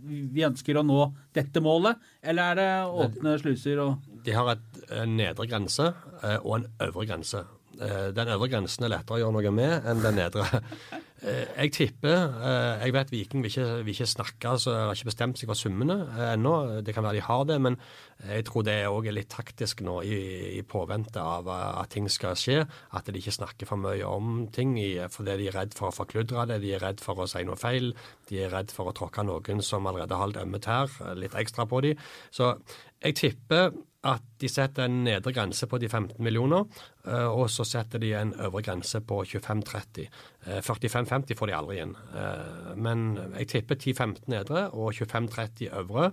Vi 0.06 0.44
ønsker 0.46 0.78
å 0.78 0.84
nå 0.86 1.12
dette 1.36 1.60
målet? 1.60 1.96
Eller 2.22 2.52
er 2.52 2.54
det 2.60 2.70
åpne 3.06 3.38
sluser 3.42 3.82
og 3.84 3.98
De 4.26 4.32
har 4.34 4.56
et, 4.56 4.80
en 4.90 5.16
nedre 5.16 5.46
grense 5.46 5.92
eh, 6.22 6.38
og 6.42 6.56
en 6.60 6.66
øvre 6.88 7.06
grense. 7.06 7.44
Eh, 7.80 8.12
Den 8.16 8.28
øvre 8.32 8.48
grensen 8.48 8.86
er 8.86 8.94
lettere 8.94 9.18
å 9.18 9.20
gjøre 9.20 9.36
noe 9.36 9.52
med 9.52 9.90
enn 9.90 10.04
den 10.04 10.22
nedre. 10.22 10.46
Eh, 11.24 11.46
Jeg 11.56 11.70
tipper 11.72 12.12
eh, 12.44 12.82
Jeg 12.84 12.92
vet 12.92 13.08
Viking 13.10 13.40
vil 13.40 13.48
ikke, 13.48 13.78
vil 13.86 13.94
ikke 13.94 14.06
snakke, 14.06 14.50
så 14.60 14.74
har 14.76 14.90
ikke 14.92 15.08
bestemt 15.08 15.38
seg 15.40 15.48
for 15.48 15.56
summene 15.56 15.96
ennå. 16.34 16.82
Det 16.84 16.92
kan 16.92 17.06
være 17.06 17.16
de 17.16 17.22
har 17.24 17.46
det, 17.48 17.56
men 17.64 17.78
jeg 18.20 18.44
tror 18.44 18.66
det 18.68 18.74
òg 18.84 19.08
er 19.08 19.16
litt 19.16 19.30
taktisk 19.32 19.80
nå 19.80 19.94
i, 20.04 20.18
i 20.58 20.60
påvente 20.60 21.16
av 21.16 21.48
at 21.48 21.88
ting 21.96 22.10
skal 22.12 22.36
skje. 22.36 22.58
At 22.92 23.08
de 23.08 23.16
ikke 23.16 23.32
snakker 23.32 23.64
for 23.72 23.80
mye 23.80 24.04
om 24.04 24.44
ting 24.52 24.76
fordi 25.08 25.38
de 25.40 25.48
er 25.48 25.56
redd 25.56 25.72
for 25.78 25.88
å 25.88 25.96
forkludre 25.96 26.44
det. 26.52 26.60
De 26.66 26.76
er 26.76 26.84
redd 26.84 27.00
for 27.00 27.24
å 27.24 27.30
si 27.32 27.40
noe 27.48 27.56
feil. 27.56 27.94
De 28.28 28.44
er 28.44 28.52
redd 28.52 28.76
for 28.76 28.92
å 28.92 28.96
tråkke 29.00 29.24
noen 29.24 29.64
som 29.64 29.88
allerede 29.88 30.20
har 30.20 30.34
litt 30.34 30.44
ømme 30.44 30.60
tær, 30.68 30.92
litt 31.16 31.34
ekstra 31.40 31.64
på 31.64 31.80
dem. 31.80 32.06
Så 32.28 32.58
jeg 33.00 33.16
tipper 33.24 33.72
at 34.06 34.22
de 34.40 34.48
setter 34.50 34.86
en 34.86 35.02
nedre 35.04 35.32
grense 35.34 35.66
på 35.68 35.78
de 35.82 35.88
15 35.88 36.22
millioner, 36.22 36.64
eh, 37.06 37.26
og 37.26 37.48
så 37.50 37.64
setter 37.66 37.98
de 38.02 38.12
en 38.14 38.32
øvre 38.46 38.62
grense 38.62 39.00
på 39.02 39.20
25-30. 39.26 40.08
Eh, 40.46 40.60
45-50 40.62 41.34
får 41.38 41.50
de 41.50 41.56
aldri 41.58 41.78
inn. 41.82 41.94
Eh, 42.14 42.74
Men 42.76 43.06
jeg 43.38 43.48
tipper 43.48 43.76
10-15 43.76 44.28
nedre 44.28 44.70
og 44.72 44.92
25-30 44.94 45.70
øvre. 45.72 46.12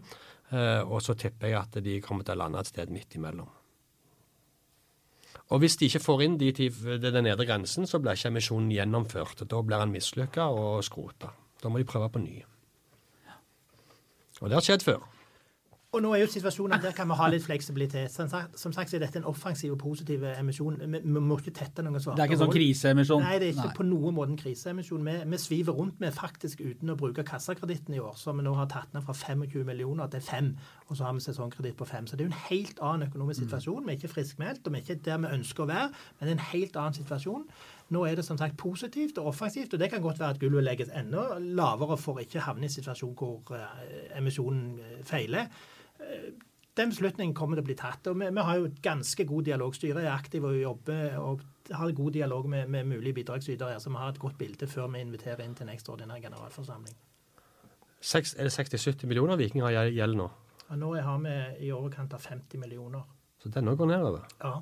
eh, 0.51 0.81
Og 0.81 1.01
så 1.01 1.13
tipper 1.15 1.47
jeg 1.47 1.59
at 1.61 1.83
de 1.83 2.01
kommer 2.01 2.23
til 2.23 2.35
å 2.35 2.43
lande 2.43 2.59
et 2.59 2.67
sted 2.67 2.89
midt 2.89 3.15
imellom. 3.15 3.49
Og 5.51 5.59
hvis 5.59 5.77
de 5.77 5.85
ikke 5.85 5.99
får 6.03 6.21
inn 6.23 6.37
de 6.37 6.51
den 6.51 7.23
nedre 7.23 7.45
grensen, 7.45 7.85
så 7.85 7.99
blir 7.99 8.15
ikke 8.15 8.31
emisjonen 8.31 8.71
gjennomført. 8.71 9.47
Da 9.47 9.61
blir 9.61 9.77
den 9.77 9.91
mislykka 9.91 10.47
og 10.49 10.83
skrota. 10.83 11.29
Da 11.61 11.69
må 11.69 11.77
de 11.77 11.85
prøve 11.85 12.09
på 12.09 12.21
ny. 12.23 12.43
Og 14.41 14.49
det 14.49 14.55
har 14.57 14.61
skjedd 14.65 14.83
før. 14.83 15.03
Og 15.93 16.01
nå 16.01 16.09
er 16.15 16.23
jo 16.23 16.29
situasjonen 16.33 16.73
at 16.79 16.85
der 16.87 16.93
kan 16.97 17.05
vi 17.05 17.15
ha 17.19 17.27
litt 17.29 17.43
fleksibilitet. 17.45 18.09
Som 18.11 18.29
sagt, 18.29 18.55
som 18.59 18.73
sagt 18.73 18.89
så 18.89 18.97
er 18.97 19.03
dette 19.03 19.19
en 19.19 19.27
offensiv 19.29 19.75
og 19.75 19.79
positiv 19.83 20.23
emisjon. 20.31 20.79
Vi, 20.81 21.01
vi 21.03 21.21
må 21.21 21.37
ikke 21.37 21.53
tette 21.53 21.85
noen 21.85 22.01
svake 22.01 22.17
Det 22.17 22.23
er 22.23 22.31
ikke 22.31 22.39
sånn 22.41 22.53
kriseemisjon? 22.55 23.21
Nei, 23.21 23.35
det 23.41 23.51
er 23.51 23.59
ikke 23.59 23.77
på 23.77 23.85
noen 23.85 24.17
måte 24.17 24.33
en 24.33 24.39
kriseemisjon. 24.39 25.03
Vi, 25.05 25.13
vi 25.35 25.39
sviver 25.43 25.77
rundt 25.77 26.01
med 26.01 26.15
faktisk 26.17 26.63
uten 26.65 26.89
å 26.89 26.97
bruke 26.97 27.25
kassakreditten 27.27 27.93
i 27.93 28.01
år, 28.01 28.15
som 28.17 28.41
vi 28.41 28.47
nå 28.47 28.55
har 28.57 28.71
tatt 28.73 28.97
ned 28.97 29.05
fra 29.05 29.13
25 29.13 29.67
millioner 29.69 30.09
til 30.15 30.25
5, 30.25 30.49
og 30.87 30.97
så 30.97 31.05
har 31.05 31.13
vi 31.13 31.25
sesongkreditt 31.27 31.77
på 31.77 31.85
5. 31.91 32.09
Så 32.09 32.17
det 32.17 32.25
er 32.25 32.31
jo 32.31 32.33
en 32.33 32.41
helt 32.47 32.81
annen 32.89 33.07
økonomisk 33.11 33.45
situasjon. 33.45 33.85
Vi 33.85 33.93
er 33.93 34.01
ikke 34.01 34.13
friskmeldt, 34.15 34.65
og 34.65 34.73
vi 34.73 34.81
er 34.81 34.87
ikke 34.87 35.05
der 35.05 35.21
vi 35.21 35.35
ønsker 35.37 35.67
å 35.67 35.69
være, 35.75 35.93
men 35.93 36.25
det 36.25 36.33
er 36.33 36.39
en 36.39 36.45
helt 36.55 36.81
annen 36.81 36.97
situasjon. 36.97 37.45
Nå 37.93 38.01
er 38.07 38.17
det 38.17 38.25
som 38.25 38.39
sagt 38.41 38.57
positivt 38.57 39.21
og 39.21 39.29
offensivt, 39.35 39.73
og 39.77 39.79
det 39.79 39.91
kan 39.93 40.01
godt 40.01 40.19
være 40.19 40.33
at 40.33 40.41
gulvet 40.41 40.65
legges 40.65 40.89
enda 40.97 41.37
lavere 41.37 41.97
for 42.01 42.17
ikke 42.23 42.41
havne 42.47 42.65
i 42.65 42.71
en 42.71 42.75
situasjon 42.79 43.13
hvor 43.19 43.53
eh, 43.53 44.17
emisjonen 44.17 44.79
eh, 44.81 44.99
feiler. 45.05 45.51
Den 46.77 46.89
beslutningen 46.89 47.35
kommer 47.37 47.55
til 47.59 47.61
å 47.61 47.65
bli 47.67 47.75
tatt. 47.77 48.07
og 48.09 48.15
Vi, 48.17 48.29
vi 48.33 48.43
har 48.47 48.57
jo 48.57 48.69
ganske 48.81 49.25
god 49.29 49.43
dialog. 49.45 49.75
Styret 49.77 50.01
er 50.03 50.09
aktive 50.15 50.47
og 50.49 50.55
jobber 50.57 51.17
og 51.21 51.43
har 51.71 51.91
god 51.93 52.11
dialog 52.15 52.47
med, 52.49 52.67
med 52.67 52.87
mulige 52.89 53.13
bidragsytere, 53.19 53.79
så 53.79 53.89
vi 53.93 53.95
har 54.01 54.09
et 54.09 54.19
godt 54.19 54.37
bilde 54.39 54.67
før 54.67 54.87
vi 54.91 55.03
inviterer 55.05 55.43
inn 55.45 55.53
til 55.55 55.67
en 55.67 55.73
ekstraordinær 55.75 56.21
generalforsamling. 56.23 56.95
6, 58.01 58.33
er 58.39 58.49
det 58.49 58.53
60-70 58.57 59.05
millioner 59.07 59.37
Viking 59.39 59.61
har 59.63 59.71
gjeld 59.93 60.17
nå? 60.19 60.25
Og 60.73 60.79
nå 60.81 60.89
har 61.05 61.21
vi 61.23 61.35
i 61.67 61.71
overkant 61.71 62.13
av 62.17 62.25
50 62.25 62.57
millioner. 62.59 63.05
Så 63.43 63.51
denne 63.53 63.75
går 63.77 63.91
nedover. 63.93 64.25
Ja. 64.41 64.57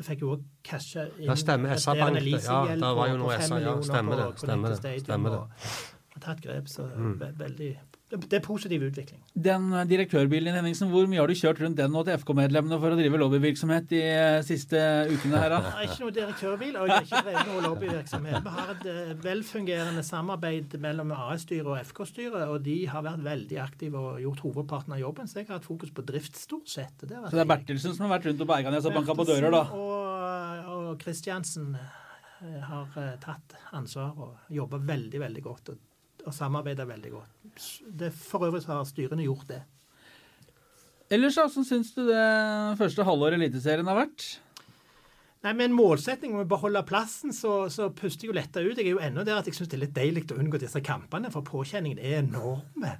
Vi 0.00 0.06
fikk 0.06 0.22
jo 0.24 0.32
òg 0.38 0.44
casha 0.64 1.04
inn 1.18 1.28
Ja, 1.28 1.34
stemmer. 1.36 1.76
SA 1.76 1.92
Bank, 1.98 2.16
ja, 2.24 2.60
der 2.72 2.94
var 2.96 3.10
jo 3.12 3.18
noe 3.20 3.36
SA, 3.36 3.58
ja, 3.60 3.76
stemmer 3.84 4.16
det, 4.16 4.28
stemmer 4.40 4.72
det, 4.80 4.94
stemmer 5.04 5.36
det. 5.36 5.72
Har 6.14 6.22
tatt 6.24 6.40
grep, 6.42 6.68
så 6.72 6.88
Mm. 6.88 7.18
veldig 7.36 7.70
Det 8.10 8.40
er 8.40 8.42
positiv 8.42 8.82
utvikling. 8.82 9.20
Den 9.34 9.68
eh, 9.70 9.84
direktørbilen 9.86 10.56
Henningsen, 10.56 10.88
hvor 10.90 11.06
mye 11.06 11.20
har 11.22 11.30
du 11.30 11.36
kjørt 11.38 11.60
rundt 11.62 11.78
den 11.78 11.92
nå 11.94 12.02
til 12.06 12.16
FK-medlemmene 12.18 12.78
for 12.82 12.90
å 12.90 12.98
drive 12.98 13.20
lobbyvirksomhet 13.22 13.86
de 13.92 14.00
eh, 14.02 14.38
siste 14.46 14.80
ukene 15.12 15.38
her, 15.38 15.52
da? 15.54 15.60
Har 15.76 15.86
ikke 15.86 16.02
noe 16.02 16.14
direktørbil, 16.16 16.78
og 16.80 16.90
jeg 16.90 16.96
har 16.96 17.06
ikke 17.06 17.20
drevet 17.28 17.50
noe 17.52 17.62
lobbyvirksomhet. 17.68 18.40
Vi 18.46 18.54
har 18.56 18.72
et 18.74 18.88
eh, 18.90 19.12
velfungerende 19.22 20.02
samarbeid 20.06 20.74
mellom 20.82 21.14
AS-styret 21.14 21.70
og 21.70 21.78
FK-styret, 21.92 22.48
og 22.48 22.58
de 22.66 22.78
har 22.90 23.04
vært 23.06 23.22
veldig 23.28 23.60
aktive 23.62 24.02
og 24.02 24.18
gjort 24.24 24.42
hovedparten 24.48 24.96
av 24.96 25.02
jobben. 25.04 25.30
Så 25.30 25.40
jeg 25.40 25.50
har 25.50 25.60
hatt 25.60 25.68
fokus 25.68 25.94
på 25.94 26.04
drift, 26.10 26.40
stort 26.40 26.72
sett. 26.72 26.96
Det 27.04 27.14
Så 27.14 27.36
det 27.36 27.44
er 27.44 27.52
Bertelsen 27.52 27.94
som 27.94 28.08
har 28.08 28.16
vært 28.16 28.30
rundt 28.30 28.42
og 28.42 28.50
berga 28.50 28.74
ned 28.74 28.90
og 28.90 28.98
banka 28.98 29.16
på 29.20 29.28
dører, 29.28 29.54
da? 29.54 29.62
Og, 29.76 30.74
og 30.74 30.90
Kristiansen 30.98 31.76
eh, 31.78 32.58
har 32.66 32.98
eh, 32.98 33.14
tatt 33.22 33.54
ansvar 33.78 34.18
og 34.18 34.50
jobba 34.50 34.82
veldig, 34.90 35.22
veldig 35.22 35.46
godt. 35.46 35.72
Og, 35.74 35.86
og 36.26 36.34
samarbeida 36.36 36.86
veldig 36.88 37.12
godt. 37.14 37.66
Det, 38.00 38.12
for 38.14 38.46
øvrig 38.48 38.62
så 38.64 38.74
har 38.74 38.88
styrene 38.88 39.26
gjort 39.26 39.48
det. 39.48 39.62
Ellers, 41.10 41.34
da, 41.34 41.48
hvordan 41.48 41.66
syns 41.66 41.90
du 41.96 42.04
det 42.06 42.78
første 42.78 43.04
halvåret 43.06 43.34
i 43.34 43.42
Eliteserien 43.42 43.88
har 43.90 43.98
vært? 43.98 44.28
Nei, 45.40 45.54
Med 45.56 45.70
en 45.70 45.72
målsetting 45.72 46.34
om 46.34 46.42
å 46.42 46.48
beholde 46.48 46.82
plassen, 46.84 47.32
så, 47.32 47.64
så 47.72 47.88
puster 47.96 48.26
jeg 48.26 48.30
jo 48.30 48.36
letta 48.36 48.60
ut. 48.60 48.76
Jeg 48.76 48.90
er 48.90 48.92
jo 48.92 49.00
ennå 49.00 49.24
der 49.24 49.40
at 49.40 49.48
jeg 49.48 49.56
syns 49.56 49.70
det 49.72 49.78
er 49.78 49.82
litt 49.86 49.94
deilig 49.96 50.26
å 50.34 50.36
unngå 50.36 50.60
disse 50.60 50.82
kampene, 50.84 51.30
for 51.32 51.46
påkjenningen 51.46 51.98
er 51.98 52.18
enorme. 52.20 52.92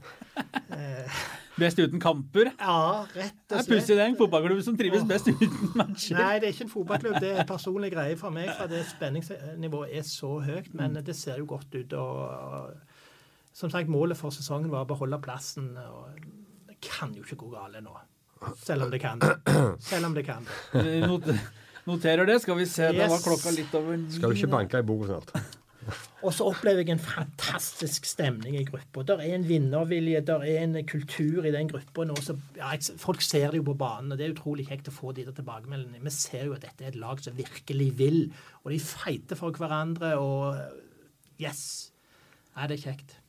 Best 1.60 1.82
uten 1.82 2.00
kamper? 2.00 2.48
Ja, 2.54 3.04
rett 3.12 3.52
og 3.52 3.58
slett. 3.58 3.68
pussig, 3.68 3.92
det 3.92 4.00
er 4.00 4.08
en 4.08 4.16
fotballklubb 4.16 4.62
som 4.64 4.78
trives 4.78 5.04
best 5.04 5.28
uten 5.28 5.74
matcher. 5.76 6.16
Nei, 6.16 6.38
det 6.40 6.48
er 6.48 6.54
ikke 6.54 6.64
en 6.64 6.72
fotballklubb. 6.72 7.18
Det 7.20 7.34
er 7.34 7.42
en 7.42 7.50
personlig 7.50 7.90
greie 7.92 8.16
for 8.16 8.32
meg, 8.32 8.48
for 8.56 8.72
det 8.72 8.86
spenningsnivået 8.94 9.98
er 10.00 10.06
så 10.08 10.38
høyt. 10.46 10.72
Men 10.80 10.96
det 10.96 11.16
ser 11.18 11.42
jo 11.42 11.50
godt 11.50 11.76
ut. 11.76 11.92
og 12.00 12.89
Som 13.60 13.72
sagt, 13.72 13.90
målet 13.92 14.16
for 14.16 14.32
sesongen 14.32 14.72
var 14.72 14.86
å 14.86 14.88
beholde 14.88 15.20
plassen. 15.20 15.74
og 15.76 16.16
Det 16.70 16.78
kan 16.84 17.12
jo 17.16 17.26
ikke 17.26 17.42
gå 17.42 17.52
galt 17.52 17.80
nå. 17.84 17.96
Selv 18.56 18.86
om 18.86 18.92
det 18.92 19.02
kan. 19.02 19.20
Selv 19.84 20.08
om 20.08 20.14
det 20.16 20.24
kan. 20.24 20.46
Noterer 21.88 22.28
det. 22.28 22.40
Skal 22.40 22.56
vi 22.56 22.68
se, 22.68 22.88
da 22.96 23.08
var 23.10 23.20
klokka 23.24 23.52
litt 23.52 23.74
over 23.76 23.98
ni. 23.98 24.12
Skal 24.14 24.32
du 24.32 24.40
ikke 24.40 24.54
banke 24.54 24.80
i 24.80 24.86
bordet 24.86 25.10
snart? 25.12 25.58
Og 26.26 26.34
så 26.36 26.44
opplever 26.44 26.82
jeg 26.84 26.92
en 26.92 27.00
fantastisk 27.02 28.04
stemning 28.08 28.58
i 28.58 28.64
gruppa. 28.68 29.02
Der 29.08 29.22
er 29.24 29.34
en 29.34 29.46
vinnervilje, 29.48 30.20
der 30.28 30.44
er 30.44 30.64
en 30.66 30.76
kultur 30.86 31.46
i 31.48 31.52
den 31.54 31.70
gruppa 31.70 32.04
nå. 32.06 32.16
Så, 32.20 32.36
ja, 32.58 32.74
folk 33.00 33.24
ser 33.24 33.52
det 33.52 33.62
jo 33.62 33.68
på 33.70 33.76
banen, 33.80 34.12
og 34.12 34.20
det 34.20 34.26
er 34.26 34.34
utrolig 34.34 34.68
kjekt 34.68 34.90
å 34.92 34.94
få 34.94 35.14
de 35.16 35.24
der 35.28 35.36
tilbakemeldingene. 35.38 36.04
Vi 36.04 36.12
ser 36.14 36.50
jo 36.50 36.56
at 36.56 36.66
dette 36.66 36.84
er 36.84 36.92
et 36.92 37.00
lag 37.00 37.22
som 37.24 37.36
virkelig 37.38 37.88
vil, 37.98 38.20
og 38.62 38.74
de 38.74 38.82
feiter 38.84 39.40
for 39.40 39.56
hverandre, 39.56 40.12
og 40.20 41.40
yes. 41.40 41.64
Ja, 42.52 42.68
det 42.68 42.76
er 42.78 42.90
kjekt. 42.90 43.19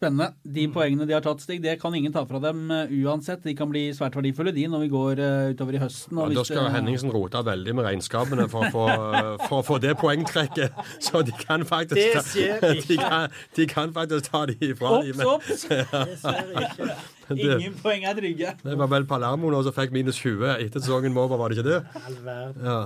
Spennende. 0.00 0.30
De 0.48 0.62
Mm. 0.66 0.72
poengene 0.72 1.06
de 1.06 1.12
har 1.12 1.20
tatt, 1.20 1.42
Stig, 1.44 1.60
det 1.60 1.74
kan 1.80 1.92
ingen 1.94 2.10
ta 2.12 2.22
fra 2.24 2.38
dem 2.40 2.70
uh, 2.72 2.86
uansett. 2.88 3.42
De 3.44 3.52
kan 3.54 3.68
bli 3.68 3.90
svært 3.92 4.14
verdifulle, 4.16 4.48
de, 4.56 4.62
når 4.72 4.80
vi 4.86 4.88
går 4.88 5.20
uh, 5.20 5.50
utover 5.52 5.76
i 5.76 5.80
høsten. 5.82 6.16
Ja, 6.16 6.28
da 6.32 6.44
skal 6.48 6.64
det- 6.64 6.72
Henningsen 6.78 7.12
rote 7.12 7.42
veldig 7.44 7.74
med 7.76 7.84
regnskapene 7.84 8.46
for 8.48 8.64
å 8.64 8.70
få, 8.72 8.84
for 9.50 9.60
å 9.60 9.66
få 9.66 9.78
det 9.84 9.92
poengtrekket. 10.00 10.72
Så 11.04 11.20
de 11.28 11.32
kan 11.42 11.66
faktisk 11.68 12.00
Det 12.00 12.14
ta, 12.16 12.24
skjer 12.24 12.60
de 12.64 12.72
ikke. 12.80 12.96
kan, 12.96 13.28
de 13.60 13.66
kan 13.74 13.92
faktisk 13.92 14.30
ta 14.32 14.46
de 14.48 14.56
ifra 14.70 15.02
dem. 15.04 15.20
Opps, 15.20 15.20
men 15.20 15.26
opps! 15.36 15.68
Dessverre 16.14 16.64
ikke. 16.64 16.96
Ingen 17.36 17.76
poeng 17.84 18.08
er 18.08 18.16
trygge. 18.16 18.56
Det 18.64 18.78
var 18.80 18.88
vel 18.96 19.04
Palermo 19.04 19.52
nå 19.52 19.60
som 19.68 19.76
fikk 19.76 19.92
minus 19.92 20.16
20 20.24 20.56
etter 20.64 20.80
sesongen 20.80 21.12
var 21.14 21.28
over, 21.28 21.36
var 21.44 21.52
det 21.52 21.60
ikke 21.60 21.68
det? 21.68 21.80
All 22.06 22.16
verden. 22.24 22.64
Ja. 22.64 22.80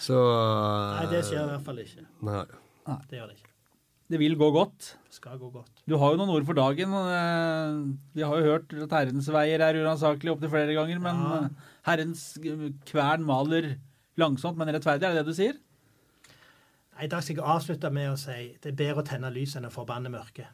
Så 0.00 0.16
Nei, 0.16 1.06
det 1.12 1.26
skjer 1.28 1.44
i 1.44 1.50
hvert 1.52 1.68
fall 1.68 1.84
ikke. 1.84 2.08
Nei. 2.24 2.44
Det 3.10 3.20
gjør 3.20 3.28
det 3.28 3.36
ikke. 3.36 3.50
Det 4.14 4.20
vil 4.20 4.36
gå 4.38 4.46
godt. 4.54 4.92
Det 5.08 5.16
skal 5.18 5.38
gå 5.40 5.48
godt. 5.50 5.70
Du 5.90 5.96
har 5.98 6.12
jo 6.14 6.18
noen 6.20 6.30
ord 6.36 6.44
for 6.46 6.54
dagen. 6.54 6.92
uh, 6.94 7.80
Vi 8.14 8.22
har 8.22 8.38
jo 8.38 8.52
hørt 8.52 8.74
at 8.86 8.92
herrens 9.00 9.26
veier 9.34 9.64
er 9.66 9.78
uransakelig 9.80 10.30
opptil 10.36 10.52
flere 10.52 10.76
ganger, 10.76 11.00
men 11.02 11.18
Ja. 11.24 11.40
uh, 11.48 11.70
herrens 11.88 12.22
kvern 12.86 13.24
maler 13.26 13.72
langsomt, 14.20 14.56
men 14.60 14.70
rettferdig. 14.70 15.08
Er 15.08 15.16
det 15.18 15.24
det 15.24 15.32
du 15.32 15.34
sier? 15.40 15.58
Nei, 16.94 17.08
I 17.08 17.10
dag 17.10 17.24
skal 17.26 17.40
jeg 17.40 17.44
avslutte 17.56 17.90
med 17.90 18.12
å 18.12 18.16
si 18.20 18.54
det 18.62 18.70
er 18.70 18.78
bedre 18.78 19.02
å 19.02 19.08
tenne 19.08 19.32
lys 19.34 19.56
enn 19.58 19.66
å 19.66 19.72
forbanne 19.74 20.12
mørket. 20.14 20.46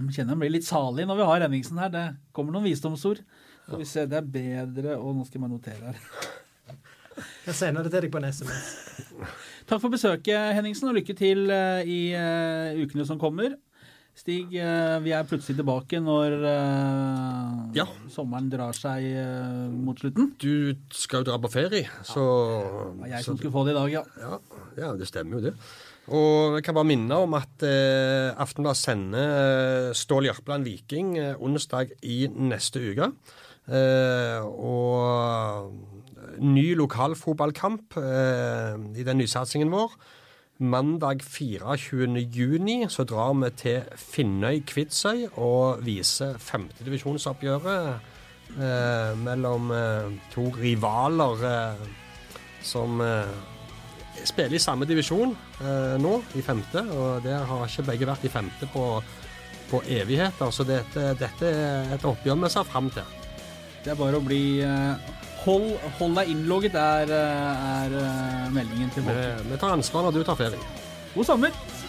Jeg 0.00 0.14
kjenner 0.16 0.32
jeg 0.32 0.40
blir 0.40 0.54
litt 0.54 0.64
salig 0.64 1.04
når 1.04 1.18
vi 1.20 1.24
har 1.28 1.42
Henningsen 1.44 1.76
her. 1.82 1.90
Det 1.92 2.06
kommer 2.32 2.54
noen 2.56 2.64
visdomsord. 2.64 3.20
Skal 3.66 3.82
vi 3.82 3.84
se, 3.84 4.06
det 4.10 4.16
er 4.18 4.30
bedre 4.34 4.96
Og 4.98 5.12
nå 5.14 5.26
skal 5.28 5.36
jeg 5.38 5.42
bare 5.44 5.52
notere 5.52 5.92
her. 5.92 5.98
Jeg 7.46 7.54
sender 7.58 7.84
det 7.86 7.92
til 7.92 8.04
deg 8.06 8.12
på 8.14 8.20
en 8.22 8.28
SMS. 8.30 8.70
Takk 9.68 9.80
for 9.82 9.92
besøket, 9.92 10.54
Henningsen, 10.56 10.88
og 10.90 10.96
lykke 10.98 11.14
til 11.18 11.44
eh, 11.52 11.82
i 11.88 12.00
eh, 12.18 12.80
ukene 12.82 13.04
som 13.08 13.20
kommer. 13.20 13.54
Stig, 14.18 14.50
eh, 14.60 14.96
vi 15.04 15.12
er 15.16 15.24
plutselig 15.28 15.56
tilbake 15.60 16.00
når 16.04 16.34
Ja. 17.78 17.86
sommeren 18.12 18.50
drar 18.52 18.74
seg 18.76 19.06
mot 19.72 19.96
slutten. 20.02 20.32
Du 20.42 20.74
skal 20.92 21.22
jo 21.22 21.30
dra 21.30 21.38
på 21.40 21.50
ferie, 21.52 21.86
så 22.04 22.24
Det 22.66 23.00
var 23.00 23.08
jeg 23.14 23.24
som 23.24 23.38
skulle 23.38 23.54
få 23.54 23.64
det 23.68 23.72
i 23.72 23.78
dag, 23.78 23.94
ja. 23.94 24.02
ja, 24.20 24.38
ja, 24.82 24.92
det 25.00 25.08
stemmer 25.08 25.38
jo 25.40 25.46
det. 25.48 25.54
Og 26.12 26.58
jeg 26.58 26.64
kan 26.66 26.74
bare 26.74 26.90
minne 26.90 27.14
om 27.24 27.38
at 27.38 27.62
eh, 27.64 28.34
Aftenblad 28.42 28.76
sender 28.76 29.92
Stål 29.94 30.26
Jørpeland 30.28 30.66
Viking 30.66 31.14
onsdag 31.38 31.94
i 32.02 32.26
neste 32.26 32.82
uke. 32.90 33.12
Eh, 33.70 34.42
og 34.42 35.70
ny 36.40 36.72
lokalfotballkamp 36.78 37.96
eh, 38.00 38.74
i 39.00 39.06
den 39.06 39.20
nysatsingen 39.20 39.72
vår. 39.72 39.94
Mandag 40.62 41.22
24. 41.26 42.20
juni 42.30 42.86
så 42.88 43.04
drar 43.08 43.32
vi 43.34 43.50
til 43.58 43.96
Finnøy-Kvitsøy 43.98 45.32
og 45.42 45.82
viser 45.82 46.36
femtedivisjonsoppgjøret 46.38 47.88
eh, 48.60 49.16
mellom 49.18 49.72
eh, 49.74 50.12
to 50.34 50.46
rivaler 50.54 51.42
eh, 51.48 51.88
som 52.62 53.00
eh, 53.02 53.32
spiller 54.24 54.54
i 54.54 54.62
samme 54.62 54.86
divisjon 54.86 55.34
eh, 55.34 55.96
nå, 55.98 56.14
i 56.38 56.44
femte. 56.46 56.84
Og 56.94 57.24
der 57.26 57.42
har 57.48 57.66
ikke 57.66 57.88
begge 57.90 58.08
vært 58.12 58.28
i 58.28 58.32
femte 58.32 58.68
på, 58.72 58.86
på 59.72 59.82
evigheter, 59.88 60.52
så 60.54 60.68
dette, 60.68 61.10
dette 61.18 61.50
er 61.50 61.96
et 61.96 62.06
oppgjør 62.06 62.38
vi 62.44 62.52
ser 62.54 62.68
fram 62.70 62.92
til. 62.94 63.18
Det 63.82 63.96
er 63.96 63.98
bare 63.98 64.20
å 64.20 64.22
bli 64.22 64.44
eh, 64.62 65.10
Hold, 65.42 65.72
hold 65.98 66.18
deg 66.20 66.28
innlogget, 66.30 66.76
er, 66.78 67.10
eh, 67.10 67.62
er 67.82 67.96
eh, 67.98 68.50
meldingen 68.54 68.90
til 68.94 69.02
folk. 69.02 69.46
vi 69.50 69.58
tar 69.58 69.74
ansvar 69.74 70.06
når 70.06 70.18
du 70.18 70.22
tar 70.26 70.38
ferie. 70.38 70.58
God 71.16 71.26
sommer! 71.28 71.81